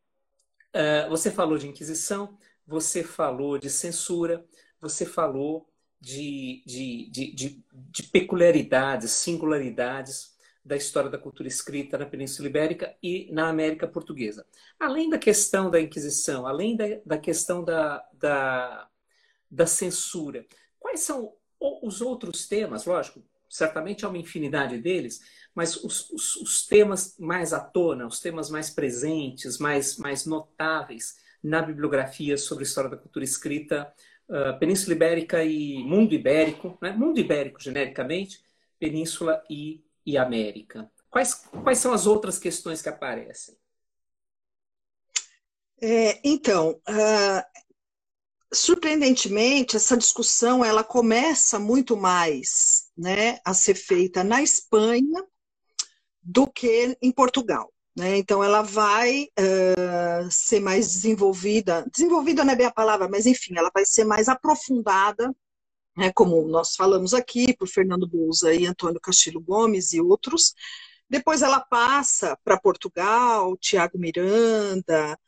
Uh, 0.76 1.08
você 1.08 1.30
falou 1.30 1.56
de 1.56 1.68
Inquisição, 1.68 2.36
você 2.66 3.04
falou 3.04 3.60
de 3.60 3.70
censura, 3.70 4.44
você 4.80 5.06
falou 5.06 5.70
de, 6.00 6.64
de, 6.66 7.12
de, 7.12 7.32
de, 7.32 7.66
de 7.72 8.04
peculiaridades, 8.12 9.12
singularidades 9.12 10.36
da 10.66 10.76
história 10.76 11.12
da 11.12 11.20
cultura 11.20 11.48
escrita 11.48 11.96
na 11.96 12.08
Península 12.08 12.48
Ibérica 12.48 12.98
e 13.04 13.32
na 13.32 13.50
América 13.50 13.88
Portuguesa. 13.88 14.48
Além 14.80 15.12
da 15.12 15.20
questão 15.20 15.70
da 15.70 15.80
Inquisição, 15.80 16.48
além 16.48 16.76
da, 16.76 16.86
da 17.06 17.20
questão 17.20 17.64
da, 17.64 18.04
da, 18.14 18.90
da 19.48 19.68
censura, 19.68 20.44
quais 20.80 21.02
são 21.02 21.36
os 21.60 22.02
outros 22.02 22.48
temas? 22.48 22.86
Lógico, 22.86 23.24
certamente 23.52 24.06
há 24.06 24.10
uma 24.10 24.18
infinidade 24.18 24.78
deles, 24.78 25.20
mas 25.54 25.76
os, 25.84 26.10
os, 26.10 26.36
os, 26.38 26.66
temas 26.66 27.16
mais 27.20 27.54
à 27.54 27.60
tona, 27.60 28.08
os 28.08 28.20
temas 28.20 28.50
mais 28.50 28.70
presentes, 28.70 29.58
mais, 29.58 29.98
mais 29.98 30.26
notáveis 30.26 31.18
na 31.44 31.62
bibliografia 31.62 32.38
sobre 32.38 32.64
a 32.64 32.68
história 32.68 32.90
da 32.90 32.98
cultura 32.98 33.26
escrita, 33.26 33.94
uh, 34.30 34.58
Península 34.60 34.96
Ibérica 34.96 35.44
e 35.44 35.84
Mundo 35.84 36.14
Ibérico, 36.14 36.78
né? 36.82 36.92
Mundo 36.94 37.20
Ibérico 37.20 37.62
genericamente, 37.62 38.42
Península 38.80 39.44
e 39.50 39.84
e 40.06 40.18
América? 40.18 40.92
Quais, 41.10 41.34
quais 41.64 41.78
são 41.78 41.94
as 41.94 42.06
outras 42.06 42.40
questões 42.40 42.82
que 42.82 42.90
aparecem? 42.90 43.56
É, 45.82 46.20
então, 46.24 46.80
uh, 46.88 47.44
surpreendentemente, 48.54 49.76
essa 49.76 49.98
discussão 49.98 50.64
ela 50.64 50.84
começa 50.84 51.60
muito 51.60 51.98
mais 51.98 52.91
né, 53.02 53.40
a 53.44 53.54
ser 53.54 53.74
feita 53.74 54.24
na 54.24 54.44
Espanha 54.44 55.26
do 56.22 56.46
que 56.46 56.96
em 57.02 57.12
Portugal. 57.12 57.74
Né? 57.98 58.18
Então, 58.18 58.44
ela 58.44 58.62
vai 58.62 59.24
uh, 59.24 60.30
ser 60.30 60.60
mais 60.60 60.94
desenvolvida, 60.94 61.86
desenvolvida 61.92 62.46
não 62.46 62.54
é 62.54 62.56
bem 62.56 62.68
a 62.68 62.72
palavra, 62.72 63.10
mas 63.10 63.26
enfim, 63.26 63.58
ela 63.58 63.72
vai 63.74 63.84
ser 63.86 64.04
mais 64.04 64.30
aprofundada 64.30 65.36
né, 65.98 66.12
como 66.14 66.48
nós 66.48 66.76
falamos 66.76 67.14
aqui, 67.14 67.56
por 67.56 67.68
Fernando 67.68 68.08
Bouza 68.08 68.54
e 68.54 68.66
Antônio 68.66 69.00
Castilho 69.00 69.42
Gomes 69.42 69.94
e 69.94 70.00
outros. 70.02 70.54
Depois 71.10 71.42
ela 71.42 71.60
passa 71.60 72.38
para 72.44 72.60
Portugal, 72.60 73.58
Tiago 73.58 73.98
Miranda, 74.00 75.20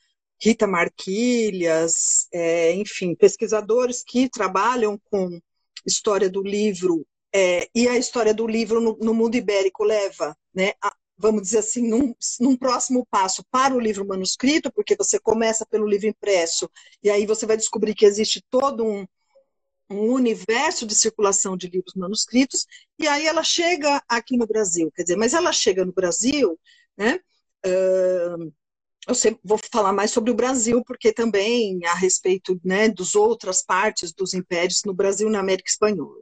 Rita 0.41 0.65
Marquilhas, 0.67 2.27
é, 2.31 2.73
enfim, 2.73 3.15
pesquisadores 3.15 4.03
que 4.03 4.29
trabalham 4.29 4.97
com 5.09 5.39
história 5.86 6.29
do 6.29 6.41
livro, 6.41 7.05
é, 7.33 7.67
e 7.73 7.87
a 7.87 7.97
história 7.97 8.33
do 8.33 8.45
livro 8.45 8.79
no, 8.79 8.97
no 9.01 9.13
mundo 9.13 9.35
ibérico 9.35 9.83
leva, 9.83 10.37
né, 10.53 10.73
a, 10.81 10.95
vamos 11.17 11.41
dizer 11.41 11.59
assim, 11.59 11.87
num, 11.87 12.15
num, 12.39 12.55
próximo 12.55 13.07
passo 13.09 13.43
para 13.49 13.73
o 13.73 13.79
livro 13.79 14.07
manuscrito, 14.07 14.71
porque 14.71 14.95
você 14.95 15.19
começa 15.19 15.65
pelo 15.65 15.87
livro 15.87 16.07
impresso, 16.07 16.69
e 17.01 17.09
aí 17.09 17.25
você 17.25 17.45
vai 17.45 17.57
descobrir 17.57 17.95
que 17.95 18.05
existe 18.05 18.43
todo 18.49 18.85
um, 18.85 19.05
um 19.89 20.11
universo 20.11 20.85
de 20.85 20.95
circulação 20.95 21.57
de 21.57 21.67
livros 21.67 21.93
manuscritos, 21.95 22.65
e 22.99 23.07
aí 23.07 23.25
ela 23.25 23.43
chega 23.43 24.03
aqui 24.07 24.37
no 24.37 24.45
Brasil, 24.45 24.91
quer 24.95 25.03
dizer, 25.03 25.15
mas 25.15 25.33
ela 25.33 25.51
chega 25.51 25.85
no 25.85 25.93
Brasil, 25.93 26.59
né? 26.97 27.19
Uh, 27.65 28.53
eu 29.07 29.39
vou 29.43 29.59
falar 29.71 29.91
mais 29.91 30.11
sobre 30.11 30.31
o 30.31 30.35
Brasil, 30.35 30.81
porque 30.85 31.11
também 31.11 31.85
a 31.85 31.93
respeito 31.93 32.59
né, 32.63 32.87
das 32.87 33.15
outras 33.15 33.61
partes 33.61 34.13
dos 34.13 34.33
impérios 34.33 34.83
no 34.85 34.93
Brasil 34.93 35.27
e 35.27 35.31
na 35.31 35.39
América 35.39 35.69
Espanhola. 35.69 36.21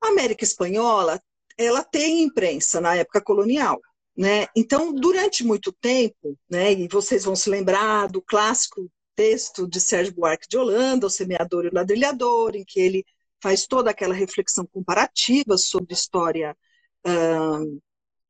A 0.00 0.08
América 0.08 0.44
Espanhola, 0.44 1.20
ela 1.56 1.82
tem 1.82 2.22
imprensa 2.22 2.80
na 2.80 2.94
época 2.94 3.20
colonial, 3.20 3.80
né? 4.16 4.46
Então, 4.56 4.92
durante 4.92 5.44
muito 5.44 5.72
tempo, 5.72 6.38
né, 6.50 6.72
e 6.72 6.88
vocês 6.88 7.24
vão 7.24 7.36
se 7.36 7.50
lembrar 7.50 8.08
do 8.08 8.22
clássico 8.22 8.90
texto 9.16 9.66
de 9.68 9.80
Sérgio 9.80 10.14
Buarque 10.14 10.48
de 10.48 10.56
Holanda, 10.56 11.06
O 11.06 11.10
Semeador 11.10 11.64
e 11.64 11.68
o 11.68 11.74
Ladrilhador, 11.74 12.54
em 12.54 12.64
que 12.64 12.80
ele 12.80 13.04
faz 13.42 13.66
toda 13.66 13.90
aquela 13.90 14.14
reflexão 14.14 14.66
comparativa 14.66 15.56
sobre 15.56 15.94
história, 15.94 16.56
uh, 17.06 17.80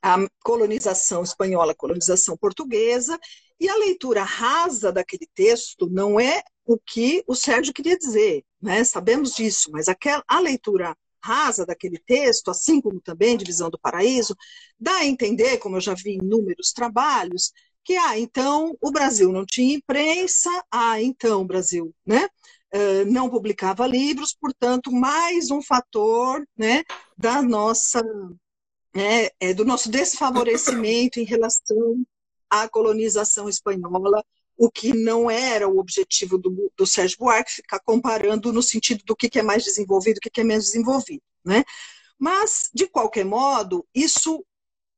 a 0.03 0.17
colonização 0.43 1.23
espanhola, 1.23 1.73
a 1.73 1.77
colonização 1.77 2.37
portuguesa, 2.37 3.19
e 3.61 3.69
a 3.69 3.77
leitura 3.77 4.23
rasa 4.23 4.93
daquele 4.93 5.29
texto 5.35 5.89
não 5.91 6.19
é 6.19 6.43
o 6.65 6.79
que 6.79 7.25
o 7.27 7.35
Sérgio 7.35 7.75
queria 7.75 7.99
dizer. 7.99 8.45
né? 8.61 8.85
sabemos 8.85 9.35
disso, 9.35 9.71
mas 9.73 9.89
aquela, 9.89 10.23
a 10.29 10.39
leitura 10.39 10.97
rasa 11.23 11.67
daquele 11.67 11.99
texto, 11.99 12.51
assim 12.51 12.81
como 12.81 13.01
também 13.01 13.37
Divisão 13.37 13.71
do 13.71 13.79
Paraíso, 13.79 14.37
dá 14.79 14.97
a 14.99 15.07
entender, 15.07 15.59
como 15.59 15.77
eu 15.77 15.81
já 15.81 15.95
vi 15.95 16.13
em 16.13 16.19
inúmeros 16.19 16.73
trabalhos, 16.73 17.53
que, 17.85 17.97
ah, 17.97 18.19
então 18.19 18.77
o 18.81 18.91
Brasil 18.91 19.33
não 19.33 19.47
tinha 19.47 19.77
imprensa, 19.77 20.51
ah, 20.71 21.01
então 21.01 21.41
o 21.43 21.47
Brasil, 21.47 21.95
né? 22.07 22.29
Uh, 22.75 23.11
não 23.11 23.31
publicava 23.31 23.87
livros, 23.87 24.37
portanto, 24.39 24.93
mais 24.93 25.51
um 25.51 25.63
fator 25.63 26.47
né, 26.55 26.85
da 27.17 27.41
nossa, 27.41 28.03
né, 28.95 29.29
é, 29.41 29.55
do 29.55 29.65
nosso 29.65 29.91
desfavorecimento 29.91 31.19
em 31.19 31.25
relação 31.25 32.05
à 32.51 32.69
colonização 32.69 33.49
espanhola, 33.49 34.23
o 34.59 34.69
que 34.69 34.93
não 34.93 35.31
era 35.31 35.69
o 35.69 35.79
objetivo 35.79 36.37
do, 36.37 36.71
do 36.77 36.85
Sérgio 36.85 37.19
Buarque, 37.19 37.53
ficar 37.53 37.79
comparando 37.79 38.53
no 38.53 38.61
sentido 38.61 39.05
do 39.05 39.15
que, 39.15 39.31
que 39.31 39.39
é 39.39 39.43
mais 39.43 39.63
desenvolvido, 39.63 40.19
o 40.19 40.21
que, 40.21 40.29
que 40.29 40.41
é 40.41 40.45
menos 40.45 40.65
desenvolvido. 40.65 41.23
Né? 41.45 41.65
Mas, 42.19 42.69
de 42.75 42.89
qualquer 42.89 43.25
modo, 43.25 43.87
isso 43.95 44.45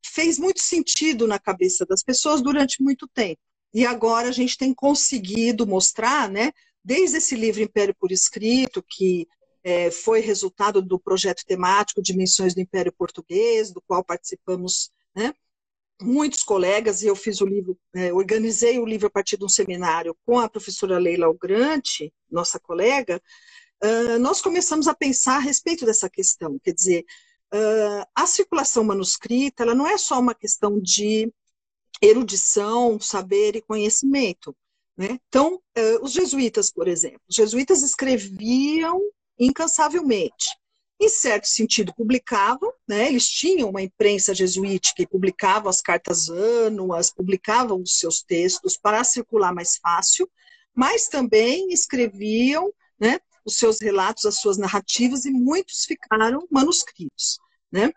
fez 0.02 0.38
muito 0.38 0.62
sentido 0.62 1.26
na 1.26 1.38
cabeça 1.38 1.84
das 1.84 2.02
pessoas 2.02 2.40
durante 2.40 2.82
muito 2.82 3.06
tempo. 3.06 3.38
E 3.72 3.84
agora 3.84 4.28
a 4.28 4.32
gente 4.32 4.56
tem 4.56 4.72
conseguido 4.72 5.66
mostrar, 5.66 6.30
né, 6.30 6.52
desde 6.82 7.18
esse 7.18 7.36
livro 7.36 7.62
Império 7.62 7.94
por 8.00 8.10
Escrito, 8.10 8.82
que 8.88 9.28
é, 9.62 9.90
foi 9.90 10.20
resultado 10.20 10.80
do 10.80 10.98
projeto 10.98 11.44
temático 11.46 12.02
Dimensões 12.02 12.54
do 12.54 12.62
Império 12.62 12.92
Português, 12.96 13.70
do 13.70 13.82
qual 13.82 14.02
participamos 14.02 14.90
né, 15.14 15.34
muitos 16.00 16.42
colegas, 16.42 17.02
e 17.02 17.06
eu 17.06 17.16
fiz 17.16 17.40
o 17.40 17.46
livro, 17.46 17.78
é, 17.94 18.12
organizei 18.12 18.78
o 18.78 18.86
livro 18.86 19.06
a 19.06 19.10
partir 19.10 19.36
de 19.36 19.44
um 19.44 19.48
seminário 19.48 20.16
com 20.24 20.38
a 20.38 20.48
professora 20.48 20.98
Leila 20.98 21.26
Algrante, 21.26 22.12
nossa 22.30 22.58
colega, 22.58 23.20
uh, 23.84 24.18
nós 24.18 24.40
começamos 24.40 24.88
a 24.88 24.94
pensar 24.94 25.36
a 25.36 25.40
respeito 25.40 25.84
dessa 25.84 26.08
questão, 26.08 26.58
quer 26.62 26.72
dizer, 26.72 27.04
Uh, 27.52 28.06
a 28.14 28.28
circulação 28.28 28.84
manuscrita 28.84 29.64
ela 29.64 29.74
não 29.74 29.84
é 29.84 29.98
só 29.98 30.20
uma 30.20 30.36
questão 30.36 30.80
de 30.80 31.32
erudição, 32.00 33.00
saber 33.00 33.56
e 33.56 33.60
conhecimento. 33.60 34.56
Né? 34.96 35.18
Então, 35.28 35.56
uh, 35.56 36.02
os 36.04 36.12
jesuítas, 36.12 36.70
por 36.70 36.86
exemplo, 36.86 37.20
os 37.28 37.34
jesuítas 37.34 37.82
escreviam 37.82 39.00
incansavelmente. 39.36 40.56
Em 41.02 41.08
certo 41.08 41.46
sentido, 41.46 41.94
publicavam, 41.94 42.70
né? 42.86 43.08
eles 43.08 43.26
tinham 43.26 43.70
uma 43.70 43.80
imprensa 43.80 44.34
jesuítica 44.34 45.00
e 45.00 45.06
publicavam 45.06 45.70
as 45.70 45.80
cartas 45.80 46.28
anuas, 46.28 47.10
publicavam 47.10 47.80
os 47.80 47.98
seus 47.98 48.22
textos 48.22 48.76
para 48.76 49.02
circular 49.02 49.54
mais 49.54 49.78
fácil, 49.78 50.30
mas 50.74 51.08
também 51.08 51.72
escreviam 51.72 52.70
né, 53.00 53.18
os 53.46 53.56
seus 53.56 53.80
relatos, 53.80 54.26
as 54.26 54.40
suas 54.40 54.58
narrativas, 54.58 55.24
e 55.24 55.30
muitos 55.30 55.86
ficaram 55.86 56.46
manuscritos. 56.50 57.38
Né? 57.72 57.90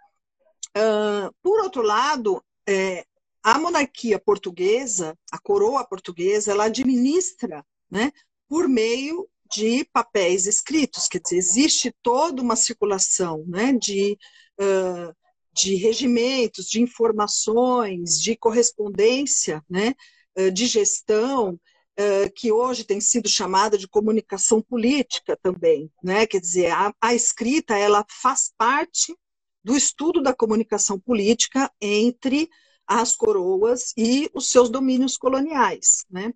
Uh, 0.70 1.30
por 1.42 1.60
outro 1.60 1.82
lado, 1.82 2.42
é, 2.66 3.06
a 3.44 3.60
monarquia 3.60 4.18
portuguesa, 4.18 5.18
a 5.30 5.38
coroa 5.38 5.86
portuguesa, 5.86 6.52
ela 6.52 6.66
administra 6.66 7.66
né, 7.92 8.14
por 8.48 8.70
meio 8.70 9.28
de 9.54 9.86
papéis 9.94 10.48
escritos, 10.48 11.08
quer 11.08 11.20
dizer, 11.20 11.38
existe 11.38 11.96
toda 12.02 12.42
uma 12.42 12.56
circulação 12.56 13.44
né, 13.48 13.74
de, 13.74 14.18
uh, 14.60 15.16
de 15.54 15.76
regimentos, 15.76 16.66
de 16.66 16.82
informações, 16.82 18.22
de 18.22 18.36
correspondência, 18.36 19.64
né, 19.70 19.94
uh, 20.38 20.52
de 20.52 20.66
gestão, 20.66 21.60
uh, 22.00 22.34
que 22.36 22.52
hoje 22.52 22.84
tem 22.84 23.00
sido 23.00 23.30
chamada 23.30 23.78
de 23.78 23.88
comunicação 23.88 24.62
política 24.62 25.38
também, 25.42 25.92
né? 26.04 26.26
Quer 26.26 26.40
dizer, 26.40 26.72
a, 26.72 26.94
a 27.00 27.14
escrita 27.14 27.78
ela 27.78 28.06
faz 28.10 28.52
parte 28.58 29.16
do 29.64 29.76
estudo 29.76 30.22
da 30.22 30.34
comunicação 30.34 31.00
política 31.00 31.72
entre 31.80 32.50
as 32.86 33.16
coroas 33.16 33.94
e 33.98 34.30
os 34.34 34.50
seus 34.50 34.70
domínios 34.70 35.18
coloniais, 35.18 36.06
né? 36.10 36.34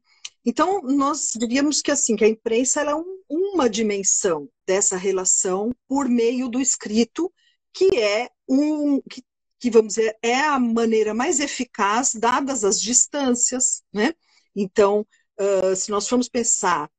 Então, 0.50 0.82
nós 0.82 1.34
diríamos 1.38 1.82
que 1.82 1.92
assim, 1.92 2.16
que 2.16 2.24
a 2.24 2.28
imprensa 2.30 2.80
é 2.80 2.96
um, 2.96 3.22
uma 3.30 3.70
dimensão 3.70 4.48
dessa 4.66 4.96
relação 4.96 5.76
por 5.90 6.08
meio 6.08 6.48
do 6.48 6.62
escrito, 6.62 7.30
que 7.74 7.98
é 7.98 8.30
um 8.48 9.02
que, 9.02 9.22
que 9.60 9.70
vamos 9.70 9.96
dizer 9.96 10.18
é 10.22 10.36
a 10.40 10.58
maneira 10.58 11.14
mais 11.14 11.42
eficaz 11.42 12.16
dadas 12.16 12.64
as 12.64 12.80
distâncias, 12.80 13.84
né? 13.92 14.14
Então, 14.56 15.06
uh, 15.38 15.76
se 15.76 15.92
nós 15.92 16.08
formos 16.08 16.30
pensar 16.30 16.90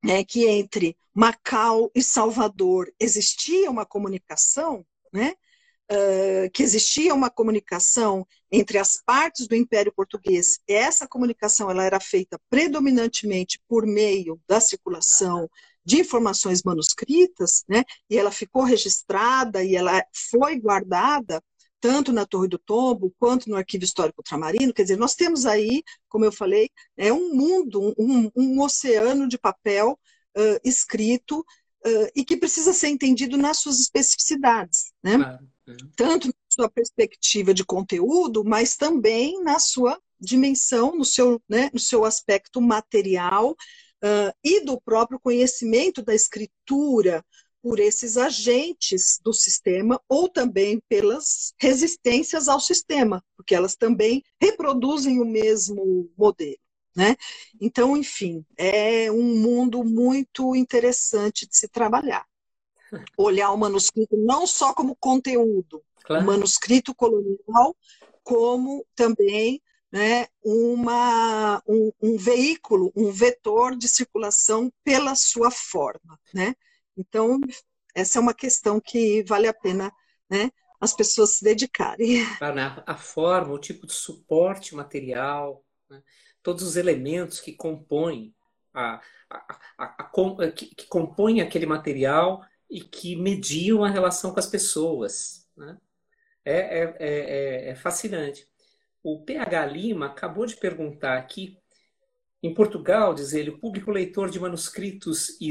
né, 0.00 0.22
que 0.22 0.46
entre 0.46 0.96
Macau 1.12 1.90
e 1.96 2.04
Salvador 2.04 2.88
existia 3.00 3.68
uma 3.68 3.84
comunicação, 3.84 4.86
né? 5.12 5.34
Que 6.52 6.62
existia 6.62 7.14
uma 7.14 7.30
comunicação 7.30 8.26
entre 8.50 8.78
as 8.78 9.00
partes 9.04 9.46
do 9.46 9.54
Império 9.54 9.92
Português. 9.92 10.58
Essa 10.68 11.06
comunicação 11.06 11.70
ela 11.70 11.84
era 11.84 12.00
feita 12.00 12.38
predominantemente 12.50 13.60
por 13.68 13.86
meio 13.86 14.40
da 14.46 14.60
circulação 14.60 15.48
de 15.84 16.00
informações 16.00 16.62
manuscritas, 16.62 17.64
né? 17.68 17.84
E 18.08 18.16
ela 18.16 18.30
ficou 18.30 18.62
registrada 18.62 19.64
e 19.64 19.74
ela 19.74 20.04
foi 20.30 20.58
guardada 20.58 21.42
tanto 21.80 22.12
na 22.12 22.24
Torre 22.24 22.46
do 22.46 22.58
Tombo 22.58 23.12
quanto 23.18 23.50
no 23.50 23.56
Arquivo 23.56 23.82
Histórico 23.82 24.20
Ultramarino. 24.20 24.72
Quer 24.72 24.82
dizer, 24.82 24.96
nós 24.96 25.16
temos 25.16 25.44
aí, 25.44 25.82
como 26.08 26.24
eu 26.24 26.30
falei, 26.30 26.70
é 26.96 27.12
um 27.12 27.34
mundo, 27.34 27.92
um, 27.98 28.30
um 28.36 28.60
oceano 28.60 29.26
de 29.26 29.36
papel 29.36 29.98
uh, 30.36 30.60
escrito 30.64 31.40
uh, 31.40 32.08
e 32.14 32.24
que 32.24 32.36
precisa 32.36 32.72
ser 32.72 32.88
entendido 32.88 33.36
nas 33.36 33.58
suas 33.58 33.80
especificidades, 33.80 34.92
né? 35.02 35.16
Claro. 35.16 35.51
Tanto 35.96 36.28
na 36.28 36.34
sua 36.48 36.68
perspectiva 36.68 37.54
de 37.54 37.64
conteúdo, 37.64 38.44
mas 38.44 38.76
também 38.76 39.42
na 39.42 39.58
sua 39.58 39.98
dimensão, 40.18 40.96
no 40.96 41.04
seu, 41.04 41.40
né, 41.48 41.70
no 41.72 41.78
seu 41.78 42.04
aspecto 42.04 42.60
material 42.60 43.52
uh, 43.52 44.32
e 44.42 44.64
do 44.64 44.80
próprio 44.80 45.18
conhecimento 45.20 46.02
da 46.02 46.14
escritura, 46.14 47.24
por 47.62 47.78
esses 47.78 48.16
agentes 48.16 49.20
do 49.22 49.32
sistema 49.32 50.00
ou 50.08 50.28
também 50.28 50.82
pelas 50.88 51.54
resistências 51.58 52.48
ao 52.48 52.58
sistema, 52.58 53.24
porque 53.36 53.54
elas 53.54 53.76
também 53.76 54.22
reproduzem 54.40 55.20
o 55.20 55.24
mesmo 55.24 56.10
modelo. 56.18 56.58
Né? 56.94 57.16
Então, 57.60 57.96
enfim, 57.96 58.44
é 58.58 59.10
um 59.10 59.38
mundo 59.38 59.82
muito 59.82 60.54
interessante 60.54 61.48
de 61.48 61.56
se 61.56 61.68
trabalhar. 61.68 62.26
Olhar 63.16 63.50
o 63.52 63.56
manuscrito 63.56 64.16
não 64.16 64.46
só 64.46 64.74
como 64.74 64.96
conteúdo, 64.96 65.82
claro. 66.04 66.22
o 66.22 66.26
manuscrito 66.26 66.94
colonial, 66.94 67.76
como 68.22 68.86
também 68.94 69.62
né, 69.90 70.26
uma, 70.42 71.62
um, 71.68 71.92
um, 72.00 72.16
veículo, 72.16 72.90
um 72.96 73.10
vetor 73.10 73.76
de 73.76 73.88
circulação 73.88 74.72
pela 74.82 75.14
sua 75.14 75.50
forma. 75.50 76.18
Né? 76.32 76.54
Então, 76.96 77.38
essa 77.94 78.18
é 78.18 78.22
uma 78.22 78.32
questão 78.32 78.80
que 78.80 79.22
vale 79.24 79.46
a 79.46 79.52
pena 79.52 79.92
né, 80.30 80.50
as 80.80 80.94
pessoas 80.94 81.36
se 81.36 81.44
dedicarem. 81.44 82.24
A 82.86 82.96
forma, 82.96 83.52
o 83.52 83.58
tipo 83.58 83.86
de 83.86 83.92
suporte 83.92 84.74
material, 84.74 85.62
né, 85.90 86.02
todos 86.42 86.62
os 86.62 86.76
elementos 86.76 87.38
que 87.38 87.52
compõem 87.52 88.34
a, 88.74 89.00
a, 89.28 89.84
a, 90.00 90.50
que, 90.50 90.74
que, 90.74 90.86
compõem 90.86 91.42
aquele 91.42 91.66
material 91.66 92.42
e 92.72 92.80
que 92.80 93.14
mediam 93.14 93.84
a 93.84 93.90
relação 93.90 94.32
com 94.32 94.40
as 94.40 94.46
pessoas. 94.46 95.46
Né? 95.54 95.78
É, 96.42 96.80
é, 96.80 96.96
é, 96.98 97.68
é 97.68 97.74
fascinante. 97.74 98.48
O 99.02 99.22
PH 99.22 99.66
Lima 99.66 100.06
acabou 100.06 100.46
de 100.46 100.56
perguntar 100.56 101.18
aqui 101.18 101.58
em 102.42 102.54
Portugal, 102.54 103.14
diz 103.14 103.34
ele, 103.34 103.50
o 103.50 103.58
público 103.58 103.90
leitor 103.90 104.30
de 104.30 104.40
manuscritos 104.40 105.38
e, 105.40 105.50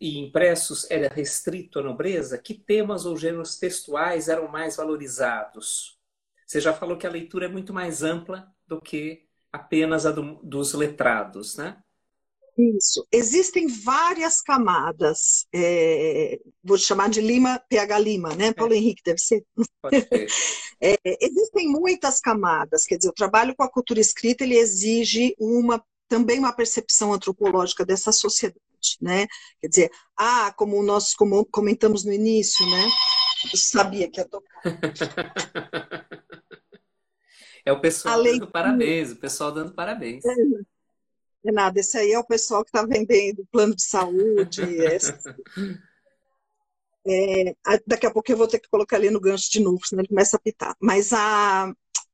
e 0.00 0.18
impressos 0.18 0.90
era 0.90 1.08
restrito 1.08 1.78
à 1.78 1.82
nobreza? 1.82 2.36
Que 2.36 2.52
temas 2.52 3.06
ou 3.06 3.16
gêneros 3.16 3.58
textuais 3.58 4.28
eram 4.28 4.48
mais 4.48 4.76
valorizados? 4.76 5.98
Você 6.44 6.60
já 6.60 6.74
falou 6.74 6.98
que 6.98 7.06
a 7.06 7.10
leitura 7.10 7.46
é 7.46 7.48
muito 7.48 7.72
mais 7.72 8.02
ampla 8.02 8.52
do 8.66 8.80
que 8.80 9.24
apenas 9.52 10.04
a 10.04 10.10
do, 10.10 10.34
dos 10.42 10.74
letrados, 10.74 11.56
né? 11.56 11.82
Isso. 12.58 13.06
Existem 13.12 13.66
várias 13.66 14.40
camadas. 14.40 15.46
É, 15.54 16.38
vou 16.64 16.78
chamar 16.78 17.10
de 17.10 17.20
Lima, 17.20 17.60
PH 17.68 17.98
Lima, 17.98 18.34
né? 18.34 18.52
Paulo 18.52 18.72
é. 18.72 18.76
Henrique, 18.76 19.02
deve 19.04 19.18
ser. 19.18 19.44
Pode 19.80 20.00
ser. 20.00 20.26
É, 20.78 20.94
existem 21.22 21.70
muitas 21.70 22.20
camadas. 22.20 22.84
Quer 22.84 22.98
dizer, 22.98 23.08
o 23.08 23.14
trabalho 23.14 23.56
com 23.56 23.62
a 23.62 23.70
cultura 23.70 23.98
escrita 23.98 24.44
ele 24.44 24.58
exige 24.58 25.34
uma 25.38 25.82
também 26.06 26.38
uma 26.38 26.52
percepção 26.52 27.14
antropológica 27.14 27.82
dessa 27.82 28.12
sociedade, 28.12 28.60
né? 29.00 29.26
Quer 29.58 29.68
dizer, 29.68 29.90
ah, 30.14 30.52
como 30.54 30.82
nós 30.82 31.14
como 31.14 31.46
comentamos 31.46 32.04
no 32.04 32.12
início, 32.12 32.64
né? 32.66 32.84
Eu 33.50 33.58
sabia 33.58 34.10
que 34.10 34.20
ia 34.20 34.28
tocar. 34.28 34.62
É 37.66 37.72
o 37.72 37.80
pessoal 37.80 38.22
dando 38.22 38.46
parabéns, 38.46 39.10
o 39.10 39.16
pessoal 39.16 39.50
dando 39.50 39.74
parabéns. 39.74 40.24
É, 40.24 40.34
Nada, 41.52 41.80
esse 41.80 41.96
aí 41.96 42.12
é 42.12 42.18
o 42.18 42.26
pessoal 42.26 42.64
que 42.64 42.70
está 42.70 42.84
vendendo 42.84 43.46
plano 43.50 43.74
de 43.74 43.84
saúde. 43.84 44.62
é, 47.06 47.54
daqui 47.86 48.06
a 48.06 48.10
pouco 48.10 48.30
eu 48.30 48.36
vou 48.36 48.48
ter 48.48 48.58
que 48.58 48.68
colocar 48.68 48.96
ali 48.96 49.10
no 49.10 49.20
gancho 49.20 49.50
de 49.50 49.60
novo, 49.60 49.86
senão 49.86 50.00
ele 50.02 50.08
começa 50.08 50.36
a 50.36 50.40
pitar. 50.40 50.76
Mas 50.80 51.12
a. 51.12 51.72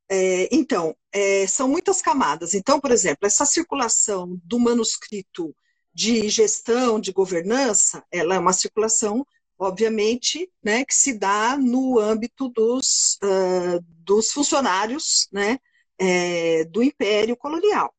É, 0.08 0.48
então, 0.54 0.94
é, 1.10 1.46
são 1.46 1.66
muitas 1.68 2.02
camadas. 2.02 2.54
Então, 2.54 2.78
por 2.78 2.90
exemplo, 2.90 3.26
essa 3.26 3.46
circulação 3.46 4.38
do 4.44 4.58
manuscrito 4.58 5.54
de 5.94 6.28
gestão, 6.28 7.00
de 7.00 7.12
governança, 7.12 8.04
ela 8.10 8.34
é 8.34 8.38
uma 8.38 8.52
circulação, 8.52 9.26
obviamente, 9.58 10.50
né, 10.62 10.84
que 10.84 10.94
se 10.94 11.14
dá 11.14 11.56
no 11.56 11.98
âmbito 11.98 12.48
dos, 12.48 13.18
uh, 13.22 13.80
dos 14.04 14.32
funcionários 14.32 15.28
né, 15.32 15.58
é, 15.98 16.64
do 16.64 16.82
Império 16.82 17.36
Colonial. 17.36 17.94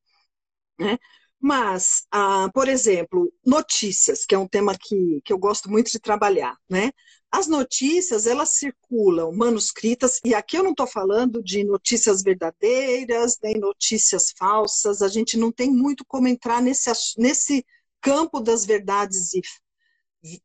Né? 0.80 0.98
Mas, 1.46 2.08
ah, 2.10 2.50
por 2.54 2.70
exemplo, 2.70 3.30
notícias, 3.46 4.26
que 4.26 4.34
é 4.34 4.38
um 4.40 4.48
tema 4.48 4.78
que, 4.78 5.20
que 5.26 5.34
eu 5.34 5.38
gosto 5.38 5.70
muito 5.70 5.92
de 5.92 6.00
trabalhar, 6.00 6.58
né? 6.70 6.94
As 7.30 7.48
notícias, 7.48 8.26
elas 8.26 8.48
circulam 8.52 9.30
manuscritas, 9.36 10.22
e 10.24 10.34
aqui 10.34 10.58
eu 10.58 10.64
não 10.64 10.72
estou 10.72 10.88
falando 10.88 11.44
de 11.44 11.66
notícias 11.66 12.24
verdadeiras, 12.24 13.38
nem 13.44 13.60
notícias 13.60 14.32
falsas, 14.38 15.02
a 15.02 15.10
gente 15.10 15.36
não 15.36 15.52
tem 15.52 15.70
muito 15.70 16.06
como 16.06 16.30
entrar 16.30 16.62
nesse, 16.62 16.90
nesse 17.18 17.66
campo 18.00 18.40
das 18.40 18.66
verdades 18.66 19.34
e, 19.34 19.42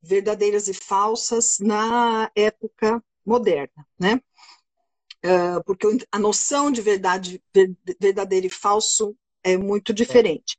verdadeiras 0.02 0.66
e 0.66 0.74
falsas 0.74 1.58
na 1.60 2.28
época 2.34 3.00
moderna, 3.24 3.86
né? 3.96 4.20
Uh, 5.24 5.62
porque 5.64 5.86
a 6.10 6.18
noção 6.18 6.72
de 6.72 6.82
verdade 6.82 7.40
verdadeiro 8.00 8.48
e 8.48 8.50
falso 8.50 9.16
é 9.44 9.56
muito 9.56 9.92
diferente. 9.94 10.58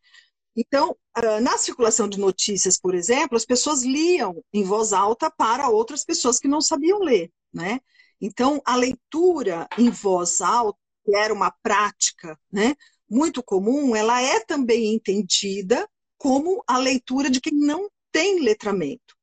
Então, 0.55 0.95
ah, 1.13 1.39
na 1.39 1.57
circulação 1.57 2.07
de 2.07 2.19
notícias, 2.19 2.79
por 2.79 2.95
exemplo, 2.95 3.37
as 3.37 3.45
pessoas 3.45 3.83
liam 3.83 4.43
em 4.53 4.63
voz 4.63 4.93
alta 4.93 5.31
para 5.31 5.69
outras 5.69 6.03
pessoas 6.03 6.39
que 6.39 6.47
não 6.47 6.61
sabiam 6.61 6.99
ler, 6.99 7.31
né? 7.53 7.79
Então, 8.21 8.61
a 8.65 8.75
leitura 8.75 9.67
em 9.77 9.89
voz 9.89 10.41
alta, 10.41 10.77
que 11.05 11.15
era 11.15 11.33
uma 11.33 11.51
prática, 11.63 12.37
né, 12.51 12.75
muito 13.09 13.41
comum, 13.41 13.95
ela 13.95 14.21
é 14.21 14.39
também 14.41 14.93
entendida 14.93 15.89
como 16.17 16.61
a 16.67 16.77
leitura 16.77 17.29
de 17.29 17.39
quem 17.39 17.53
não 17.53 17.89
tem 18.11 18.41
letramento. 18.41 19.15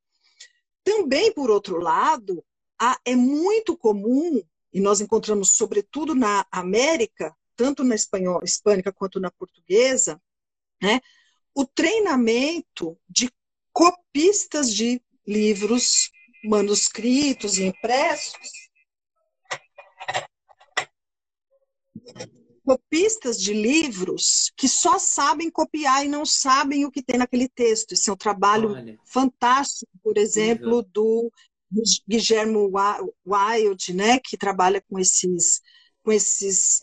Também, 0.82 1.32
por 1.32 1.50
outro 1.50 1.78
lado, 1.78 2.42
é 3.04 3.14
muito 3.14 3.76
comum, 3.76 4.42
e 4.72 4.80
nós 4.80 5.00
encontramos 5.00 5.52
sobretudo 5.52 6.14
na 6.14 6.46
América, 6.50 7.34
tanto 7.54 7.84
na 7.84 7.94
espanhol, 7.94 8.42
hispânica 8.42 8.92
quanto 8.92 9.20
na 9.20 9.30
portuguesa, 9.30 10.20
né, 10.82 11.00
o 11.56 11.66
treinamento 11.66 12.98
de 13.08 13.30
copistas 13.72 14.72
de 14.72 15.00
livros 15.26 16.10
manuscritos 16.44 17.56
e 17.56 17.64
impressos, 17.64 18.50
copistas 22.62 23.40
de 23.40 23.54
livros 23.54 24.52
que 24.54 24.68
só 24.68 24.98
sabem 24.98 25.50
copiar 25.50 26.04
e 26.04 26.08
não 26.08 26.26
sabem 26.26 26.84
o 26.84 26.90
que 26.90 27.02
tem 27.02 27.16
naquele 27.16 27.48
texto. 27.48 27.92
Esse 27.92 28.10
é 28.10 28.12
um 28.12 28.16
trabalho 28.16 28.72
Olha. 28.72 28.98
fantástico, 29.06 29.90
por 30.02 30.18
exemplo, 30.18 30.82
do 30.82 31.32
Guillermo 32.06 32.70
Wild, 33.24 33.94
né, 33.94 34.18
que 34.18 34.36
trabalha 34.36 34.82
com 34.90 34.98
esses, 34.98 35.62
com 36.02 36.12
esses 36.12 36.82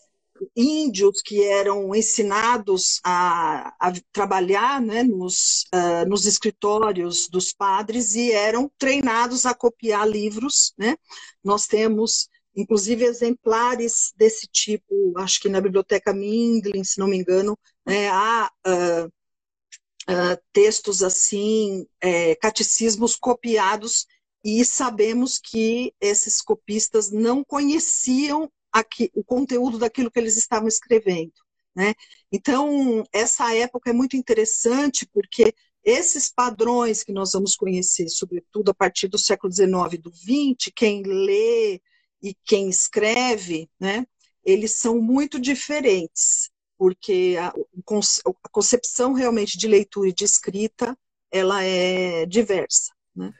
índios 0.56 1.22
que 1.22 1.42
eram 1.44 1.94
ensinados 1.94 3.00
a, 3.04 3.74
a 3.78 3.92
trabalhar 4.12 4.80
né, 4.80 5.02
nos, 5.02 5.64
uh, 5.74 6.08
nos 6.08 6.26
escritórios 6.26 7.28
dos 7.28 7.52
padres 7.52 8.14
e 8.14 8.32
eram 8.32 8.70
treinados 8.78 9.46
a 9.46 9.54
copiar 9.54 10.08
livros. 10.08 10.74
Né? 10.76 10.96
Nós 11.42 11.66
temos, 11.66 12.28
inclusive, 12.54 13.04
exemplares 13.04 14.12
desse 14.16 14.46
tipo, 14.46 15.12
acho 15.18 15.40
que 15.40 15.48
na 15.48 15.60
Biblioteca 15.60 16.12
Mindlin, 16.12 16.84
se 16.84 16.98
não 16.98 17.06
me 17.06 17.16
engano, 17.16 17.58
né, 17.86 18.08
há 18.08 18.50
uh, 18.66 19.06
uh, 19.06 20.42
textos 20.52 21.02
assim, 21.02 21.86
é, 22.00 22.34
catecismos 22.36 23.16
copiados 23.16 24.06
e 24.44 24.62
sabemos 24.64 25.38
que 25.38 25.94
esses 26.00 26.42
copistas 26.42 27.10
não 27.10 27.42
conheciam 27.42 28.50
aqui, 28.74 29.08
o 29.14 29.22
conteúdo 29.22 29.78
daquilo 29.78 30.10
que 30.10 30.18
eles 30.18 30.36
estavam 30.36 30.66
escrevendo. 30.66 31.32
Né? 31.76 31.94
Então, 32.30 33.04
essa 33.12 33.54
época 33.54 33.90
é 33.90 33.92
muito 33.92 34.16
interessante 34.16 35.06
porque 35.12 35.54
esses 35.84 36.28
padrões 36.28 37.04
que 37.04 37.12
nós 37.12 37.32
vamos 37.32 37.54
conhecer, 37.54 38.08
sobretudo 38.08 38.70
a 38.70 38.74
partir 38.74 39.06
do 39.06 39.18
século 39.18 39.52
XIX 39.52 39.92
e 39.92 39.98
do 39.98 40.10
XX, 40.10 40.72
quem 40.74 41.02
lê 41.02 41.80
e 42.20 42.34
quem 42.44 42.68
escreve, 42.68 43.68
né, 43.78 44.06
eles 44.44 44.72
são 44.72 45.00
muito 45.00 45.38
diferentes, 45.38 46.50
porque 46.78 47.36
a, 47.38 47.48
a 47.48 48.48
concepção 48.50 49.12
realmente 49.12 49.58
de 49.58 49.68
leitura 49.68 50.08
e 50.08 50.14
de 50.14 50.24
escrita, 50.24 50.98
ela 51.30 51.62
é 51.62 52.24
diversa. 52.26 52.93
Né? 53.14 53.32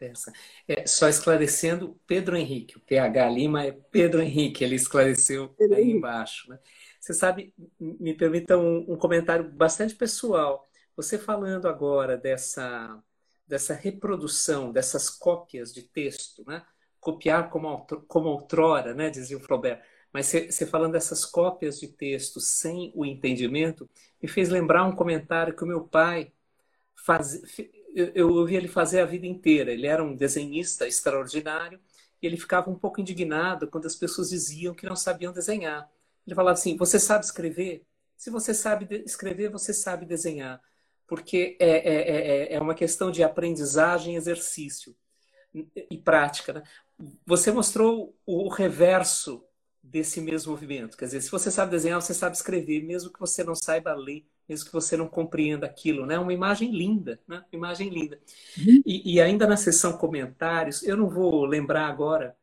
É, 0.69 0.87
só 0.87 1.09
esclarecendo, 1.09 1.99
Pedro 2.07 2.37
Henrique, 2.37 2.77
o 2.77 2.81
PH 2.81 3.29
Lima 3.29 3.65
é 3.65 3.73
Pedro 3.73 4.23
Henrique, 4.23 4.63
ele 4.63 4.77
esclareceu 4.77 5.49
Pedro 5.49 5.77
aí 5.77 5.91
embaixo. 5.91 6.49
Né? 6.49 6.59
Você 7.01 7.13
sabe, 7.13 7.53
me 7.79 8.15
permita 8.15 8.57
um, 8.57 8.93
um, 8.93 8.97
comentário 8.97 9.51
bastante 9.51 9.95
pessoal. 9.95 10.67
Você 10.97 11.19
falando 11.19 11.67
agora 11.67 12.17
dessa, 12.17 13.03
dessa 13.47 13.75
reprodução, 13.75 14.73
dessas 14.73 15.11
cópias 15.11 15.73
de 15.73 15.83
texto, 15.83 16.45
né? 16.47 16.65
copiar 17.01 17.51
como, 17.51 17.87
como 18.09 18.29
outrora, 18.29 18.95
né? 18.95 19.11
dizia 19.11 19.37
o 19.37 19.41
Flaubert, 19.41 19.83
mas 20.13 20.27
você 20.27 20.65
falando 20.65 20.93
dessas 20.93 21.27
cópias 21.27 21.81
de 21.81 21.89
texto 21.89 22.41
sem 22.41 22.93
o 22.95 23.05
entendimento, 23.05 23.91
me 24.23 24.29
fez 24.29 24.49
lembrar 24.49 24.85
um 24.85 24.95
comentário 24.95 25.55
que 25.55 25.65
o 25.65 25.67
meu 25.67 25.83
pai 25.83 26.33
faz, 26.95 27.43
eu, 27.95 28.31
ouvi 28.31 28.57
ele 28.57 28.69
fazer 28.69 29.01
a 29.01 29.05
vida 29.05 29.27
inteira. 29.27 29.73
Ele 29.73 29.87
era 29.87 30.03
um 30.03 30.15
desenhista 30.15 30.87
extraordinário 30.87 31.81
e 32.21 32.27
ele 32.27 32.37
ficava 32.37 32.71
um 32.71 32.75
pouco 32.75 33.01
indignado 33.01 33.69
quando 33.69 33.87
as 33.87 33.95
pessoas 33.95 34.31
diziam 34.31 34.75
que 34.75 34.87
não 34.87 34.97
sabiam 34.97 35.33
desenhar. 35.33 35.89
Ele 36.27 36.35
falava 36.35 36.55
assim: 36.55 36.77
Você 36.77 36.99
sabe 36.99 37.25
escrever? 37.25 37.85
Se 38.17 38.31
você 38.31 38.53
sabe 38.53 39.03
escrever, 39.05 39.51
você 39.51 39.73
sabe 39.73 40.07
desenhar. 40.07 40.61
Porque 41.07 41.57
é, 41.61 41.69
é, 41.69 42.53
é, 42.53 42.55
é 42.55 42.61
uma 42.61 42.75
questão 42.75 43.11
de 43.11 43.23
aprendizagem, 43.23 44.17
exercício 44.17 44.97
e 45.91 45.99
prática. 45.99 46.55
Né? 46.55 46.63
Você 47.27 47.53
mostrou 47.53 48.17
o 48.27 48.49
reverso 48.49 49.45
desse 49.83 50.21
mesmo 50.21 50.53
movimento. 50.53 50.97
Quer 50.97 51.05
dizer, 51.05 51.21
se 51.21 51.31
você 51.31 51.51
sabe 51.51 51.71
desenhar, 51.71 52.01
você 52.01 52.15
sabe 52.15 52.35
escrever, 52.35 52.83
mesmo 52.83 53.13
que 53.13 53.21
você 53.21 53.45
não 53.45 53.55
saiba 53.55 53.93
ler 53.95 54.27
mesmo 54.49 54.67
que 54.67 54.73
você 54.73 54.97
não 54.97 55.09
compreenda 55.09 55.67
aquilo, 55.67 56.07
né? 56.07 56.19
Uma 56.19 56.33
imagem 56.33 56.71
linda, 56.71 57.21
né? 57.27 57.39
Uma 57.39 57.59
imagem 57.59 57.89
linda. 57.89 58.19
Uhum. 58.59 58.83
E, 58.85 59.15
e, 59.15 59.21
ainda 59.21 59.47
na 59.47 59.57
seção 59.57 59.97
comentários, 59.97 60.83
eu 60.83 60.97
não 60.97 61.09
vou 61.09 61.45
lembrar 61.45 61.87
agora 61.87 62.37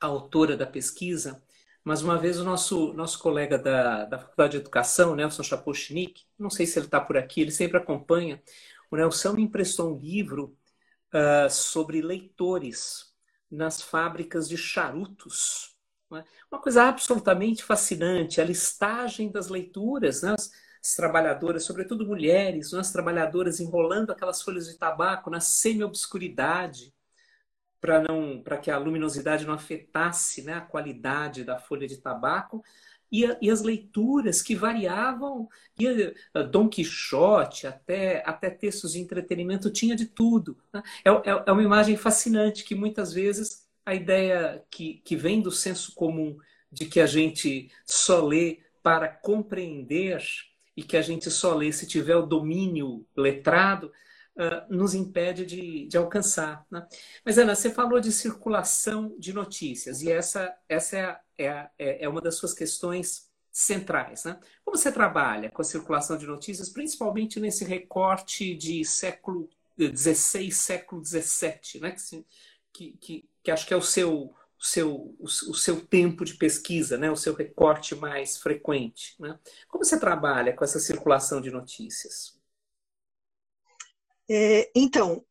a 0.00 0.06
autora 0.06 0.56
da 0.56 0.66
pesquisa, 0.66 1.42
mas 1.82 2.02
uma 2.02 2.18
vez 2.18 2.38
o 2.38 2.44
nosso, 2.44 2.92
nosso 2.92 3.18
colega 3.18 3.58
da, 3.58 4.04
da 4.04 4.18
Faculdade 4.18 4.52
de 4.52 4.58
Educação, 4.58 5.14
Nelson 5.14 5.42
Chapochnik, 5.42 6.24
não 6.38 6.50
sei 6.50 6.66
se 6.66 6.78
ele 6.78 6.86
está 6.86 7.00
por 7.00 7.16
aqui, 7.16 7.40
ele 7.40 7.50
sempre 7.50 7.78
acompanha, 7.78 8.42
o 8.90 8.96
Nelson 8.96 9.32
me 9.32 9.42
emprestou 9.42 9.94
um 9.94 9.98
livro 9.98 10.56
uh, 11.14 11.50
sobre 11.50 12.00
leitores 12.00 13.14
nas 13.50 13.82
fábricas 13.82 14.48
de 14.48 14.56
charutos. 14.56 15.76
Né? 16.10 16.24
Uma 16.50 16.60
coisa 16.60 16.84
absolutamente 16.84 17.62
fascinante, 17.62 18.40
a 18.40 18.44
listagem 18.44 19.30
das 19.30 19.48
leituras, 19.48 20.22
né? 20.22 20.34
As 20.82 20.94
trabalhadoras, 20.94 21.64
sobretudo 21.64 22.06
mulheres, 22.06 22.72
as 22.74 22.92
trabalhadoras 22.92 23.60
enrolando 23.60 24.10
aquelas 24.10 24.42
folhas 24.42 24.66
de 24.66 24.78
tabaco 24.78 25.30
na 25.30 25.40
semi-obscuridade 25.40 26.92
para 27.80 28.02
não 28.02 28.42
para 28.42 28.58
que 28.58 28.70
a 28.70 28.78
luminosidade 28.78 29.46
não 29.46 29.54
afetasse 29.54 30.42
né, 30.42 30.54
a 30.54 30.60
qualidade 30.60 31.44
da 31.44 31.58
folha 31.58 31.86
de 31.86 31.96
tabaco 31.98 32.62
e, 33.10 33.24
a, 33.24 33.38
e 33.40 33.50
as 33.50 33.62
leituras 33.62 34.42
que 34.42 34.54
variavam 34.54 35.48
e 35.78 35.86
uh, 35.88 36.44
Dom 36.50 36.68
Quixote 36.68 37.66
até 37.66 38.22
até 38.26 38.50
textos 38.50 38.92
de 38.92 39.00
entretenimento 39.00 39.70
tinha 39.70 39.94
de 39.94 40.06
tudo 40.06 40.58
né? 40.72 40.82
é, 41.04 41.10
é, 41.10 41.44
é 41.46 41.52
uma 41.52 41.62
imagem 41.62 41.96
fascinante 41.96 42.64
que 42.64 42.74
muitas 42.74 43.12
vezes 43.12 43.66
a 43.86 43.94
ideia 43.94 44.62
que, 44.70 45.00
que 45.04 45.16
vem 45.16 45.40
do 45.40 45.50
senso 45.50 45.94
comum 45.94 46.36
de 46.70 46.84
que 46.84 47.00
a 47.00 47.06
gente 47.06 47.70
só 47.86 48.22
lê 48.22 48.60
para 48.82 49.08
compreender 49.08 50.20
e 50.78 50.82
que 50.84 50.96
a 50.96 51.02
gente 51.02 51.28
só 51.28 51.56
lê 51.56 51.72
se 51.72 51.88
tiver 51.88 52.14
o 52.14 52.24
domínio 52.24 53.04
letrado, 53.16 53.92
uh, 54.36 54.72
nos 54.72 54.94
impede 54.94 55.44
de, 55.44 55.88
de 55.88 55.96
alcançar. 55.96 56.64
Né? 56.70 56.86
Mas, 57.24 57.36
Ana, 57.36 57.56
você 57.56 57.68
falou 57.68 57.98
de 57.98 58.12
circulação 58.12 59.12
de 59.18 59.32
notícias, 59.32 60.02
e 60.02 60.08
essa, 60.12 60.54
essa 60.68 60.96
é, 60.96 61.04
a, 61.04 61.20
é, 61.36 61.48
a, 61.48 61.70
é, 61.76 62.04
é 62.04 62.08
uma 62.08 62.20
das 62.20 62.36
suas 62.36 62.54
questões 62.54 63.28
centrais. 63.50 64.22
Né? 64.22 64.38
Como 64.64 64.76
você 64.76 64.92
trabalha 64.92 65.50
com 65.50 65.62
a 65.62 65.64
circulação 65.64 66.16
de 66.16 66.28
notícias, 66.28 66.68
principalmente 66.68 67.40
nesse 67.40 67.64
recorte 67.64 68.54
de 68.54 68.84
século 68.84 69.50
XVI, 69.76 70.52
século 70.52 71.04
XVII, 71.04 71.80
né? 71.80 71.96
que, 72.72 72.92
que, 73.00 73.28
que 73.42 73.50
acho 73.50 73.66
que 73.66 73.74
é 73.74 73.76
o 73.76 73.82
seu, 73.82 74.32
o 74.58 74.64
seu, 74.64 75.16
o, 75.20 75.54
seu 75.54 75.86
tempo 75.86 76.24
de 76.24 76.34
pesquisa, 76.34 76.98
né? 76.98 77.10
o 77.10 77.16
seu 77.16 77.32
recorte 77.32 77.94
mais 77.94 78.36
frequente. 78.36 79.14
Né? 79.20 79.38
Como 79.68 79.84
você 79.84 79.98
trabalha 79.98 80.52
com 80.52 80.64
essa 80.64 80.80
circulação 80.80 81.40
de 81.40 81.50
notícias? 81.50 82.36
É, 84.28 84.70
então, 84.74 85.24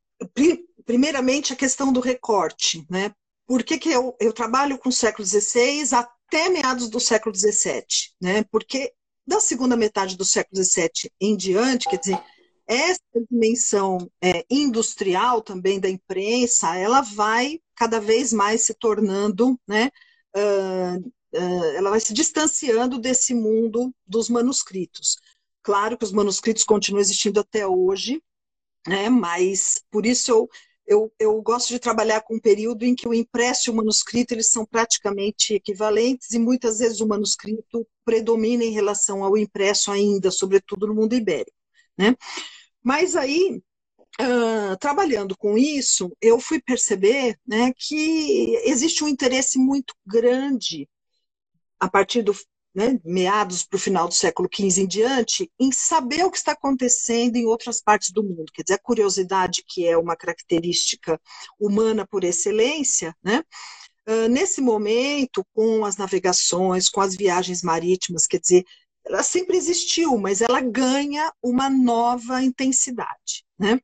primeiramente 0.86 1.52
a 1.52 1.58
questão 1.58 1.92
do 1.92 2.00
recorte. 2.00 2.86
Né? 2.90 3.14
Por 3.46 3.64
que, 3.64 3.78
que 3.78 3.90
eu, 3.90 4.16
eu 4.20 4.32
trabalho 4.32 4.78
com 4.78 4.90
o 4.90 4.94
século 4.94 5.28
XVI 5.28 5.94
até 5.94 6.48
meados 6.50 6.90
do 6.90 7.00
século 7.00 7.36
XVII? 7.36 7.86
Né? 8.22 8.44
Porque 8.46 8.94
da 9.26 9.42
segunda 9.42 9.76
metade 9.76 10.16
do 10.16 10.24
século 10.24 10.64
XVII 10.64 11.12
em 11.20 11.36
diante, 11.36 11.90
quer 11.90 12.00
dizer, 12.00 12.18
essa 12.68 13.00
dimensão 13.32 14.12
é, 14.22 14.46
industrial 14.50 15.42
também 15.42 15.80
da 15.80 15.90
imprensa, 15.90 16.76
ela 16.76 17.02
vai 17.02 17.62
cada 17.76 18.00
vez 18.00 18.34
mais 18.34 18.66
se 18.66 18.74
tornando, 18.74 19.58
né, 19.66 19.90
uh, 20.36 20.98
uh, 21.00 21.66
ela 21.76 21.92
vai 21.92 22.00
se 22.00 22.14
distanciando 22.14 23.00
desse 23.00 23.34
mundo 23.34 23.94
dos 24.06 24.30
manuscritos. 24.30 25.18
Claro 25.64 25.98
que 25.98 26.04
os 26.04 26.12
manuscritos 26.12 26.64
continuam 26.64 27.02
existindo 27.02 27.40
até 27.40 27.66
hoje, 27.66 28.22
né, 28.86 29.10
mas 29.10 29.82
por 29.90 30.06
isso 30.06 30.32
eu, 30.32 30.50
eu, 30.86 31.14
eu 31.20 31.42
gosto 31.42 31.70
de 31.70 31.80
trabalhar 31.80 32.22
com 32.22 32.36
um 32.36 32.40
período 32.40 32.84
em 32.84 32.96
que 32.96 33.08
o 33.08 33.14
impresso 33.14 33.70
e 33.70 33.72
o 33.72 33.76
manuscrito 33.76 34.34
eles 34.34 34.50
são 34.50 34.66
praticamente 34.66 35.54
equivalentes 35.54 36.32
e 36.32 36.40
muitas 36.40 36.80
vezes 36.80 37.00
o 37.00 37.08
manuscrito 37.08 37.88
predomina 38.04 38.64
em 38.64 38.72
relação 38.72 39.24
ao 39.24 39.38
impresso 39.38 39.92
ainda, 39.92 40.32
sobretudo 40.32 40.88
no 40.88 40.96
mundo 40.96 41.14
ibérico. 41.14 41.56
Né? 41.98 42.16
Mas 42.88 43.18
aí, 43.18 43.62
uh, 44.22 44.78
trabalhando 44.80 45.36
com 45.36 45.58
isso, 45.58 46.10
eu 46.22 46.40
fui 46.40 46.62
perceber 46.62 47.38
né, 47.46 47.74
que 47.76 48.56
existe 48.64 49.04
um 49.04 49.10
interesse 49.10 49.60
muito 49.60 49.94
grande 50.06 50.88
a 51.82 51.90
partir 51.90 52.22
do 52.22 52.34
né, 52.74 52.98
meados 53.04 53.66
para 53.66 53.76
o 53.76 53.80
final 53.80 54.08
do 54.08 54.14
século 54.14 54.48
XV 54.50 54.84
em 54.84 54.88
diante, 54.88 55.52
em 55.60 55.70
saber 55.70 56.24
o 56.24 56.32
que 56.32 56.38
está 56.38 56.54
acontecendo 56.54 57.36
em 57.36 57.46
outras 57.46 57.82
partes 57.82 58.10
do 58.10 58.24
mundo. 58.24 58.54
Quer 58.54 58.64
dizer, 58.64 58.76
a 58.76 58.82
curiosidade, 58.82 59.66
que 59.68 59.86
é 59.86 59.98
uma 59.98 60.16
característica 60.16 61.20
humana 61.60 62.08
por 62.08 62.24
excelência, 62.24 63.14
né? 63.22 63.44
Uh, 64.08 64.30
nesse 64.30 64.62
momento, 64.62 65.46
com 65.54 65.84
as 65.84 65.98
navegações, 65.98 66.88
com 66.88 67.02
as 67.02 67.18
viagens 67.18 67.62
marítimas, 67.62 68.26
quer 68.26 68.40
dizer, 68.40 68.64
ela 69.08 69.24
sempre 69.24 69.58
existiu, 69.58 70.18
mas 70.18 70.42
ela 70.42 70.60
ganha 70.62 71.32
uma 71.42 71.70
nova 71.70 72.42
intensidade, 72.44 73.46
né? 73.58 73.80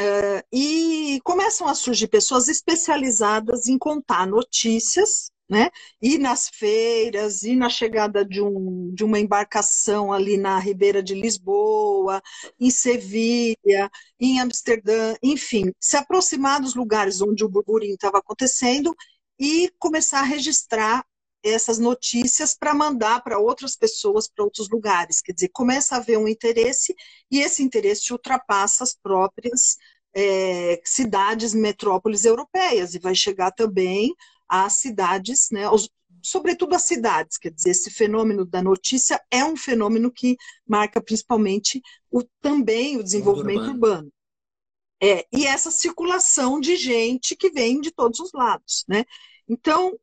Uh, 0.00 0.42
e 0.50 1.20
começam 1.24 1.68
a 1.68 1.74
surgir 1.74 2.08
pessoas 2.08 2.48
especializadas 2.48 3.66
em 3.66 3.76
contar 3.76 4.26
notícias, 4.26 5.30
né? 5.48 5.68
E 6.00 6.16
nas 6.16 6.48
feiras, 6.48 7.42
e 7.42 7.54
na 7.54 7.68
chegada 7.68 8.24
de, 8.24 8.40
um, 8.40 8.94
de 8.94 9.04
uma 9.04 9.18
embarcação 9.18 10.12
ali 10.12 10.38
na 10.38 10.58
Ribeira 10.58 11.02
de 11.02 11.14
Lisboa, 11.14 12.22
em 12.58 12.70
Sevilha, 12.70 13.90
em 14.18 14.40
Amsterdã, 14.40 15.16
enfim, 15.22 15.70
se 15.78 15.96
aproximar 15.96 16.60
dos 16.60 16.74
lugares 16.74 17.20
onde 17.20 17.44
o 17.44 17.48
burburinho 17.48 17.94
estava 17.94 18.18
acontecendo 18.18 18.94
e 19.38 19.70
começar 19.78 20.20
a 20.20 20.24
registrar 20.24 21.04
essas 21.42 21.78
notícias 21.78 22.54
para 22.54 22.74
mandar 22.74 23.22
para 23.22 23.38
outras 23.38 23.76
pessoas, 23.76 24.28
para 24.28 24.44
outros 24.44 24.68
lugares. 24.68 25.20
Quer 25.22 25.32
dizer, 25.32 25.48
começa 25.48 25.94
a 25.94 25.98
haver 25.98 26.18
um 26.18 26.28
interesse 26.28 26.94
e 27.30 27.40
esse 27.40 27.62
interesse 27.62 28.12
ultrapassa 28.12 28.84
as 28.84 28.94
próprias 28.94 29.76
é, 30.14 30.80
cidades, 30.84 31.54
metrópoles 31.54 32.24
europeias 32.24 32.94
e 32.94 32.98
vai 32.98 33.14
chegar 33.14 33.52
também 33.52 34.14
às 34.48 34.74
cidades, 34.74 35.48
né, 35.50 35.64
aos, 35.64 35.88
sobretudo 36.22 36.74
as 36.74 36.82
cidades. 36.82 37.38
Quer 37.38 37.52
dizer, 37.52 37.70
esse 37.70 37.90
fenômeno 37.90 38.44
da 38.44 38.62
notícia 38.62 39.20
é 39.30 39.44
um 39.44 39.56
fenômeno 39.56 40.10
que 40.10 40.36
marca 40.66 41.00
principalmente 41.00 41.80
o, 42.10 42.22
também 42.40 42.96
o 42.96 43.02
desenvolvimento 43.02 43.68
urbano. 43.68 43.72
urbano. 43.72 44.12
É, 45.02 45.26
e 45.32 45.46
essa 45.46 45.70
circulação 45.70 46.60
de 46.60 46.76
gente 46.76 47.34
que 47.34 47.50
vem 47.50 47.80
de 47.80 47.90
todos 47.90 48.20
os 48.20 48.32
lados, 48.34 48.84
né? 48.86 49.06
Então, 49.52 49.98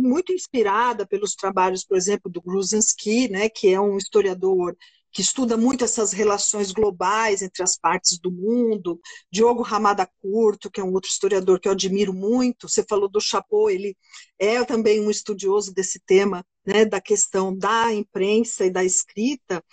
muito 0.00 0.32
inspirada 0.32 1.04
pelos 1.04 1.34
trabalhos, 1.34 1.84
por 1.84 1.96
exemplo, 1.96 2.30
do 2.30 2.40
Gruzinski, 2.40 3.28
né, 3.28 3.48
que 3.48 3.66
é 3.68 3.80
um 3.80 3.96
historiador 3.96 4.76
que 5.10 5.20
estuda 5.20 5.56
muito 5.56 5.82
essas 5.82 6.12
relações 6.12 6.70
globais 6.70 7.42
entre 7.42 7.64
as 7.64 7.76
partes 7.76 8.16
do 8.16 8.30
mundo, 8.30 9.00
Diogo 9.28 9.62
Ramada 9.62 10.08
Curto, 10.22 10.70
que 10.70 10.80
é 10.80 10.84
um 10.84 10.92
outro 10.92 11.10
historiador 11.10 11.58
que 11.58 11.66
eu 11.66 11.72
admiro 11.72 12.12
muito, 12.14 12.68
você 12.68 12.84
falou 12.88 13.08
do 13.08 13.20
Chapeau, 13.20 13.68
ele 13.68 13.96
é 14.38 14.62
também 14.64 15.00
um 15.00 15.10
estudioso 15.10 15.74
desse 15.74 15.98
tema, 16.06 16.46
né, 16.64 16.84
da 16.84 17.00
questão 17.00 17.56
da 17.56 17.92
imprensa 17.92 18.66
e 18.66 18.70
da 18.70 18.84
escrita, 18.84 19.64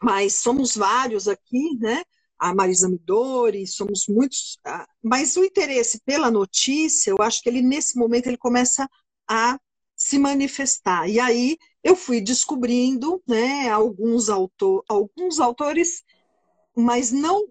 mas 0.00 0.34
somos 0.34 0.76
vários 0.76 1.26
aqui, 1.26 1.76
né, 1.80 2.04
a 2.40 2.54
Marisa 2.54 2.88
Midori, 2.88 3.66
somos 3.66 4.06
muitos, 4.08 4.58
ah, 4.64 4.88
mas 5.02 5.36
o 5.36 5.44
interesse 5.44 6.00
pela 6.06 6.30
notícia, 6.30 7.10
eu 7.10 7.18
acho 7.20 7.42
que 7.42 7.50
ele 7.50 7.60
nesse 7.60 7.98
momento 7.98 8.28
ele 8.28 8.38
começa 8.38 8.88
a 9.28 9.60
se 9.94 10.18
manifestar. 10.18 11.06
E 11.06 11.20
aí 11.20 11.58
eu 11.84 11.94
fui 11.94 12.18
descobrindo, 12.18 13.22
né, 13.28 13.68
alguns, 13.68 14.30
autor, 14.30 14.82
alguns 14.88 15.38
autores, 15.38 16.02
mas 16.74 17.12
não 17.12 17.46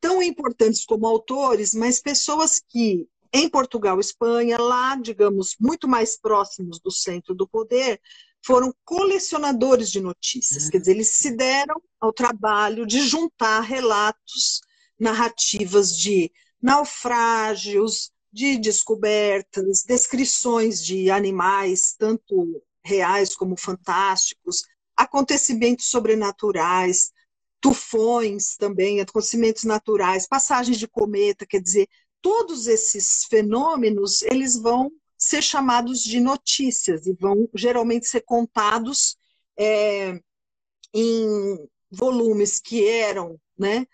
tão 0.00 0.22
importantes 0.22 0.84
como 0.84 1.08
autores, 1.08 1.74
mas 1.74 2.00
pessoas 2.00 2.60
que 2.60 3.08
em 3.32 3.48
Portugal, 3.48 3.98
Espanha, 3.98 4.56
lá, 4.56 4.94
digamos, 4.94 5.56
muito 5.60 5.88
mais 5.88 6.18
próximos 6.18 6.78
do 6.78 6.90
centro 6.92 7.34
do 7.34 7.46
poder, 7.46 8.00
foram 8.44 8.72
colecionadores 8.84 9.90
de 9.90 10.00
notícias, 10.00 10.64
uhum. 10.64 10.70
quer 10.70 10.78
dizer, 10.78 10.92
eles 10.92 11.12
se 11.12 11.30
deram 11.30 11.80
ao 12.00 12.12
trabalho 12.12 12.86
de 12.86 13.00
juntar 13.00 13.60
relatos, 13.60 14.60
narrativas 14.98 15.96
de 15.96 16.30
naufrágios, 16.60 18.10
de 18.32 18.58
descobertas, 18.58 19.84
descrições 19.86 20.84
de 20.84 21.10
animais, 21.10 21.94
tanto 21.98 22.62
reais 22.82 23.34
como 23.34 23.56
fantásticos, 23.56 24.62
acontecimentos 24.96 25.86
sobrenaturais, 25.86 27.12
tufões 27.60 28.56
também, 28.56 29.00
acontecimentos 29.00 29.64
naturais, 29.64 30.26
passagens 30.26 30.78
de 30.78 30.88
cometa, 30.88 31.46
quer 31.46 31.60
dizer, 31.60 31.88
todos 32.20 32.66
esses 32.66 33.24
fenômenos, 33.24 34.22
eles 34.22 34.56
vão 34.56 34.90
ser 35.18 35.42
chamados 35.42 36.02
de 36.02 36.20
notícias 36.20 37.06
e 37.06 37.12
vão 37.12 37.48
geralmente 37.54 38.06
ser 38.06 38.20
contados 38.20 39.16
é, 39.58 40.20
em 40.94 41.68
volumes 41.90 42.60
que 42.60 42.86
eram, 42.88 43.38
né, 43.58 43.86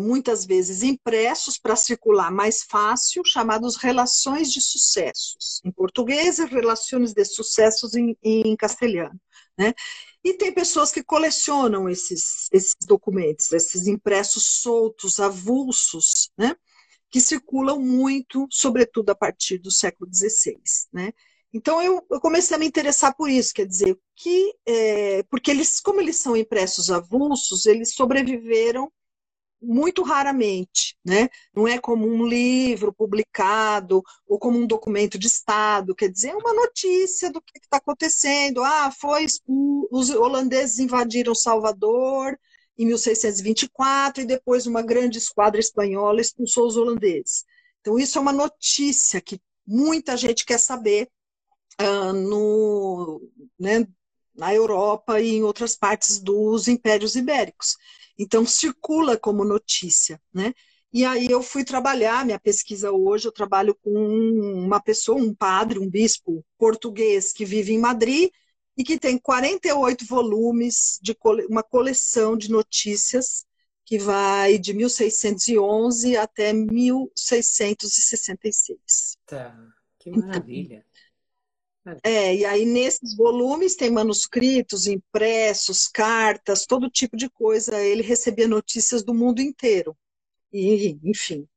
muitas 0.00 0.44
vezes 0.44 0.82
impressos 0.82 1.56
para 1.56 1.76
circular 1.76 2.30
mais 2.30 2.64
fácil, 2.64 3.22
chamados 3.24 3.76
relações 3.76 4.52
de 4.52 4.60
sucessos. 4.60 5.60
Em 5.64 5.70
português, 5.70 6.38
relações 6.38 7.12
de 7.12 7.24
sucessos 7.24 7.94
em, 7.94 8.16
em 8.22 8.56
castelhano. 8.56 9.18
Né? 9.56 9.72
E 10.24 10.34
tem 10.34 10.52
pessoas 10.52 10.90
que 10.90 11.04
colecionam 11.04 11.88
esses, 11.88 12.48
esses 12.52 12.74
documentos, 12.84 13.52
esses 13.52 13.86
impressos 13.86 14.44
soltos, 14.44 15.20
avulsos, 15.20 16.30
né? 16.36 16.56
Que 17.10 17.20
circulam 17.20 17.80
muito, 17.80 18.46
sobretudo 18.50 19.10
a 19.10 19.14
partir 19.14 19.58
do 19.58 19.70
século 19.70 20.10
XVI. 20.12 20.60
Né? 20.92 21.12
Então 21.52 21.82
eu, 21.82 22.04
eu, 22.10 22.20
comecei 22.20 22.56
a 22.56 22.58
me 22.58 22.66
interessar 22.66 23.14
por 23.16 23.28
isso, 23.28 23.52
quer 23.52 23.66
dizer, 23.66 23.98
que 24.16 24.54
é, 24.66 25.22
porque 25.24 25.50
eles, 25.50 25.80
como 25.80 26.00
eles 26.00 26.16
são 26.16 26.36
impressos 26.36 26.90
avulsos, 26.90 27.66
eles 27.66 27.94
sobreviveram 27.94 28.90
muito 29.62 30.02
raramente, 30.02 30.96
né? 31.04 31.28
Não 31.54 31.68
é 31.68 31.78
como 31.78 32.06
um 32.06 32.26
livro 32.26 32.92
publicado 32.92 34.02
ou 34.26 34.38
como 34.38 34.58
um 34.58 34.66
documento 34.66 35.18
de 35.18 35.26
Estado, 35.26 35.94
quer 35.94 36.08
dizer, 36.08 36.28
é 36.30 36.36
uma 36.36 36.54
notícia 36.54 37.30
do 37.30 37.42
que 37.42 37.58
está 37.58 37.76
acontecendo. 37.76 38.62
Ah, 38.62 38.90
foi 38.90 39.26
os 39.90 40.10
holandeses 40.10 40.78
invadiram 40.78 41.34
Salvador, 41.34 42.38
em 42.80 42.86
1624 42.86 44.22
e 44.22 44.26
depois 44.26 44.66
uma 44.66 44.80
grande 44.80 45.18
esquadra 45.18 45.60
espanhola 45.60 46.18
expulsou 46.18 46.66
os 46.66 46.78
holandeses. 46.78 47.44
Então, 47.80 47.98
isso 47.98 48.16
é 48.16 48.20
uma 48.22 48.32
notícia 48.32 49.20
que 49.20 49.38
muita 49.66 50.16
gente 50.16 50.46
quer 50.46 50.58
saber 50.58 51.10
uh, 51.78 52.12
no, 52.14 53.20
né, 53.58 53.86
na 54.34 54.54
Europa 54.54 55.20
e 55.20 55.28
em 55.36 55.42
outras 55.42 55.76
partes 55.76 56.18
dos 56.18 56.68
impérios 56.68 57.16
ibéricos. 57.16 57.76
Então, 58.18 58.46
circula 58.46 59.18
como 59.18 59.44
notícia. 59.44 60.18
Né? 60.32 60.54
E 60.90 61.04
aí 61.04 61.26
eu 61.26 61.42
fui 61.42 61.64
trabalhar, 61.64 62.24
minha 62.24 62.40
pesquisa 62.40 62.90
hoje, 62.90 63.28
eu 63.28 63.32
trabalho 63.32 63.76
com 63.82 63.92
uma 63.92 64.80
pessoa, 64.80 65.20
um 65.20 65.34
padre, 65.34 65.78
um 65.78 65.88
bispo 65.88 66.42
português 66.56 67.30
que 67.30 67.44
vive 67.44 67.74
em 67.74 67.78
Madrid 67.78 68.30
e 68.76 68.84
que 68.84 68.98
tem 68.98 69.16
48 69.18 70.06
volumes 70.06 70.98
de 71.02 71.16
uma 71.48 71.62
coleção 71.62 72.36
de 72.36 72.50
notícias 72.50 73.46
que 73.84 73.98
vai 73.98 74.58
de 74.58 74.72
1611 74.72 76.16
até 76.16 76.52
1666. 76.52 79.18
Tá, 79.26 79.56
que 79.98 80.10
maravilha. 80.10 80.84
É, 82.04 82.36
e 82.36 82.44
aí 82.44 82.66
nesses 82.66 83.16
volumes 83.16 83.74
tem 83.74 83.90
manuscritos, 83.90 84.86
impressos, 84.86 85.88
cartas, 85.88 86.66
todo 86.66 86.90
tipo 86.90 87.16
de 87.16 87.28
coisa. 87.28 87.82
Ele 87.82 88.02
recebia 88.02 88.46
notícias 88.46 89.02
do 89.02 89.14
mundo 89.14 89.40
inteiro. 89.40 89.96
E, 90.52 90.98
enfim, 91.02 91.48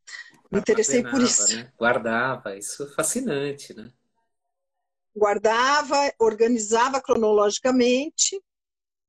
me 0.51 0.59
interessei 0.59 1.03
por 1.03 1.21
isso. 1.21 1.55
Né? 1.55 1.71
Guardava, 1.77 2.57
isso 2.57 2.83
é 2.83 2.93
fascinante, 2.93 3.73
né? 3.73 3.91
Guardava, 5.15 6.13
organizava 6.19 7.01
cronologicamente. 7.01 8.41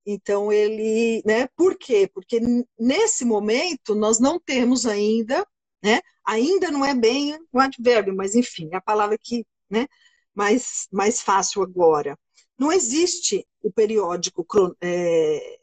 Então 0.06 0.52
ele, 0.52 1.22
né? 1.24 1.48
Por 1.56 1.78
quê? 1.78 2.10
Porque 2.12 2.40
nesse 2.78 3.24
momento 3.24 3.94
nós 3.94 4.18
não 4.20 4.38
temos 4.38 4.86
ainda, 4.86 5.46
né? 5.82 6.00
Ainda 6.26 6.70
não 6.70 6.84
é 6.84 6.94
bem 6.94 7.38
um 7.52 7.60
advérbio, 7.60 8.14
mas 8.14 8.34
enfim, 8.34 8.68
é 8.72 8.76
a 8.76 8.80
palavra 8.82 9.16
que, 9.20 9.46
né? 9.70 9.86
mais, 10.34 10.88
mais 10.92 11.20
fácil 11.20 11.62
agora. 11.62 12.18
Não 12.58 12.72
existe 12.72 13.46
o 13.62 13.72
periódico 13.72 14.44
é, 14.82 15.58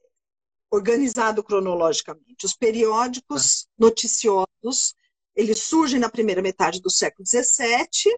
organizado 0.71 1.43
cronologicamente. 1.43 2.45
Os 2.45 2.55
periódicos 2.55 3.67
noticiosos, 3.77 4.95
eles 5.35 5.59
surgem 5.59 5.99
na 5.99 6.09
primeira 6.09 6.41
metade 6.41 6.81
do 6.81 6.89
século 6.89 7.27
XVII, 7.27 8.17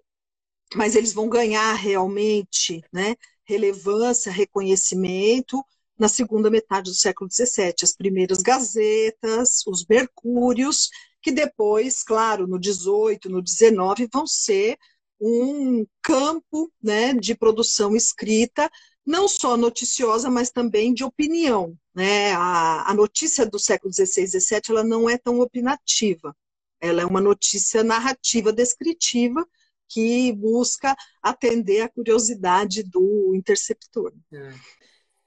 mas 0.75 0.95
eles 0.95 1.13
vão 1.13 1.29
ganhar 1.29 1.73
realmente 1.73 2.83
né, 2.91 3.15
relevância, 3.45 4.31
reconhecimento 4.31 5.63
na 5.97 6.07
segunda 6.07 6.49
metade 6.49 6.89
do 6.89 6.95
século 6.95 7.29
XVII. 7.31 7.75
As 7.81 7.95
primeiras 7.95 8.39
gazetas, 8.39 9.65
os 9.67 9.85
mercúrios, 9.85 10.89
que 11.21 11.31
depois, 11.31 12.03
claro, 12.03 12.47
no 12.47 12.61
XVIII, 12.61 13.31
no 13.31 13.45
XIX, 13.45 14.09
vão 14.11 14.27
ser 14.27 14.77
um 15.19 15.85
campo 16.01 16.71
né, 16.81 17.13
de 17.13 17.33
produção 17.33 17.95
escrita, 17.95 18.69
não 19.05 19.27
só 19.27 19.55
noticiosa, 19.55 20.29
mas 20.29 20.51
também 20.51 20.93
de 20.93 21.03
opinião. 21.03 21.77
Né? 21.95 22.33
A, 22.33 22.89
a 22.89 22.93
notícia 22.93 23.45
do 23.45 23.57
século 23.59 23.93
XVI 23.93 24.23
e 24.23 24.27
XVII 24.27 24.61
ela 24.69 24.83
não 24.83 25.09
é 25.09 25.17
tão 25.17 25.39
opinativa, 25.39 26.35
ela 26.81 27.01
é 27.01 27.05
uma 27.05 27.21
notícia 27.21 27.83
narrativa, 27.83 28.51
descritiva, 28.51 29.47
que 29.89 30.31
busca 30.33 30.95
atender 31.21 31.81
a 31.81 31.89
curiosidade 31.89 32.83
do 32.83 33.33
interceptor. 33.35 34.13
É, 34.31 34.53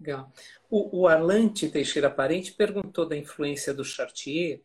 legal. 0.00 0.32
O, 0.68 1.02
o 1.02 1.08
Arlante 1.08 1.68
Teixeira 1.68 2.10
Parente 2.10 2.52
perguntou 2.52 3.06
da 3.06 3.16
influência 3.16 3.72
do 3.72 3.84
Chartier 3.84 4.62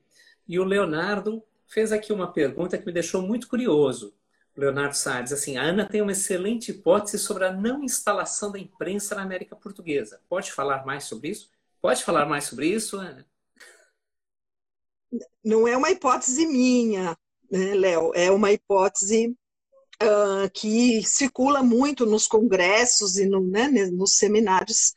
e 0.47 0.59
o 0.59 0.63
Leonardo 0.63 1.43
fez 1.67 1.91
aqui 1.91 2.11
uma 2.11 2.31
pergunta 2.31 2.77
que 2.77 2.85
me 2.85 2.91
deixou 2.91 3.21
muito 3.21 3.47
curioso. 3.47 4.13
Leonardo 4.55 4.95
Salles, 4.97 5.31
assim, 5.31 5.57
a 5.57 5.63
Ana 5.63 5.87
tem 5.87 6.01
uma 6.01 6.11
excelente 6.11 6.71
hipótese 6.71 7.17
sobre 7.17 7.45
a 7.45 7.53
não 7.53 7.83
instalação 7.83 8.51
da 8.51 8.59
imprensa 8.59 9.15
na 9.15 9.21
América 9.21 9.55
Portuguesa. 9.55 10.21
Pode 10.27 10.51
falar 10.51 10.85
mais 10.85 11.05
sobre 11.05 11.29
isso? 11.29 11.49
Pode 11.81 12.03
falar 12.03 12.25
mais 12.25 12.43
sobre 12.43 12.67
isso, 12.67 12.97
Ana? 12.97 13.25
Não 15.43 15.67
é 15.67 15.75
uma 15.75 15.89
hipótese 15.89 16.45
minha, 16.45 17.17
né, 17.49 17.73
Léo? 17.75 18.11
É 18.13 18.29
uma 18.29 18.51
hipótese 18.51 19.35
uh, 20.01 20.49
que 20.53 21.03
circula 21.03 21.63
muito 21.63 22.05
nos 22.05 22.27
congressos 22.27 23.17
e 23.17 23.25
no, 23.25 23.41
né, 23.41 23.67
nos 23.91 24.15
seminários 24.15 24.93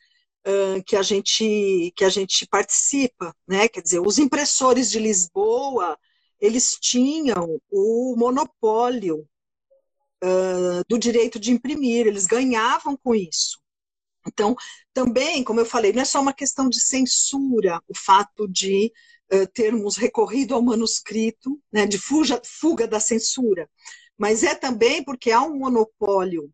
uh, 0.47 0.83
que, 0.85 0.95
a 0.95 1.01
gente, 1.01 1.93
que 1.95 2.03
a 2.03 2.09
gente 2.09 2.47
participa. 2.47 3.35
Né? 3.47 3.67
Quer 3.67 3.81
dizer, 3.81 3.99
os 3.99 4.17
impressores 4.17 4.89
de 4.89 4.99
Lisboa, 4.99 5.97
eles 6.39 6.75
tinham 6.79 7.61
o 7.69 8.15
monopólio 8.17 9.27
do 10.89 10.97
direito 10.97 11.37
de 11.39 11.51
imprimir, 11.51 12.07
eles 12.07 12.25
ganhavam 12.25 12.97
com 12.97 13.13
isso. 13.13 13.59
Então, 14.27 14.55
também, 14.93 15.43
como 15.43 15.59
eu 15.59 15.65
falei, 15.65 15.93
não 15.93 16.01
é 16.01 16.05
só 16.05 16.19
uma 16.19 16.33
questão 16.33 16.67
de 16.67 16.81
censura, 16.81 17.79
o 17.87 17.95
fato 17.95 18.47
de 18.47 18.91
uh, 19.31 19.47
termos 19.53 19.97
recorrido 19.97 20.55
ao 20.55 20.61
manuscrito, 20.61 21.61
né, 21.71 21.85
de 21.85 21.99
fuga 21.99 22.87
da 22.87 22.99
censura, 22.99 23.69
mas 24.17 24.43
é 24.43 24.55
também 24.55 25.03
porque 25.03 25.31
há 25.31 25.41
um 25.41 25.57
monopólio 25.57 26.51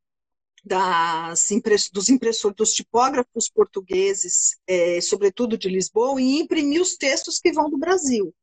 das 0.63 1.47
dos 1.91 2.09
impressores, 2.09 2.55
dos 2.55 2.73
tipógrafos 2.73 3.49
portugueses, 3.49 4.57
é, 4.67 5.01
sobretudo 5.01 5.57
de 5.57 5.67
Lisboa, 5.69 6.21
em 6.21 6.39
imprimir 6.39 6.81
os 6.81 6.95
textos 6.95 7.39
que 7.39 7.51
vão 7.51 7.69
do 7.69 7.77
Brasil. 7.77 8.33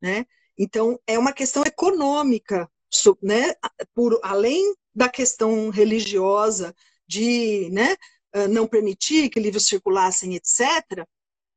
Né? 0.00 0.26
Então, 0.58 1.00
é 1.06 1.18
uma 1.18 1.32
questão 1.32 1.62
econômica 1.64 2.70
né, 3.22 3.54
por 3.94 4.20
além 4.22 4.74
da 4.94 5.08
questão 5.08 5.70
religiosa 5.70 6.74
de 7.06 7.70
né, 7.70 7.96
ah, 8.34 8.48
não 8.48 8.66
permitir 8.66 9.30
que 9.30 9.40
livros 9.40 9.66
circulassem, 9.66 10.34
etc. 10.34 11.06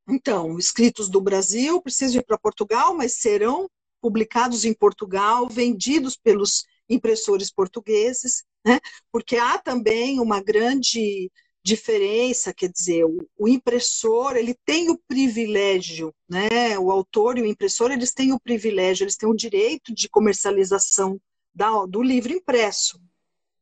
Então, 0.08 0.58
escritos 0.58 1.10
do 1.10 1.20
Brasil 1.20 1.82
precisam 1.82 2.22
ir 2.22 2.26
para 2.26 2.38
Portugal, 2.38 2.96
mas 2.96 3.14
serão 3.14 3.70
publicados 4.02 4.66
em 4.66 4.74
Portugal, 4.74 5.50
vendidos 5.50 6.16
pelos 6.16 6.64
impressores 6.90 7.52
portugueses, 7.52 8.44
né? 8.66 8.80
porque 9.12 9.38
há 9.38 9.58
também 9.58 10.20
uma 10.20 10.42
grande 10.42 11.32
diferença, 11.66 12.54
quer 12.54 12.70
dizer, 12.70 13.06
o, 13.06 13.28
o, 13.40 13.48
impressor, 13.48 14.38
ele 14.38 14.56
tem 14.64 14.92
o 14.92 15.00
privilégio, 15.08 16.14
né, 16.30 16.78
o 16.78 16.92
autor 16.92 17.40
e 17.40 17.42
o 17.42 17.46
impressor, 17.46 17.92
eles 17.92 18.14
têm 18.14 18.32
o 18.32 18.40
privilégio, 18.40 19.04
eles 19.04 19.18
têm 19.18 19.28
o 19.28 19.36
direito 19.36 19.92
de 19.92 20.08
comercialização 20.08 21.20
da, 21.56 21.72
do 21.88 22.04
livro 22.04 22.32
impresso, 22.32 23.02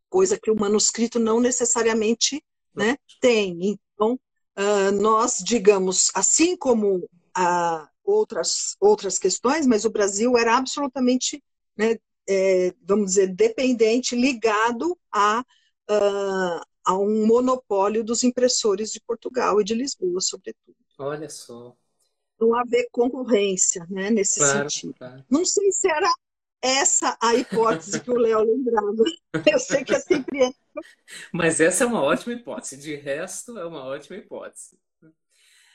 coisa 0.10 0.38
que 0.38 0.52
o 0.52 0.56
manuscrito 0.56 1.18
não 1.18 1.40
necessariamente 1.40 2.44
né, 2.76 2.98
tem. 3.22 3.80
Então, 3.96 4.20
uh, 4.58 4.92
nós, 5.00 5.38
digamos, 5.38 6.12
assim 6.14 6.58
como 6.58 6.98
uh, 6.98 7.88
outras, 8.04 8.76
outras 8.82 9.18
questões, 9.18 9.66
mas 9.66 9.86
o 9.86 9.90
Brasil 9.90 10.38
era 10.38 10.58
absolutamente, 10.58 11.42
né, 11.78 11.98
é, 12.28 12.74
vamos 12.82 13.12
dizer, 13.12 13.28
dependente, 13.28 14.16
ligado 14.16 14.98
a, 15.12 15.46
uh, 15.90 16.62
a 16.86 16.98
um 16.98 17.26
monopólio 17.26 18.04
dos 18.04 18.24
impressores 18.24 18.92
de 18.92 19.02
Portugal 19.02 19.60
e 19.60 19.64
de 19.64 19.74
Lisboa, 19.74 20.22
sobretudo. 20.22 20.76
Olha 20.98 21.30
só. 21.30 21.76
Não 22.40 22.56
haver 22.56 22.88
concorrência 22.92 23.86
né, 23.90 24.10
nesse 24.10 24.40
claro, 24.40 24.70
sentido. 24.70 24.96
Claro. 24.96 25.26
Não 25.30 25.46
sei 25.46 25.72
se 25.72 25.90
era 25.90 26.12
essa 26.62 27.18
a 27.22 27.36
hipótese 27.36 28.00
que 28.00 28.10
o 28.10 28.18
Léo 28.18 28.42
lembrava. 28.42 29.04
Eu 29.54 29.60
sei 29.60 29.84
que 29.84 29.94
é 29.94 30.00
sempre 30.00 30.46
é. 30.46 30.54
Mas 31.32 31.60
essa 31.60 31.84
é 31.84 31.88
uma 31.88 32.02
ótima 32.02 32.34
hipótese. 32.34 32.78
De 32.78 32.96
resto, 32.96 33.58
é 33.58 33.66
uma 33.66 33.84
ótima 33.86 34.18
hipótese. 34.18 34.80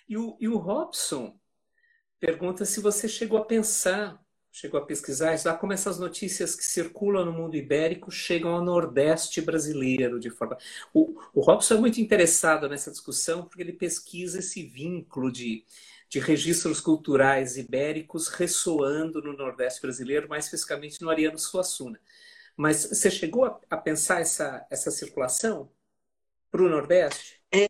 E 0.09 0.17
o, 0.17 0.37
e 0.41 0.49
o 0.49 0.57
Robson 0.57 1.39
pergunta 2.19 2.65
se 2.65 2.81
você 2.81 3.07
chegou 3.07 3.39
a 3.39 3.45
pensar, 3.45 4.21
chegou 4.61 4.81
a 4.81 4.85
pesquisar, 4.85 5.35
estudar 5.35 5.57
como 5.59 5.73
essas 5.73 5.99
notícias 5.99 6.57
que 6.57 6.65
circulam 6.65 7.25
no 7.25 7.33
mundo 7.33 7.57
ibérico 7.57 8.11
chegam 8.11 8.51
ao 8.51 8.65
Nordeste 8.65 9.41
brasileiro 9.41 10.19
de 10.19 10.31
forma. 10.31 10.59
O, 10.93 11.15
o 11.33 11.41
Robson 11.41 11.75
é 11.75 11.79
muito 11.79 12.01
interessado 12.01 12.69
nessa 12.69 12.91
discussão 12.91 13.45
porque 13.45 13.63
ele 13.63 13.73
pesquisa 13.73 14.41
esse 14.41 14.63
vínculo 14.65 15.31
de 15.31 15.65
de 16.09 16.19
registros 16.19 16.81
culturais 16.81 17.59
ibéricos 17.59 18.29
ressoando 18.29 19.21
no 19.21 19.37
Nordeste 19.37 19.83
brasileiro, 19.83 20.27
mais 20.29 20.47
especificamente 20.47 21.03
no 21.03 21.11
Ariano 21.11 21.39
Suassuna. 21.39 22.01
Mas 22.57 22.87
você 22.87 23.11
chegou 23.11 23.45
a, 23.45 23.61
a 23.69 23.77
pensar 23.77 24.21
essa, 24.21 24.67
essa 24.71 24.91
circulação 24.91 25.71
para 26.51 26.63
o 26.63 26.69
Nordeste? 26.69 27.39
É, 27.53 27.67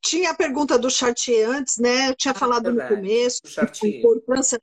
tinha 0.00 0.30
a 0.30 0.34
pergunta 0.34 0.78
do 0.78 0.88
Chartier 0.88 1.50
antes, 1.50 1.76
né? 1.78 2.10
Eu 2.10 2.14
tinha 2.14 2.30
ah, 2.30 2.38
falado 2.38 2.72
no 2.72 2.86
começo. 2.86 3.40
Chartier. 3.46 3.98
Importância... 3.98 4.60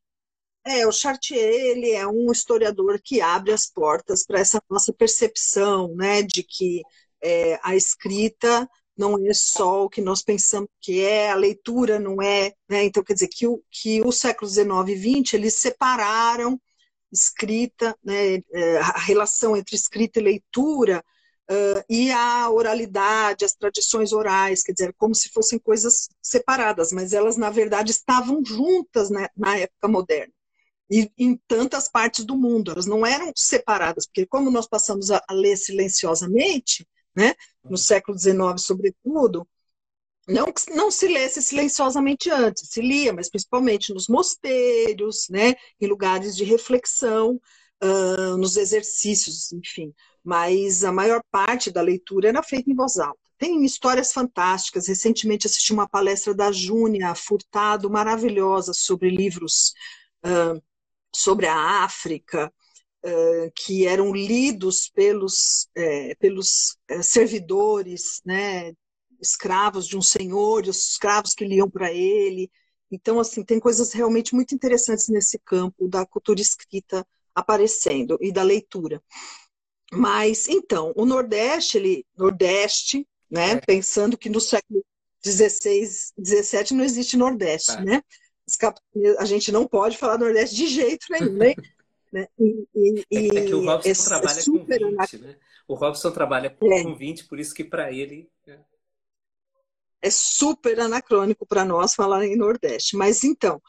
É, 0.65 0.85
o 0.85 0.91
Chartier 0.91 1.39
ele 1.39 1.91
é 1.91 2.07
um 2.07 2.31
historiador 2.31 2.99
que 3.03 3.19
abre 3.19 3.51
as 3.51 3.65
portas 3.65 4.23
para 4.25 4.39
essa 4.39 4.61
nossa 4.69 4.93
percepção, 4.93 5.95
né, 5.95 6.21
de 6.21 6.43
que 6.43 6.83
é, 7.23 7.59
a 7.63 7.75
escrita 7.75 8.69
não 8.97 9.15
é 9.27 9.33
só 9.33 9.85
o 9.85 9.89
que 9.89 10.01
nós 10.01 10.21
pensamos 10.21 10.69
que 10.79 11.01
é, 11.03 11.31
a 11.31 11.35
leitura 11.35 11.99
não 11.99 12.21
é, 12.21 12.53
né? 12.69 12.83
Então, 12.83 13.03
quer 13.03 13.13
dizer, 13.13 13.29
que 13.29 13.47
o, 13.47 13.63
que 13.71 14.01
o 14.01 14.11
século 14.11 14.49
XIX 14.49 14.67
e 14.89 15.23
XX, 15.23 15.33
eles 15.35 15.55
separaram 15.55 16.61
escrita, 17.11 17.95
né, 18.03 18.35
é, 18.53 18.77
a 18.77 18.99
relação 18.99 19.55
entre 19.57 19.75
escrita 19.75 20.19
e 20.19 20.23
leitura, 20.23 21.03
uh, 21.49 21.83
e 21.89 22.11
a 22.11 22.49
oralidade, 22.49 23.45
as 23.45 23.53
tradições 23.53 24.13
orais, 24.13 24.63
quer 24.63 24.73
dizer, 24.73 24.93
como 24.97 25.13
se 25.15 25.29
fossem 25.29 25.59
coisas 25.59 26.07
separadas, 26.21 26.91
mas 26.91 27.13
elas, 27.13 27.37
na 27.37 27.49
verdade, 27.49 27.91
estavam 27.91 28.43
juntas 28.45 29.09
né, 29.09 29.27
na 29.35 29.57
época 29.57 29.87
moderna. 29.87 30.33
E 30.91 31.09
em 31.17 31.39
tantas 31.47 31.89
partes 31.89 32.25
do 32.25 32.35
mundo, 32.35 32.71
elas 32.71 32.85
não 32.85 33.05
eram 33.05 33.31
separadas, 33.35 34.05
porque 34.05 34.25
como 34.25 34.51
nós 34.51 34.67
passamos 34.67 35.09
a, 35.09 35.23
a 35.25 35.33
ler 35.33 35.55
silenciosamente, 35.55 36.85
né? 37.15 37.33
no 37.63 37.77
século 37.77 38.17
XIX, 38.19 38.57
sobretudo, 38.57 39.47
não, 40.27 40.45
não 40.75 40.91
se 40.91 41.07
lesse 41.07 41.41
silenciosamente 41.41 42.29
antes, 42.29 42.69
se 42.69 42.81
lia, 42.81 43.13
mas 43.13 43.29
principalmente 43.29 43.93
nos 43.93 44.07
mosteiros, 44.07 45.27
né, 45.29 45.55
em 45.79 45.87
lugares 45.87 46.35
de 46.35 46.43
reflexão, 46.43 47.41
uh, 47.83 48.37
nos 48.37 48.57
exercícios, 48.57 49.51
enfim. 49.51 49.93
Mas 50.23 50.83
a 50.83 50.91
maior 50.91 51.21
parte 51.31 51.71
da 51.71 51.81
leitura 51.81 52.29
era 52.29 52.43
feita 52.43 52.69
em 52.69 52.75
voz 52.75 52.97
alta. 52.99 53.19
Tem 53.37 53.65
histórias 53.65 54.13
fantásticas. 54.13 54.87
Recentemente 54.87 55.47
assisti 55.47 55.73
uma 55.73 55.89
palestra 55.89 56.33
da 56.33 56.51
Júnia 56.51 57.15
Furtado, 57.15 57.89
maravilhosa, 57.89 58.71
sobre 58.73 59.09
livros 59.09 59.73
uh, 60.23 60.61
sobre 61.13 61.47
a 61.47 61.83
África, 61.83 62.51
uh, 63.05 63.51
que 63.55 63.85
eram 63.85 64.13
lidos 64.13 64.89
pelos, 64.89 65.69
uh, 65.77 66.17
pelos 66.19 66.77
servidores 67.01 68.21
né, 68.25 68.73
escravos 69.21 69.87
de 69.87 69.97
um 69.97 70.01
senhor, 70.01 70.63
os 70.63 70.91
escravos 70.91 71.33
que 71.33 71.45
liam 71.45 71.69
para 71.69 71.91
ele. 71.91 72.49
Então, 72.91 73.19
assim, 73.19 73.43
tem 73.43 73.59
coisas 73.59 73.93
realmente 73.93 74.35
muito 74.35 74.53
interessantes 74.53 75.07
nesse 75.07 75.39
campo 75.39 75.87
da 75.87 76.05
cultura 76.05 76.41
escrita 76.41 77.05
aparecendo 77.33 78.17
e 78.19 78.31
da 78.31 78.43
leitura. 78.43 79.01
Mas, 79.93 80.47
então, 80.47 80.93
o 80.95 81.05
Nordeste, 81.05 81.77
ele, 81.77 82.05
Nordeste, 82.17 83.07
né, 83.29 83.51
é. 83.51 83.61
pensando 83.61 84.17
que 84.17 84.29
no 84.29 84.41
século 84.41 84.83
XVI, 85.25 85.85
XVII 86.23 86.75
não 86.75 86.83
existe 86.83 87.15
Nordeste, 87.15 87.71
é. 87.71 87.81
né? 87.81 88.03
A 89.17 89.25
gente 89.25 89.51
não 89.51 89.67
pode 89.67 89.97
falar 89.97 90.17
Nordeste 90.17 90.55
de 90.55 90.67
jeito 90.67 91.05
nenhum, 91.09 91.33
né? 91.33 91.53
né? 92.11 92.27
E, 92.39 92.67
e, 92.75 93.05
é, 93.11 93.39
é, 93.39 93.45
que 93.45 93.53
o 93.53 93.65
Robson 93.65 93.89
é, 93.89 93.93
trabalha 93.93 94.39
é 94.39 94.43
com 94.43 94.65
20, 94.65 95.17
né? 95.19 95.35
O 95.67 95.75
Robson 95.75 96.11
trabalha 96.11 96.49
com, 96.49 96.71
é. 96.71 96.83
20, 96.95 97.25
por 97.25 97.39
isso 97.39 97.53
que 97.53 97.63
para 97.63 97.91
ele 97.91 98.29
é 100.03 100.09
super 100.09 100.79
anacrônico 100.79 101.45
para 101.45 101.63
nós 101.63 101.93
falar 101.93 102.25
em 102.25 102.35
Nordeste. 102.35 102.97
Mas 102.97 103.23
então, 103.23 103.61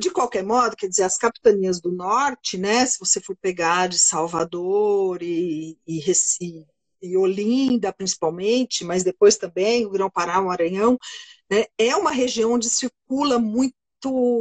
de 0.00 0.10
qualquer 0.10 0.42
modo, 0.42 0.74
quer 0.74 0.88
dizer, 0.88 1.02
as 1.02 1.18
capitanias 1.18 1.80
do 1.80 1.92
Norte, 1.92 2.56
né, 2.56 2.84
se 2.86 2.98
você 2.98 3.20
for 3.20 3.36
pegar 3.36 3.86
de 3.86 3.98
Salvador 3.98 5.22
e, 5.22 5.78
e 5.86 5.98
Recife, 6.00 6.66
e 7.00 7.16
Olinda, 7.16 7.92
principalmente, 7.92 8.84
mas 8.84 9.04
depois 9.04 9.36
também 9.36 9.86
o 9.86 9.90
Grão-Pará, 9.90 10.40
o 10.40 10.46
Maranhão, 10.46 10.98
né, 11.50 11.64
é 11.78 11.94
uma 11.96 12.10
região 12.10 12.52
onde 12.52 12.68
circula 12.68 13.38
muito, 13.38 13.74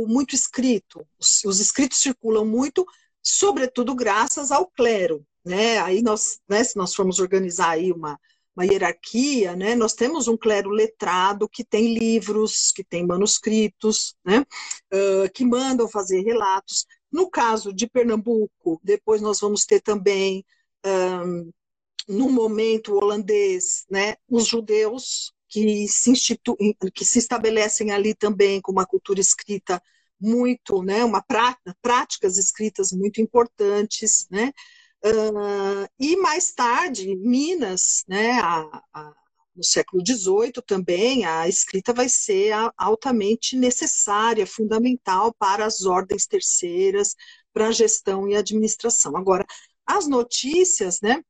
muito 0.08 0.36
escrito. 0.36 1.05
Os, 1.20 1.43
os, 1.45 1.60
escritos 1.60 1.99
circulam 1.99 2.45
muito, 2.45 2.86
sobretudo 3.22 3.95
graças 3.95 4.51
ao 4.51 4.68
clero. 4.68 5.26
Né? 5.45 5.80
Aí 5.80 6.01
nós, 6.01 6.39
né, 6.47 6.64
se 6.64 6.76
nós 6.78 6.93
formos 6.93 7.20
organizar 7.20 7.72
aí 7.72 7.91
uma, 7.91 8.20
uma 8.58 8.66
hierarquia, 8.66 9.55
né? 9.55 9.76
Nós 9.76 9.93
temos 9.93 10.28
um 10.28 10.36
clero 10.36 10.72
letrado 10.72 11.47
que 11.47 11.64
tem 11.64 11.93
livros, 11.93 12.72
que 12.76 12.84
tem 12.84 13.05
manuscritos, 13.05 14.16
né? 14.26 14.43
Uh, 14.91 15.32
que 15.32 15.45
mandam 15.45 15.88
fazer 15.88 16.22
relatos. 16.22 16.88
No 17.12 17.30
caso 17.30 17.72
de 17.72 17.88
Pernambuco, 17.88 18.82
depois 18.84 19.22
nós 19.22 19.39
vamos 19.39 19.64
ter 19.64 19.80
também, 19.80 20.43
um, 20.84 21.51
no 22.08 22.30
momento 22.32 22.95
holandês, 22.95 23.86
né? 23.91 24.16
Os 24.28 24.47
judeus 24.47 25.32
que 25.58 25.88
se, 25.88 26.12
institu 26.12 26.55
que 26.93 27.03
se 27.03 27.18
estabelecem 27.18 27.91
ali 27.91 28.14
também 28.14 28.62
com 28.62 28.72
uma 28.72 28.86
cultura 28.86 29.20
escrita 29.20 29.82
muito, 30.20 30.84
né? 30.84 31.03
Uma 31.03 31.22
prá 31.22 31.58
práticas 31.82 32.38
escritas 32.38 32.91
muito 32.91 33.20
importantes, 33.20 34.28
né? 34.30 34.51
Uh, 35.03 35.88
e 35.99 36.16
mais 36.18 36.53
tarde, 36.53 37.16
Minas, 37.16 38.03
né, 38.08 38.32
a, 38.39 38.84
a, 38.93 39.14
no 39.55 39.64
século 39.64 40.03
XVIII 40.05 40.53
também, 40.66 41.24
a 41.26 41.47
escrita 41.47 41.93
vai 41.93 42.10
ser 42.10 42.51
altamente 42.76 43.55
necessária, 43.55 44.45
fundamental 44.45 45.34
para 45.36 45.66
as 45.66 45.86
ordens 45.86 46.26
terceiras, 46.28 47.16
para 47.53 47.68
a 47.68 47.72
gestão 47.72 48.28
e 48.28 48.36
administração. 48.36 49.16
Agora, 49.16 49.45
as 49.86 50.08
notícias, 50.08 50.99
né, 51.01 51.24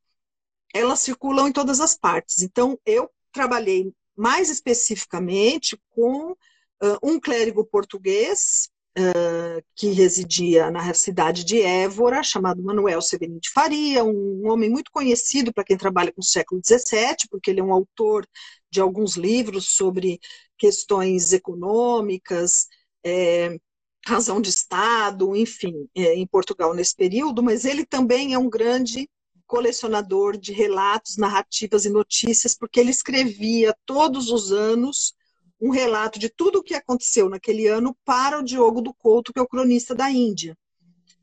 elas 0.74 1.00
circulam 1.02 1.48
em 1.50 1.54
todas 1.54 1.80
as 1.80 1.98
partes. 1.98 2.42
Então, 2.42 2.80
eu 2.86 3.10
trabalhei 3.32 3.94
mais 4.18 4.50
especificamente 4.50 5.80
com 5.90 6.32
uh, 6.32 6.98
um 7.04 7.20
clérigo 7.20 7.64
português 7.64 8.70
uh, 8.98 9.64
que 9.76 9.92
residia 9.92 10.72
na 10.72 10.94
cidade 10.94 11.44
de 11.44 11.62
Évora, 11.62 12.24
chamado 12.24 12.64
Manuel 12.64 13.02
Severino 13.02 13.40
de 13.40 13.50
Faria, 13.52 14.04
um, 14.04 14.42
um 14.44 14.52
homem 14.52 14.70
muito 14.70 14.92
conhecido 14.92 15.54
para 15.54 15.64
quem 15.64 15.78
trabalha 15.78 16.12
com 16.12 16.22
o 16.22 16.26
século 16.26 16.60
XVII, 16.66 17.28
porque 17.30 17.52
ele 17.52 17.60
é 17.60 17.64
um 17.64 17.74
autor 17.74 18.28
de 18.72 18.82
alguns 18.82 19.16
livros 19.16 19.68
sobre 19.68 20.20
questões 20.58 21.32
econômicas, 21.32 22.68
é, 23.06 23.58
razão 24.06 24.42
de 24.42 24.50
Estado, 24.50 25.36
enfim, 25.36 25.88
é, 25.96 26.16
em 26.16 26.26
Portugal 26.26 26.74
nesse 26.74 26.96
período, 26.96 27.44
mas 27.44 27.66
ele 27.66 27.86
também 27.86 28.34
é 28.34 28.40
um 28.40 28.50
grande 28.50 29.10
colecionador 29.48 30.38
de 30.38 30.52
relatos, 30.52 31.18
narrativas 31.18 31.86
e 31.86 31.90
notícias, 31.90 32.56
porque 32.56 32.80
ele 32.80 32.92
escrevia 32.92 33.76
todos 33.86 34.30
os 34.30 34.52
anos 34.52 35.16
um 35.60 35.72
relato 35.72 36.20
de 36.20 36.30
tudo 36.30 36.60
o 36.60 36.64
que 36.64 36.76
aconteceu 36.76 37.30
naquele 37.30 37.66
ano 37.66 37.98
para 38.06 38.38
o 38.38 38.44
Diogo 38.44 38.82
do 38.82 38.94
Couto, 38.94 39.34
que 39.34 39.40
é 39.40 39.42
o 39.42 39.48
cronista 39.48 39.96
da 39.96 40.12
Índia. 40.12 40.56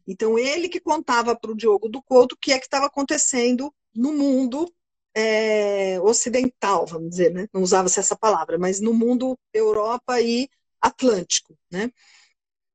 Então, 0.07 0.39
ele 0.39 0.69
que 0.69 0.81
contava 0.81 1.37
para 1.37 1.53
o 1.53 1.57
Diogo 1.57 1.89
do 1.89 2.03
Couto 2.03 2.35
o 2.35 2.39
que 2.39 2.53
é 2.53 2.59
que 2.59 2.67
estava 2.67 2.87
acontecendo 2.87 3.73
no 3.95 4.13
mundo 4.13 4.69
é, 5.15 6.01
ocidental, 6.01 6.85
vamos 6.87 7.11
dizer, 7.11 7.33
né? 7.33 7.47
não 7.53 7.63
usava-se 7.63 8.01
essa 8.01 8.17
palavra, 8.17 8.59
mas 8.59 8.81
no 8.81 8.93
mundo 8.93 9.39
Europa 9.53 10.21
e 10.21 10.49
Atlântico. 10.81 11.57
Né? 11.71 11.91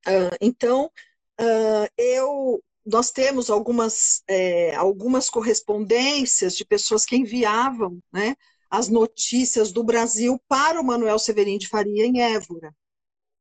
Uh, 0.06 0.36
então, 0.40 0.90
uh, 1.40 1.88
eu, 1.98 2.62
nós 2.84 3.10
temos 3.10 3.50
algumas, 3.50 4.22
é, 4.26 4.74
algumas 4.74 5.28
correspondências 5.28 6.56
de 6.56 6.64
pessoas 6.64 7.04
que 7.04 7.16
enviavam 7.16 7.98
né, 8.12 8.34
as 8.70 8.88
notícias 8.88 9.72
do 9.72 9.84
Brasil 9.84 10.40
para 10.48 10.80
o 10.80 10.84
Manuel 10.84 11.18
Severino 11.18 11.58
de 11.58 11.68
Faria 11.68 12.06
em 12.06 12.20
Évora. 12.20 12.74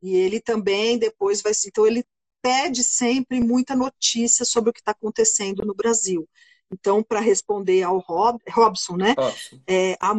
E 0.02 0.16
ele 0.16 0.40
também 0.40 0.98
depois 0.98 1.42
vai. 1.42 1.52
Então, 1.66 1.86
ele 1.86 2.06
pede 2.42 2.84
sempre 2.84 3.40
muita 3.40 3.76
notícia 3.76 4.46
sobre 4.46 4.70
o 4.70 4.74
que 4.74 4.80
está 4.80 4.92
acontecendo 4.92 5.66
no 5.66 5.76
Brasil. 5.76 6.28
Então, 6.72 7.04
para 7.04 7.20
responder 7.20 7.84
ao 7.84 8.00
Rob, 8.00 8.40
Robson, 8.50 8.96
né? 8.96 9.16
Robson. 9.18 9.60
É, 9.68 9.98
a, 10.00 10.14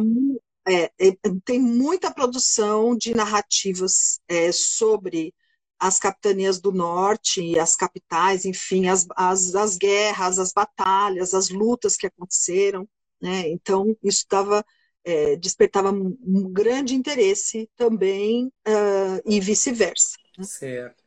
é, 0.67 0.91
é, 0.99 1.17
tem 1.43 1.59
muita 1.59 2.11
produção 2.11 2.95
de 2.95 3.13
narrativas 3.15 4.19
é, 4.27 4.51
sobre 4.51 5.33
as 5.81 5.97
capitanias 5.97 6.61
do 6.61 6.71
norte, 6.71 7.57
as 7.57 7.75
capitais, 7.75 8.45
enfim, 8.45 8.87
as, 8.87 9.07
as, 9.15 9.55
as 9.55 9.77
guerras, 9.77 10.37
as 10.37 10.53
batalhas, 10.53 11.33
as 11.33 11.49
lutas 11.49 11.97
que 11.97 12.05
aconteceram. 12.05 12.87
Né? 13.19 13.49
Então, 13.49 13.97
isso 14.03 14.19
estava 14.19 14.63
é, 15.03 15.35
despertava 15.35 15.91
um 15.91 16.53
grande 16.53 16.93
interesse 16.93 17.67
também 17.75 18.45
uh, 18.67 19.21
e 19.25 19.39
vice-versa. 19.39 20.17
Né? 20.37 20.43
Certo. 20.43 21.03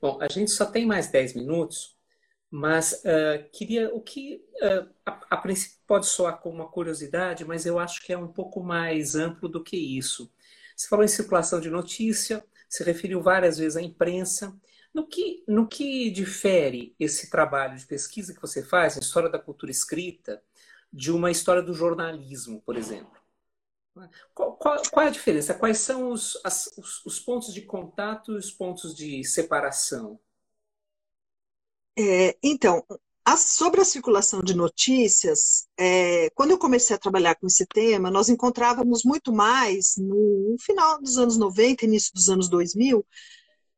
Bom, 0.00 0.18
a 0.22 0.28
gente 0.28 0.50
só 0.50 0.64
tem 0.64 0.86
mais 0.86 1.08
10 1.08 1.34
minutos, 1.34 1.94
mas 2.50 2.92
uh, 3.04 3.50
queria 3.52 3.94
o 3.94 4.00
que 4.00 4.42
uh, 4.62 4.88
a, 5.04 5.20
a, 5.32 5.36
princípio 5.36 5.76
pode 5.86 6.06
soar 6.06 6.40
como 6.40 6.54
uma 6.54 6.68
curiosidade, 6.68 7.44
mas 7.44 7.66
eu 7.66 7.78
acho 7.78 8.02
que 8.02 8.12
é 8.12 8.18
um 8.18 8.28
pouco 8.28 8.62
mais 8.62 9.14
amplo 9.14 9.50
do 9.50 9.62
que 9.62 9.76
isso. 9.76 10.32
Você 10.74 10.88
falou 10.88 11.04
em 11.04 11.08
circulação 11.08 11.60
de 11.60 11.68
notícia, 11.68 12.42
se 12.74 12.82
referiu 12.82 13.22
várias 13.22 13.56
vezes 13.56 13.76
à 13.76 13.82
imprensa. 13.82 14.52
No 14.92 15.06
que, 15.06 15.44
no 15.46 15.68
que 15.68 16.10
difere 16.10 16.94
esse 16.98 17.30
trabalho 17.30 17.76
de 17.76 17.86
pesquisa 17.86 18.34
que 18.34 18.40
você 18.40 18.64
faz, 18.64 18.96
a 18.96 19.00
história 19.00 19.28
da 19.28 19.38
cultura 19.38 19.70
escrita, 19.70 20.42
de 20.92 21.12
uma 21.12 21.30
história 21.30 21.62
do 21.62 21.72
jornalismo, 21.72 22.60
por 22.62 22.76
exemplo? 22.76 23.16
Qual, 24.34 24.56
qual, 24.56 24.82
qual, 24.90 25.06
é 25.06 25.08
a 25.08 25.12
diferença? 25.12 25.54
Quais 25.54 25.78
são 25.78 26.10
os, 26.10 26.36
as, 26.42 26.66
os, 26.76 27.06
os, 27.06 27.20
pontos 27.20 27.54
de 27.54 27.62
contato 27.62 28.32
e 28.32 28.38
os 28.38 28.50
pontos 28.50 28.92
de 28.92 29.22
separação? 29.22 30.18
É, 31.96 32.36
então, 32.42 32.84
a, 33.24 33.36
sobre 33.36 33.80
a 33.80 33.84
circulação 33.84 34.42
de 34.42 34.54
notícias, 34.54 35.66
é, 35.78 36.28
quando 36.30 36.50
eu 36.50 36.58
comecei 36.58 36.94
a 36.94 36.98
trabalhar 36.98 37.34
com 37.36 37.46
esse 37.46 37.66
tema, 37.66 38.10
nós 38.10 38.28
encontrávamos 38.28 39.02
muito 39.04 39.32
mais, 39.32 39.96
no 39.96 40.56
final 40.60 41.00
dos 41.00 41.16
anos 41.16 41.38
90, 41.38 41.86
início 41.86 42.12
dos 42.12 42.28
anos 42.28 42.48
2000, 42.50 43.04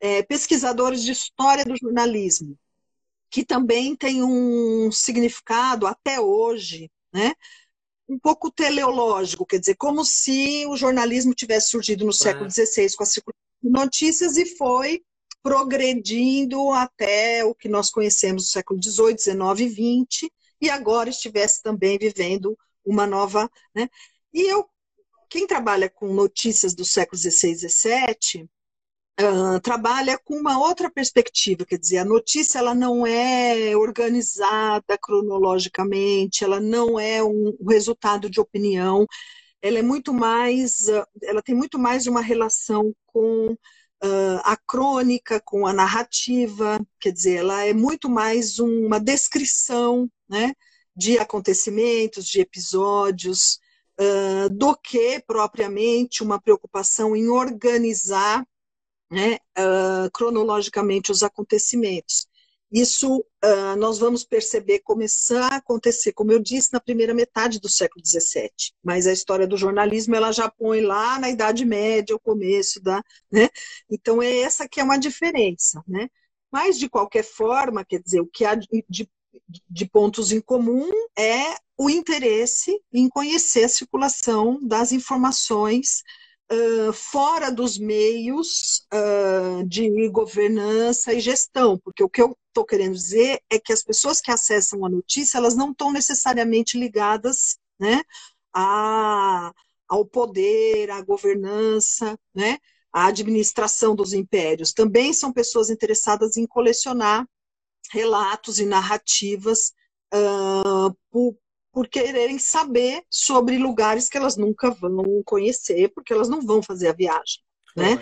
é, 0.01 0.22
pesquisadores 0.22 1.03
de 1.03 1.12
história 1.12 1.64
do 1.64 1.76
jornalismo, 1.76 2.59
que 3.30 3.44
também 3.44 3.94
tem 3.94 4.22
um 4.22 4.90
significado 4.90 5.86
até 5.86 6.20
hoje, 6.20 6.90
né? 7.12 7.32
um 8.09 8.18
pouco 8.18 8.51
teleológico, 8.51 9.47
quer 9.47 9.59
dizer, 9.59 9.76
como 9.76 10.05
se 10.05 10.64
o 10.66 10.76
jornalismo 10.76 11.34
tivesse 11.34 11.70
surgido 11.70 12.05
no 12.05 12.12
século 12.12 12.51
XVI 12.51 12.94
com 12.97 13.03
a 13.03 13.07
circulação 13.07 13.42
de 13.62 13.70
notícias 13.70 14.36
e 14.36 14.47
foi 14.57 15.03
progredindo 15.47 16.72
até 16.72 17.44
o 17.44 17.55
que 17.55 17.68
nós 17.68 17.88
conhecemos 17.88 18.42
no 18.42 18.49
século 18.49 18.82
XVIII, 18.82 19.16
XIX 19.16 19.61
e 19.61 20.09
XX, 20.09 20.28
e 20.61 20.68
agora 20.68 21.09
estivesse 21.09 21.62
também 21.62 21.97
vivendo 21.97 22.59
uma 22.84 23.07
nova. 23.07 23.49
Né? 23.72 23.88
E 24.34 24.42
eu 24.53 24.68
quem 25.30 25.47
trabalha 25.47 25.88
com 25.88 26.12
notícias 26.12 26.74
do 26.74 26.84
século 26.84 27.16
XVI 27.16 27.53
e 27.53 27.68
XVII 27.68 28.51
uh, 29.20 29.61
trabalha 29.61 30.18
com 30.18 30.34
uma 30.34 30.59
outra 30.59 30.90
perspectiva, 30.90 31.64
quer 31.64 31.78
dizer, 31.78 31.99
a 31.99 32.05
notícia 32.05 32.59
ela 32.59 32.74
não 32.74 33.07
é 33.07 33.76
organizada 33.76 34.99
cronologicamente, 35.01 36.42
ela 36.42 36.59
não 36.59 36.99
é 36.99 37.22
um 37.22 37.57
resultado 37.68 38.28
de 38.28 38.40
opinião, 38.40 39.07
ela 39.62 39.78
é 39.78 39.82
muito 39.82 40.12
mais, 40.12 40.88
ela 41.22 41.40
tem 41.40 41.55
muito 41.55 41.78
mais 41.78 42.09
uma 42.09 42.20
relação 42.20 42.92
com 43.07 43.57
uh, 44.05 44.40
a 44.44 44.57
crônica, 44.57 45.40
com 45.40 45.66
a 45.66 45.72
narrativa, 45.72 46.80
quer 47.01 47.12
dizer, 47.12 47.36
ela 47.38 47.64
é 47.64 47.72
muito 47.72 48.09
mais 48.09 48.59
uma 48.59 48.99
descrição, 48.99 50.11
né, 50.28 50.53
de 50.94 51.18
acontecimentos, 51.18 52.26
de 52.26 52.40
episódios, 52.40 53.59
uh, 54.01 54.49
do 54.51 54.76
que 54.76 55.20
propriamente 55.26 56.22
uma 56.22 56.40
preocupação 56.40 57.14
em 57.14 57.28
organizar 57.28 58.47
né, 59.11 59.38
uh, 59.59 60.11
cronologicamente 60.12 61.12
os 61.12 61.22
acontecimentos. 61.22 62.26
Isso 62.71 63.19
uh, 63.19 63.77
nós 63.79 63.99
vamos 63.99 64.25
perceber 64.25 64.81
começar 64.81 65.53
a 65.53 65.57
acontecer, 65.57 66.12
como 66.12 66.33
eu 66.33 66.41
disse, 66.41 66.73
na 66.73 66.81
primeira 66.81 67.14
metade 67.14 67.61
do 67.61 67.69
século 67.69 68.05
XVII. 68.05 68.51
Mas 68.83 69.07
a 69.07 69.12
história 69.12 69.47
do 69.47 69.57
jornalismo 69.57 70.17
ela 70.17 70.33
já 70.33 70.51
põe 70.51 70.81
lá 70.81 71.19
na 71.19 71.31
Idade 71.31 71.64
Média, 71.64 72.17
o 72.17 72.21
começo 72.21 72.81
da. 72.83 73.03
Né? 73.31 73.49
Então, 73.91 74.21
é 74.21 74.39
essa 74.39 74.69
que 74.69 74.81
é 74.81 74.85
uma 74.85 74.99
diferença. 74.99 75.83
Né? 75.87 76.09
Mas, 76.51 76.79
de 76.79 76.89
qualquer 76.89 77.25
forma, 77.25 77.85
quer 77.85 78.01
dizer, 78.01 78.21
o 78.21 78.27
que 78.27 78.45
há 78.45 78.55
de, 78.55 78.69
de, 78.89 79.09
de 79.69 79.87
pontos 79.87 80.33
em 80.33 80.41
comum 80.41 80.91
é 81.17 81.55
o 81.79 81.89
interesse 81.91 82.81
em 82.93 83.09
conhecer 83.09 83.64
a 83.64 83.69
circulação 83.69 84.59
das 84.67 84.93
informações 84.93 86.03
uh, 86.53 86.92
fora 86.92 87.51
dos 87.51 87.78
meios 87.78 88.86
uh, 88.92 89.66
de 89.66 90.09
governança 90.09 91.12
e 91.12 91.20
gestão, 91.20 91.78
porque 91.78 92.03
o 92.03 92.09
que 92.09 92.22
eu 92.22 92.36
estou 92.49 92.64
querendo 92.64 92.94
dizer 92.94 93.40
é 93.51 93.59
que 93.59 93.72
as 93.72 93.82
pessoas 93.82 94.20
que 94.20 94.30
acessam 94.30 94.84
a 94.84 94.88
notícia, 94.88 95.38
elas 95.38 95.55
não 95.55 95.70
estão 95.70 95.92
necessariamente 95.92 96.78
ligadas 96.78 97.59
né, 97.78 98.03
a, 98.55 99.53
ao 99.88 100.05
poder, 100.05 100.90
à 100.90 101.03
governança, 101.03 102.18
né, 102.34 102.59
à 102.92 103.07
administração 103.07 103.94
dos 103.94 104.12
impérios. 104.12 104.72
Também 104.72 105.12
são 105.12 105.32
pessoas 105.32 105.70
interessadas 105.70 106.36
em 106.36 106.47
colecionar 106.47 107.26
relatos 107.90 108.59
e 108.59 108.66
narrativas 108.66 109.72
uh, 110.14 110.97
por, 111.77 111.89
quererem 111.89 112.39
saber 112.39 113.03
sobre 113.11 113.59
lugares 113.59 114.09
que 114.09 114.16
elas 114.16 114.35
nunca 114.35 114.70
vão 114.70 115.22
conhecer, 115.27 115.93
porque 115.95 116.11
elas 116.11 116.27
não 116.27 116.41
vão 116.41 116.62
fazer 116.62 116.89
a 116.89 116.95
viagem, 116.95 117.43
né? 117.77 118.01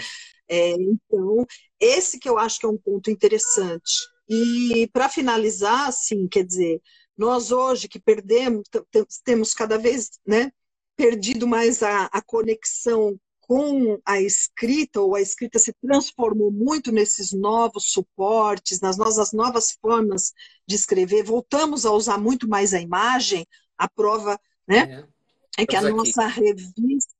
É, 0.48 0.70
então, 0.70 1.44
esse 1.80 2.20
que 2.20 2.28
eu 2.28 2.38
acho 2.38 2.60
que 2.60 2.66
é 2.66 2.68
um 2.68 2.78
ponto 2.78 3.10
interessante. 3.10 3.92
E 4.28 4.88
para 4.92 5.08
finalizar, 5.08 5.88
assim, 5.88 6.28
quer 6.28 6.44
dizer, 6.44 6.80
nós 7.18 7.50
hoje 7.50 7.88
que 7.88 7.98
perdemos, 7.98 8.62
temos 9.24 9.52
cada 9.52 9.76
vez, 9.76 10.10
né, 10.24 10.52
perdido 10.94 11.44
mais 11.44 11.82
a, 11.82 12.04
a 12.12 12.22
conexão 12.22 13.18
com 13.40 14.00
a 14.06 14.20
escrita, 14.20 15.00
ou 15.00 15.16
a 15.16 15.20
escrita 15.20 15.58
se 15.58 15.72
transformou 15.82 16.50
muito 16.50 16.92
nesses 16.92 17.32
novos 17.32 17.90
suportes, 17.90 18.80
nas 18.80 18.96
nossas 18.96 19.32
novas 19.32 19.72
formas 19.82 20.32
de 20.66 20.76
escrever, 20.76 21.24
voltamos 21.24 21.84
a 21.84 21.92
usar 21.92 22.18
muito 22.18 22.48
mais 22.48 22.72
a 22.72 22.80
imagem, 22.80 23.46
a 23.78 23.88
prova, 23.88 24.38
né? 24.66 25.06
É, 25.58 25.62
é 25.62 25.66
que 25.66 25.76
a 25.76 25.82
nossa 25.82 26.26
revista 26.26 27.14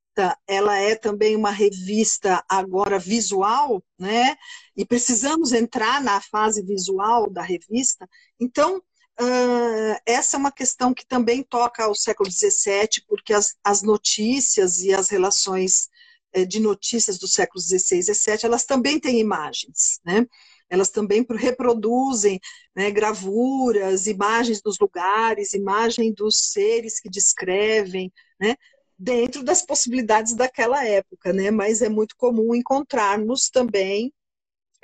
ela 0.46 0.78
é 0.78 0.94
também 0.94 1.34
uma 1.34 1.50
revista 1.50 2.44
agora 2.48 2.98
visual, 2.98 3.82
né? 3.98 4.36
E 4.76 4.84
precisamos 4.84 5.52
entrar 5.52 6.02
na 6.02 6.20
fase 6.20 6.62
visual 6.62 7.28
da 7.28 7.42
revista. 7.42 8.08
Então, 8.38 8.78
uh, 8.78 10.00
essa 10.06 10.36
é 10.36 10.38
uma 10.38 10.52
questão 10.52 10.94
que 10.94 11.06
também 11.06 11.42
toca 11.42 11.84
ao 11.84 11.94
século 11.94 12.30
XVII, 12.30 13.02
porque 13.08 13.32
as, 13.32 13.56
as 13.64 13.82
notícias 13.82 14.80
e 14.82 14.94
as 14.94 15.08
relações 15.08 15.88
eh, 16.32 16.44
de 16.44 16.60
notícias 16.60 17.18
do 17.18 17.28
século 17.28 17.60
XVI 17.60 17.98
e 17.98 18.14
XVII, 18.14 18.38
elas 18.44 18.64
também 18.64 18.98
têm 19.00 19.20
imagens, 19.20 20.00
né? 20.04 20.26
Elas 20.68 20.90
também 20.90 21.24
reproduzem 21.36 22.40
né, 22.74 22.90
gravuras, 22.90 24.06
imagens 24.06 24.60
dos 24.60 24.78
lugares, 24.78 25.54
imagem 25.54 26.12
dos 26.12 26.52
seres 26.52 27.00
que 27.00 27.08
descrevem, 27.08 28.12
né, 28.40 28.56
dentro 28.98 29.42
das 29.42 29.62
possibilidades 29.62 30.34
daquela 30.34 30.84
época, 30.84 31.32
né, 31.32 31.50
mas 31.50 31.82
é 31.82 31.88
muito 31.88 32.16
comum 32.16 32.54
encontrarmos 32.54 33.48
também 33.50 34.12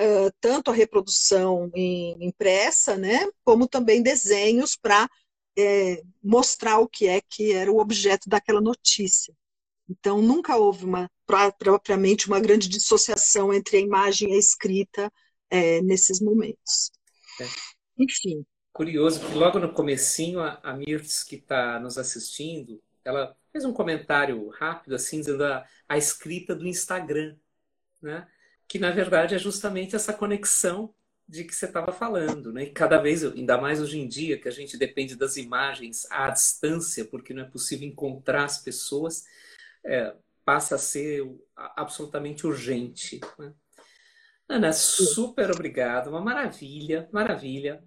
uh, 0.00 0.32
tanto 0.40 0.70
a 0.70 0.74
reprodução 0.74 1.70
impressa, 1.74 2.96
né, 2.96 3.28
como 3.44 3.68
também 3.68 4.02
desenhos 4.02 4.76
para 4.76 5.08
é, 5.58 6.02
mostrar 6.22 6.78
o 6.78 6.88
que 6.88 7.06
é 7.06 7.20
que 7.20 7.52
era 7.52 7.70
o 7.70 7.78
objeto 7.78 8.28
daquela 8.28 8.60
notícia. 8.60 9.34
Então, 9.88 10.22
nunca 10.22 10.56
houve 10.56 10.84
uma, 10.84 11.10
propriamente 11.58 12.28
uma 12.28 12.38
grande 12.38 12.68
dissociação 12.68 13.52
entre 13.52 13.76
a 13.76 13.80
imagem 13.80 14.30
e 14.30 14.34
a 14.34 14.38
escrita 14.38 15.12
é, 15.50 15.80
nesses 15.82 16.20
momentos. 16.20 16.90
É. 17.40 17.44
Enfim. 17.98 18.44
Curioso, 18.72 19.20
que 19.20 19.34
logo 19.34 19.58
no 19.58 19.72
comecinho, 19.72 20.40
a, 20.40 20.60
a 20.62 20.72
Mirtz, 20.74 21.24
que 21.24 21.36
está 21.36 21.78
nos 21.80 21.98
assistindo, 21.98 22.80
ela 23.04 23.36
fez 23.52 23.64
um 23.64 23.72
comentário 23.72 24.48
rápido, 24.50 24.94
assim, 24.94 25.20
dizendo 25.20 25.44
a, 25.44 25.66
a 25.88 25.98
escrita 25.98 26.54
do 26.54 26.66
Instagram, 26.66 27.36
né? 28.00 28.26
que 28.70 28.78
na 28.78 28.92
verdade 28.92 29.34
é 29.34 29.38
justamente 29.38 29.96
essa 29.96 30.12
conexão 30.12 30.94
de 31.28 31.42
que 31.42 31.52
você 31.52 31.66
estava 31.66 31.90
falando, 31.90 32.52
né? 32.52 32.62
E 32.64 32.70
cada 32.70 32.98
vez, 32.98 33.24
ainda 33.24 33.58
mais 33.58 33.80
hoje 33.80 33.98
em 33.98 34.06
dia, 34.06 34.38
que 34.38 34.46
a 34.46 34.52
gente 34.52 34.76
depende 34.76 35.16
das 35.16 35.36
imagens 35.36 36.06
à 36.08 36.30
distância, 36.30 37.04
porque 37.04 37.34
não 37.34 37.42
é 37.42 37.46
possível 37.46 37.88
encontrar 37.88 38.44
as 38.44 38.58
pessoas, 38.58 39.24
é, 39.84 40.14
passa 40.44 40.76
a 40.76 40.78
ser 40.78 41.28
absolutamente 41.56 42.46
urgente. 42.46 43.20
Né? 43.36 43.52
Ana, 44.50 44.72
super 44.72 45.48
obrigado, 45.52 46.10
uma 46.10 46.20
maravilha, 46.20 47.08
maravilha. 47.12 47.84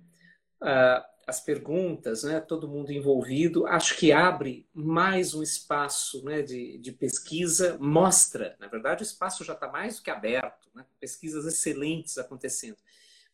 Uh, 0.61 1.03
as 1.28 1.41
perguntas, 1.41 2.24
né, 2.24 2.39
todo 2.39 2.70
mundo 2.70 2.89
envolvido, 2.89 3.68
acho 3.68 3.97
que 3.97 4.14
abre 4.14 4.66
mais 4.74 5.34
um 5.34 5.43
espaço 5.43 6.24
né, 6.24 6.41
de, 6.41 6.78
de 6.78 6.93
pesquisa, 6.93 7.78
mostra, 7.82 8.55
na 8.61 8.68
verdade 8.70 9.03
o 9.03 9.05
espaço 9.05 9.43
já 9.43 9.51
está 9.51 9.68
mais 9.68 9.97
do 9.97 10.03
que 10.03 10.09
aberto, 10.09 10.70
né, 10.74 10.86
pesquisas 11.01 11.45
excelentes 11.45 12.18
acontecendo, 12.18 12.78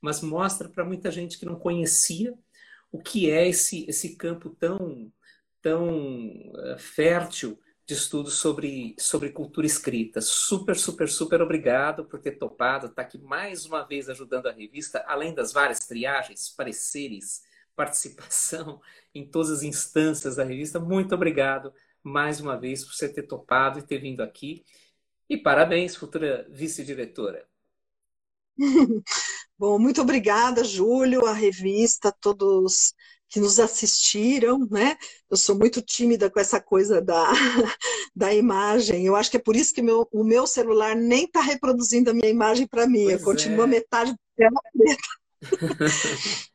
mas 0.02 0.22
mostra 0.22 0.68
para 0.68 0.84
muita 0.84 1.12
gente 1.12 1.38
que 1.38 1.46
não 1.46 1.56
conhecia 1.56 2.34
o 2.92 3.00
que 3.00 3.30
é 3.30 3.48
esse, 3.48 3.86
esse 3.88 4.16
campo 4.16 4.50
tão, 4.50 5.14
tão 5.62 5.88
uh, 6.50 6.80
fértil 6.80 7.60
de 7.90 7.96
estudos 7.96 8.36
sobre, 8.36 8.96
sobre 9.00 9.32
cultura 9.32 9.66
escrita. 9.66 10.22
Super, 10.22 10.76
super, 10.76 11.10
super 11.10 11.42
obrigado 11.42 12.06
por 12.06 12.20
ter 12.20 12.34
topado, 12.34 12.86
estar 12.86 13.02
tá 13.02 13.02
aqui 13.02 13.18
mais 13.18 13.66
uma 13.66 13.82
vez 13.82 14.08
ajudando 14.08 14.46
a 14.46 14.52
revista, 14.52 15.04
além 15.08 15.34
das 15.34 15.52
várias 15.52 15.80
triagens, 15.80 16.50
pareceres, 16.50 17.42
participação 17.76 18.80
em 19.14 19.26
todas 19.26 19.50
as 19.50 19.64
instâncias 19.64 20.36
da 20.36 20.44
revista. 20.44 20.80
Muito 20.80 21.16
obrigado 21.16 21.74
mais 22.04 22.40
uma 22.40 22.56
vez 22.60 22.86
por 22.86 22.94
você 22.94 23.10
ter 23.10 23.24
topado 23.24 23.80
e 23.80 23.82
ter 23.82 23.98
vindo 23.98 24.22
aqui. 24.22 24.64
E 25.28 25.36
parabéns, 25.36 25.96
futura 25.96 26.46
vice-diretora. 26.48 27.44
Bom, 29.58 29.80
muito 29.80 30.00
obrigada, 30.00 30.64
Júlio, 30.64 31.26
a 31.26 31.34
revista, 31.34 32.12
todos 32.12 32.94
que 33.30 33.40
nos 33.40 33.60
assistiram, 33.60 34.68
né? 34.72 34.98
Eu 35.30 35.38
sou 35.38 35.56
muito 35.56 35.82
tímida 35.82 36.30
com 36.30 36.40
essa 36.40 36.60
coisa 36.60 37.00
da, 37.00 37.32
da 38.16 38.34
imagem. 38.34 39.06
Eu 39.06 39.16
acho 39.16 39.30
que 39.30 39.38
é 39.38 39.42
por 39.42 39.56
isso 39.56 39.74
que 39.74 39.84
meu, 39.84 40.08
o 40.12 40.24
meu 40.24 40.48
celular 40.48 40.96
nem 40.96 41.26
está 41.26 41.40
reproduzindo 41.40 42.10
a 42.10 42.14
minha 42.14 42.30
imagem 42.30 42.68
para 42.68 42.88
mim. 42.88 43.04
Pois 43.04 43.20
eu 43.20 43.26
continuo 43.26 43.64
é. 43.64 43.68
metade 43.68 44.16
tela 44.36 44.62
preta. 44.74 45.10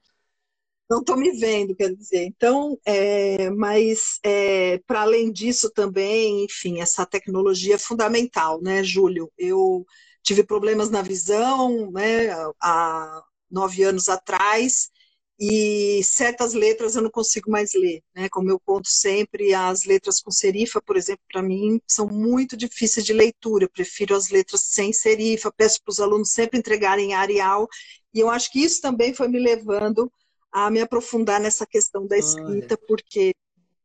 Não 0.91 1.01
estou 1.01 1.17
me 1.17 1.31
vendo, 1.31 1.75
quer 1.75 1.95
dizer. 1.95 2.25
Então, 2.25 2.79
é, 2.85 3.49
mas 3.51 4.19
é, 4.23 4.79
para 4.87 5.03
além 5.03 5.33
disso 5.33 5.71
também, 5.71 6.45
enfim, 6.45 6.81
essa 6.81 7.07
tecnologia 7.07 7.77
é 7.77 7.79
fundamental, 7.79 8.61
né, 8.61 8.85
Júlio? 8.85 9.33
Eu 9.39 9.87
tive 10.23 10.45
problemas 10.45 10.91
na 10.91 11.01
visão, 11.01 11.91
né, 11.91 12.31
há 12.61 13.23
nove 13.51 13.83
anos 13.83 14.09
atrás 14.09 14.91
e 15.39 16.01
certas 16.05 16.55
letras 16.55 16.95
eu 16.95 17.03
não 17.03 17.11
consigo 17.11 17.51
mais 17.51 17.73
ler, 17.75 18.03
né? 18.15 18.29
Como 18.29 18.49
eu 18.51 18.61
conto 18.61 18.89
sempre, 18.89 19.53
as 19.53 19.85
letras 19.85 20.21
com 20.21 20.31
serifa, 20.31 20.81
por 20.81 20.97
exemplo, 20.97 21.23
para 21.31 21.43
mim 21.43 21.81
são 21.89 22.07
muito 22.07 22.57
difíceis 22.57 23.05
de 23.05 23.13
leitura. 23.13 23.65
Eu 23.65 23.71
prefiro 23.71 24.15
as 24.15 24.31
letras 24.31 24.63
sem 24.63 24.93
serifa, 24.93 25.53
peço 25.53 25.83
para 25.83 25.91
os 25.91 26.01
alunos 26.01 26.31
sempre 26.31 26.59
entregarem 26.59 27.15
Arial, 27.15 27.69
e 28.15 28.21
eu 28.21 28.31
acho 28.31 28.51
que 28.53 28.61
isso 28.61 28.81
também 28.81 29.13
foi 29.13 29.27
me 29.27 29.41
levando 29.41 30.11
a 30.53 30.71
me 30.71 30.81
aprofundar 30.81 31.41
nessa 31.41 31.67
questão 31.67 32.07
da 32.07 32.17
escrita, 32.17 32.79
porque 32.87 33.35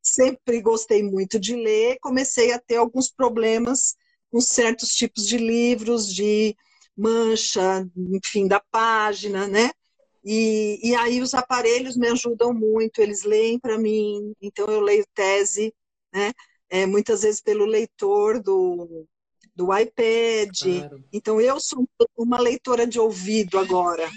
sempre 0.01 0.61
gostei 0.61 1.01
muito 1.01 1.39
de 1.39 1.55
ler, 1.55 1.97
comecei 1.99 2.51
a 2.51 2.59
ter 2.59 2.75
alguns 2.75 3.09
problemas 3.09 3.95
com 4.31 4.39
certos 4.39 4.93
tipos 4.93 5.25
de 5.25 5.37
livros, 5.37 6.13
de 6.13 6.55
mancha, 6.95 7.87
enfim, 7.95 8.47
da 8.47 8.59
página, 8.71 9.47
né? 9.47 9.71
E, 10.23 10.79
e 10.83 10.95
aí 10.95 11.21
os 11.21 11.33
aparelhos 11.33 11.95
me 11.95 12.07
ajudam 12.07 12.53
muito, 12.53 12.99
eles 12.99 13.23
leem 13.23 13.59
para 13.59 13.77
mim, 13.77 14.33
então 14.41 14.67
eu 14.67 14.81
leio 14.81 15.05
tese, 15.13 15.73
né? 16.13 16.33
É, 16.69 16.85
muitas 16.85 17.23
vezes 17.23 17.41
pelo 17.41 17.65
leitor 17.65 18.41
do, 18.41 19.07
do 19.55 19.75
iPad. 19.75 20.57
Claro. 20.61 21.03
Então 21.11 21.41
eu 21.41 21.59
sou 21.59 21.87
uma 22.15 22.39
leitora 22.39 22.85
de 22.85 22.99
ouvido 22.99 23.57
agora, 23.57 24.09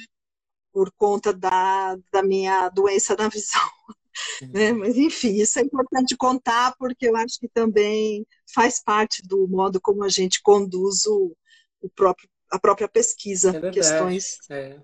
por 0.72 0.90
conta 0.92 1.32
da, 1.32 1.96
da 2.11 2.22
minha 2.22 2.68
doença 2.68 3.14
na 3.16 3.28
visão. 3.28 3.61
Né? 4.53 4.72
Mas, 4.72 4.96
enfim, 4.96 5.34
isso 5.36 5.59
é 5.59 5.62
importante 5.62 6.16
contar, 6.16 6.74
porque 6.76 7.09
eu 7.09 7.16
acho 7.16 7.38
que 7.38 7.48
também 7.48 8.26
faz 8.55 8.82
parte 8.82 9.22
do 9.22 9.48
modo 9.48 9.80
como 9.80 10.05
a 10.05 10.09
gente 10.09 10.42
conduz 10.42 11.07
o, 11.07 11.34
o 11.80 11.88
próprio, 11.88 12.28
a 12.50 12.59
própria 12.59 12.88
pesquisa. 12.88 13.57
É 13.57 13.70
questões. 13.70 14.38
É. 14.50 14.78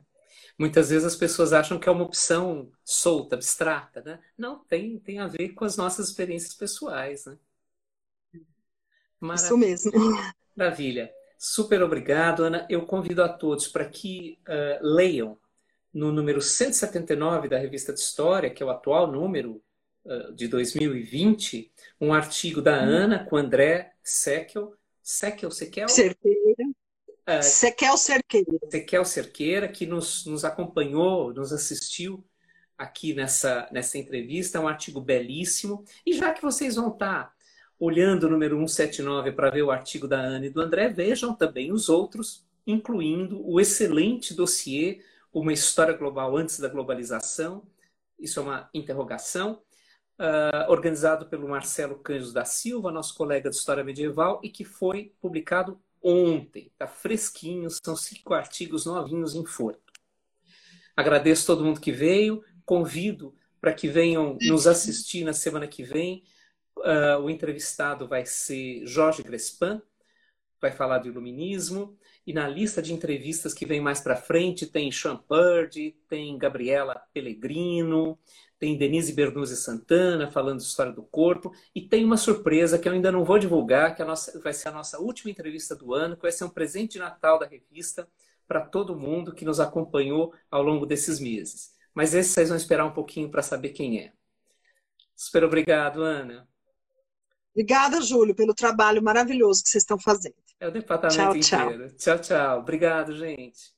Muitas 0.58 0.90
vezes 0.90 1.04
as 1.04 1.14
pessoas 1.14 1.52
acham 1.52 1.78
que 1.78 1.88
é 1.88 1.92
uma 1.92 2.04
opção 2.04 2.68
solta, 2.84 3.36
abstrata, 3.36 4.02
né? 4.02 4.18
Não, 4.36 4.58
tem, 4.58 4.98
tem 4.98 5.20
a 5.20 5.28
ver 5.28 5.50
com 5.50 5.64
as 5.64 5.76
nossas 5.76 6.08
experiências 6.08 6.52
pessoais, 6.52 7.26
né? 7.26 7.38
Maravilha. 9.20 9.46
Isso 9.46 9.56
mesmo. 9.56 9.92
Maravilha. 10.56 11.12
Super 11.38 11.80
obrigado, 11.82 12.42
Ana. 12.42 12.66
Eu 12.68 12.84
convido 12.84 13.22
a 13.22 13.28
todos 13.28 13.68
para 13.68 13.84
que 13.84 14.40
uh, 14.48 14.84
leiam 14.84 15.38
no 15.94 16.10
número 16.10 16.42
179 16.42 17.48
da 17.48 17.58
Revista 17.58 17.92
de 17.92 18.00
História, 18.00 18.50
que 18.50 18.60
é 18.60 18.66
o 18.66 18.70
atual 18.70 19.06
número 19.10 19.62
uh, 20.04 20.32
de 20.34 20.48
2020, 20.48 21.72
um 22.00 22.12
artigo 22.12 22.60
da 22.60 22.74
Ana 22.74 23.24
com 23.24 23.36
André 23.36 23.92
Sekel. 24.02 24.74
Sekel, 25.00 25.52
Sekel? 25.52 25.88
Cerqueira. 25.88 26.64
Uh, 27.28 27.42
Sekel 27.42 27.98
Cerqueira. 27.98 28.58
Sekel 28.70 29.04
Cerqueira, 29.04 29.68
que 29.68 29.84
nos, 29.84 30.24
nos 30.24 30.46
acompanhou, 30.46 31.34
nos 31.34 31.52
assistiu 31.52 32.24
aqui 32.78 33.12
nessa, 33.12 33.68
nessa 33.70 33.98
entrevista. 33.98 34.56
É 34.56 34.60
um 34.62 34.66
artigo 34.66 34.98
belíssimo. 34.98 35.84
E 36.06 36.14
já 36.14 36.32
que 36.32 36.40
vocês 36.40 36.76
vão 36.76 36.88
estar 36.90 37.34
olhando 37.78 38.24
o 38.24 38.30
número 38.30 38.56
179 38.56 39.32
para 39.32 39.50
ver 39.50 39.62
o 39.62 39.70
artigo 39.70 40.08
da 40.08 40.18
Ana 40.18 40.46
e 40.46 40.50
do 40.50 40.62
André, 40.62 40.88
vejam 40.88 41.34
também 41.34 41.70
os 41.70 41.90
outros, 41.90 42.46
incluindo 42.66 43.46
o 43.46 43.60
excelente 43.60 44.32
dossiê 44.32 45.02
uma 45.30 45.52
história 45.52 45.92
global 45.92 46.34
antes 46.34 46.58
da 46.58 46.68
globalização. 46.68 47.62
Isso 48.18 48.40
é 48.40 48.42
uma 48.42 48.70
interrogação. 48.72 49.60
Uh, 50.18 50.68
organizado 50.68 51.26
pelo 51.26 51.46
Marcelo 51.46 51.96
Cândido 51.96 52.32
da 52.32 52.44
Silva, 52.44 52.90
nosso 52.90 53.14
colega 53.14 53.50
de 53.50 53.54
História 53.54 53.84
Medieval, 53.84 54.40
e 54.42 54.48
que 54.48 54.64
foi 54.64 55.12
publicado 55.20 55.80
ontem. 56.02 56.70
Está 56.72 56.86
fresquinho, 56.86 57.68
são 57.70 57.96
cinco 57.96 58.34
artigos 58.34 58.86
novinhos 58.86 59.34
em 59.34 59.44
forno. 59.44 59.80
Agradeço 60.96 61.46
todo 61.46 61.64
mundo 61.64 61.80
que 61.80 61.92
veio, 61.92 62.42
convido 62.64 63.34
para 63.60 63.72
que 63.72 63.88
venham 63.88 64.36
nos 64.42 64.66
assistir 64.66 65.24
na 65.24 65.32
semana 65.32 65.66
que 65.66 65.82
vem. 65.82 66.24
Uh, 66.76 67.22
o 67.22 67.30
entrevistado 67.30 68.06
vai 68.06 68.24
ser 68.24 68.86
Jorge 68.86 69.22
Grespan, 69.22 69.82
vai 70.60 70.70
falar 70.70 70.98
do 70.98 71.08
iluminismo. 71.08 71.96
E 72.26 72.32
na 72.32 72.46
lista 72.46 72.82
de 72.82 72.92
entrevistas 72.92 73.54
que 73.54 73.64
vem 73.64 73.80
mais 73.80 74.00
para 74.00 74.16
frente 74.16 74.66
tem 74.66 74.90
Purdy, 75.26 75.96
tem 76.08 76.36
Gabriela 76.36 76.94
Pellegrino, 77.12 78.18
tem 78.58 78.76
Denise 78.76 79.12
Bernuzzi 79.12 79.56
Santana 79.56 80.30
falando 80.30 80.60
história 80.60 80.92
do 80.92 81.02
corpo 81.02 81.52
e 81.74 81.80
tem 81.80 82.04
uma 82.04 82.16
surpresa 82.16 82.78
que 82.78 82.88
eu 82.88 82.92
ainda 82.92 83.12
não 83.12 83.24
vou 83.24 83.38
divulgar, 83.38 83.94
que 83.94 84.02
a 84.02 84.04
nossa, 84.04 84.38
vai 84.40 84.52
ser 84.52 84.68
a 84.68 84.72
nossa 84.72 84.98
última 84.98 85.30
entrevista 85.30 85.76
do 85.76 85.94
ano, 85.94 86.16
que 86.16 86.22
vai 86.22 86.32
ser 86.32 86.44
um 86.44 86.50
presente 86.50 86.92
de 86.92 86.98
Natal 86.98 87.38
da 87.38 87.46
revista 87.46 88.08
para 88.46 88.60
todo 88.60 88.98
mundo 88.98 89.34
que 89.34 89.44
nos 89.44 89.60
acompanhou 89.60 90.34
ao 90.50 90.62
longo 90.62 90.86
desses 90.86 91.20
meses. 91.20 91.72
Mas 91.94 92.14
esse 92.14 92.30
vocês 92.30 92.48
vão 92.48 92.56
esperar 92.56 92.84
um 92.84 92.92
pouquinho 92.92 93.30
para 93.30 93.42
saber 93.42 93.70
quem 93.70 94.00
é. 94.00 94.12
Super 95.14 95.44
obrigado, 95.44 96.02
Ana. 96.02 96.48
Obrigada, 97.52 98.00
Júlio, 98.00 98.34
pelo 98.34 98.54
trabalho 98.54 99.02
maravilhoso 99.02 99.62
que 99.62 99.68
vocês 99.68 99.82
estão 99.82 99.98
fazendo. 99.98 100.36
É 100.60 100.68
o 100.68 100.70
departamento 100.70 101.38
tchau, 101.40 101.66
inteiro. 101.66 101.92
Tchau, 101.96 102.18
tchau. 102.18 102.58
Obrigado, 102.60 103.16
gente. 103.16 103.77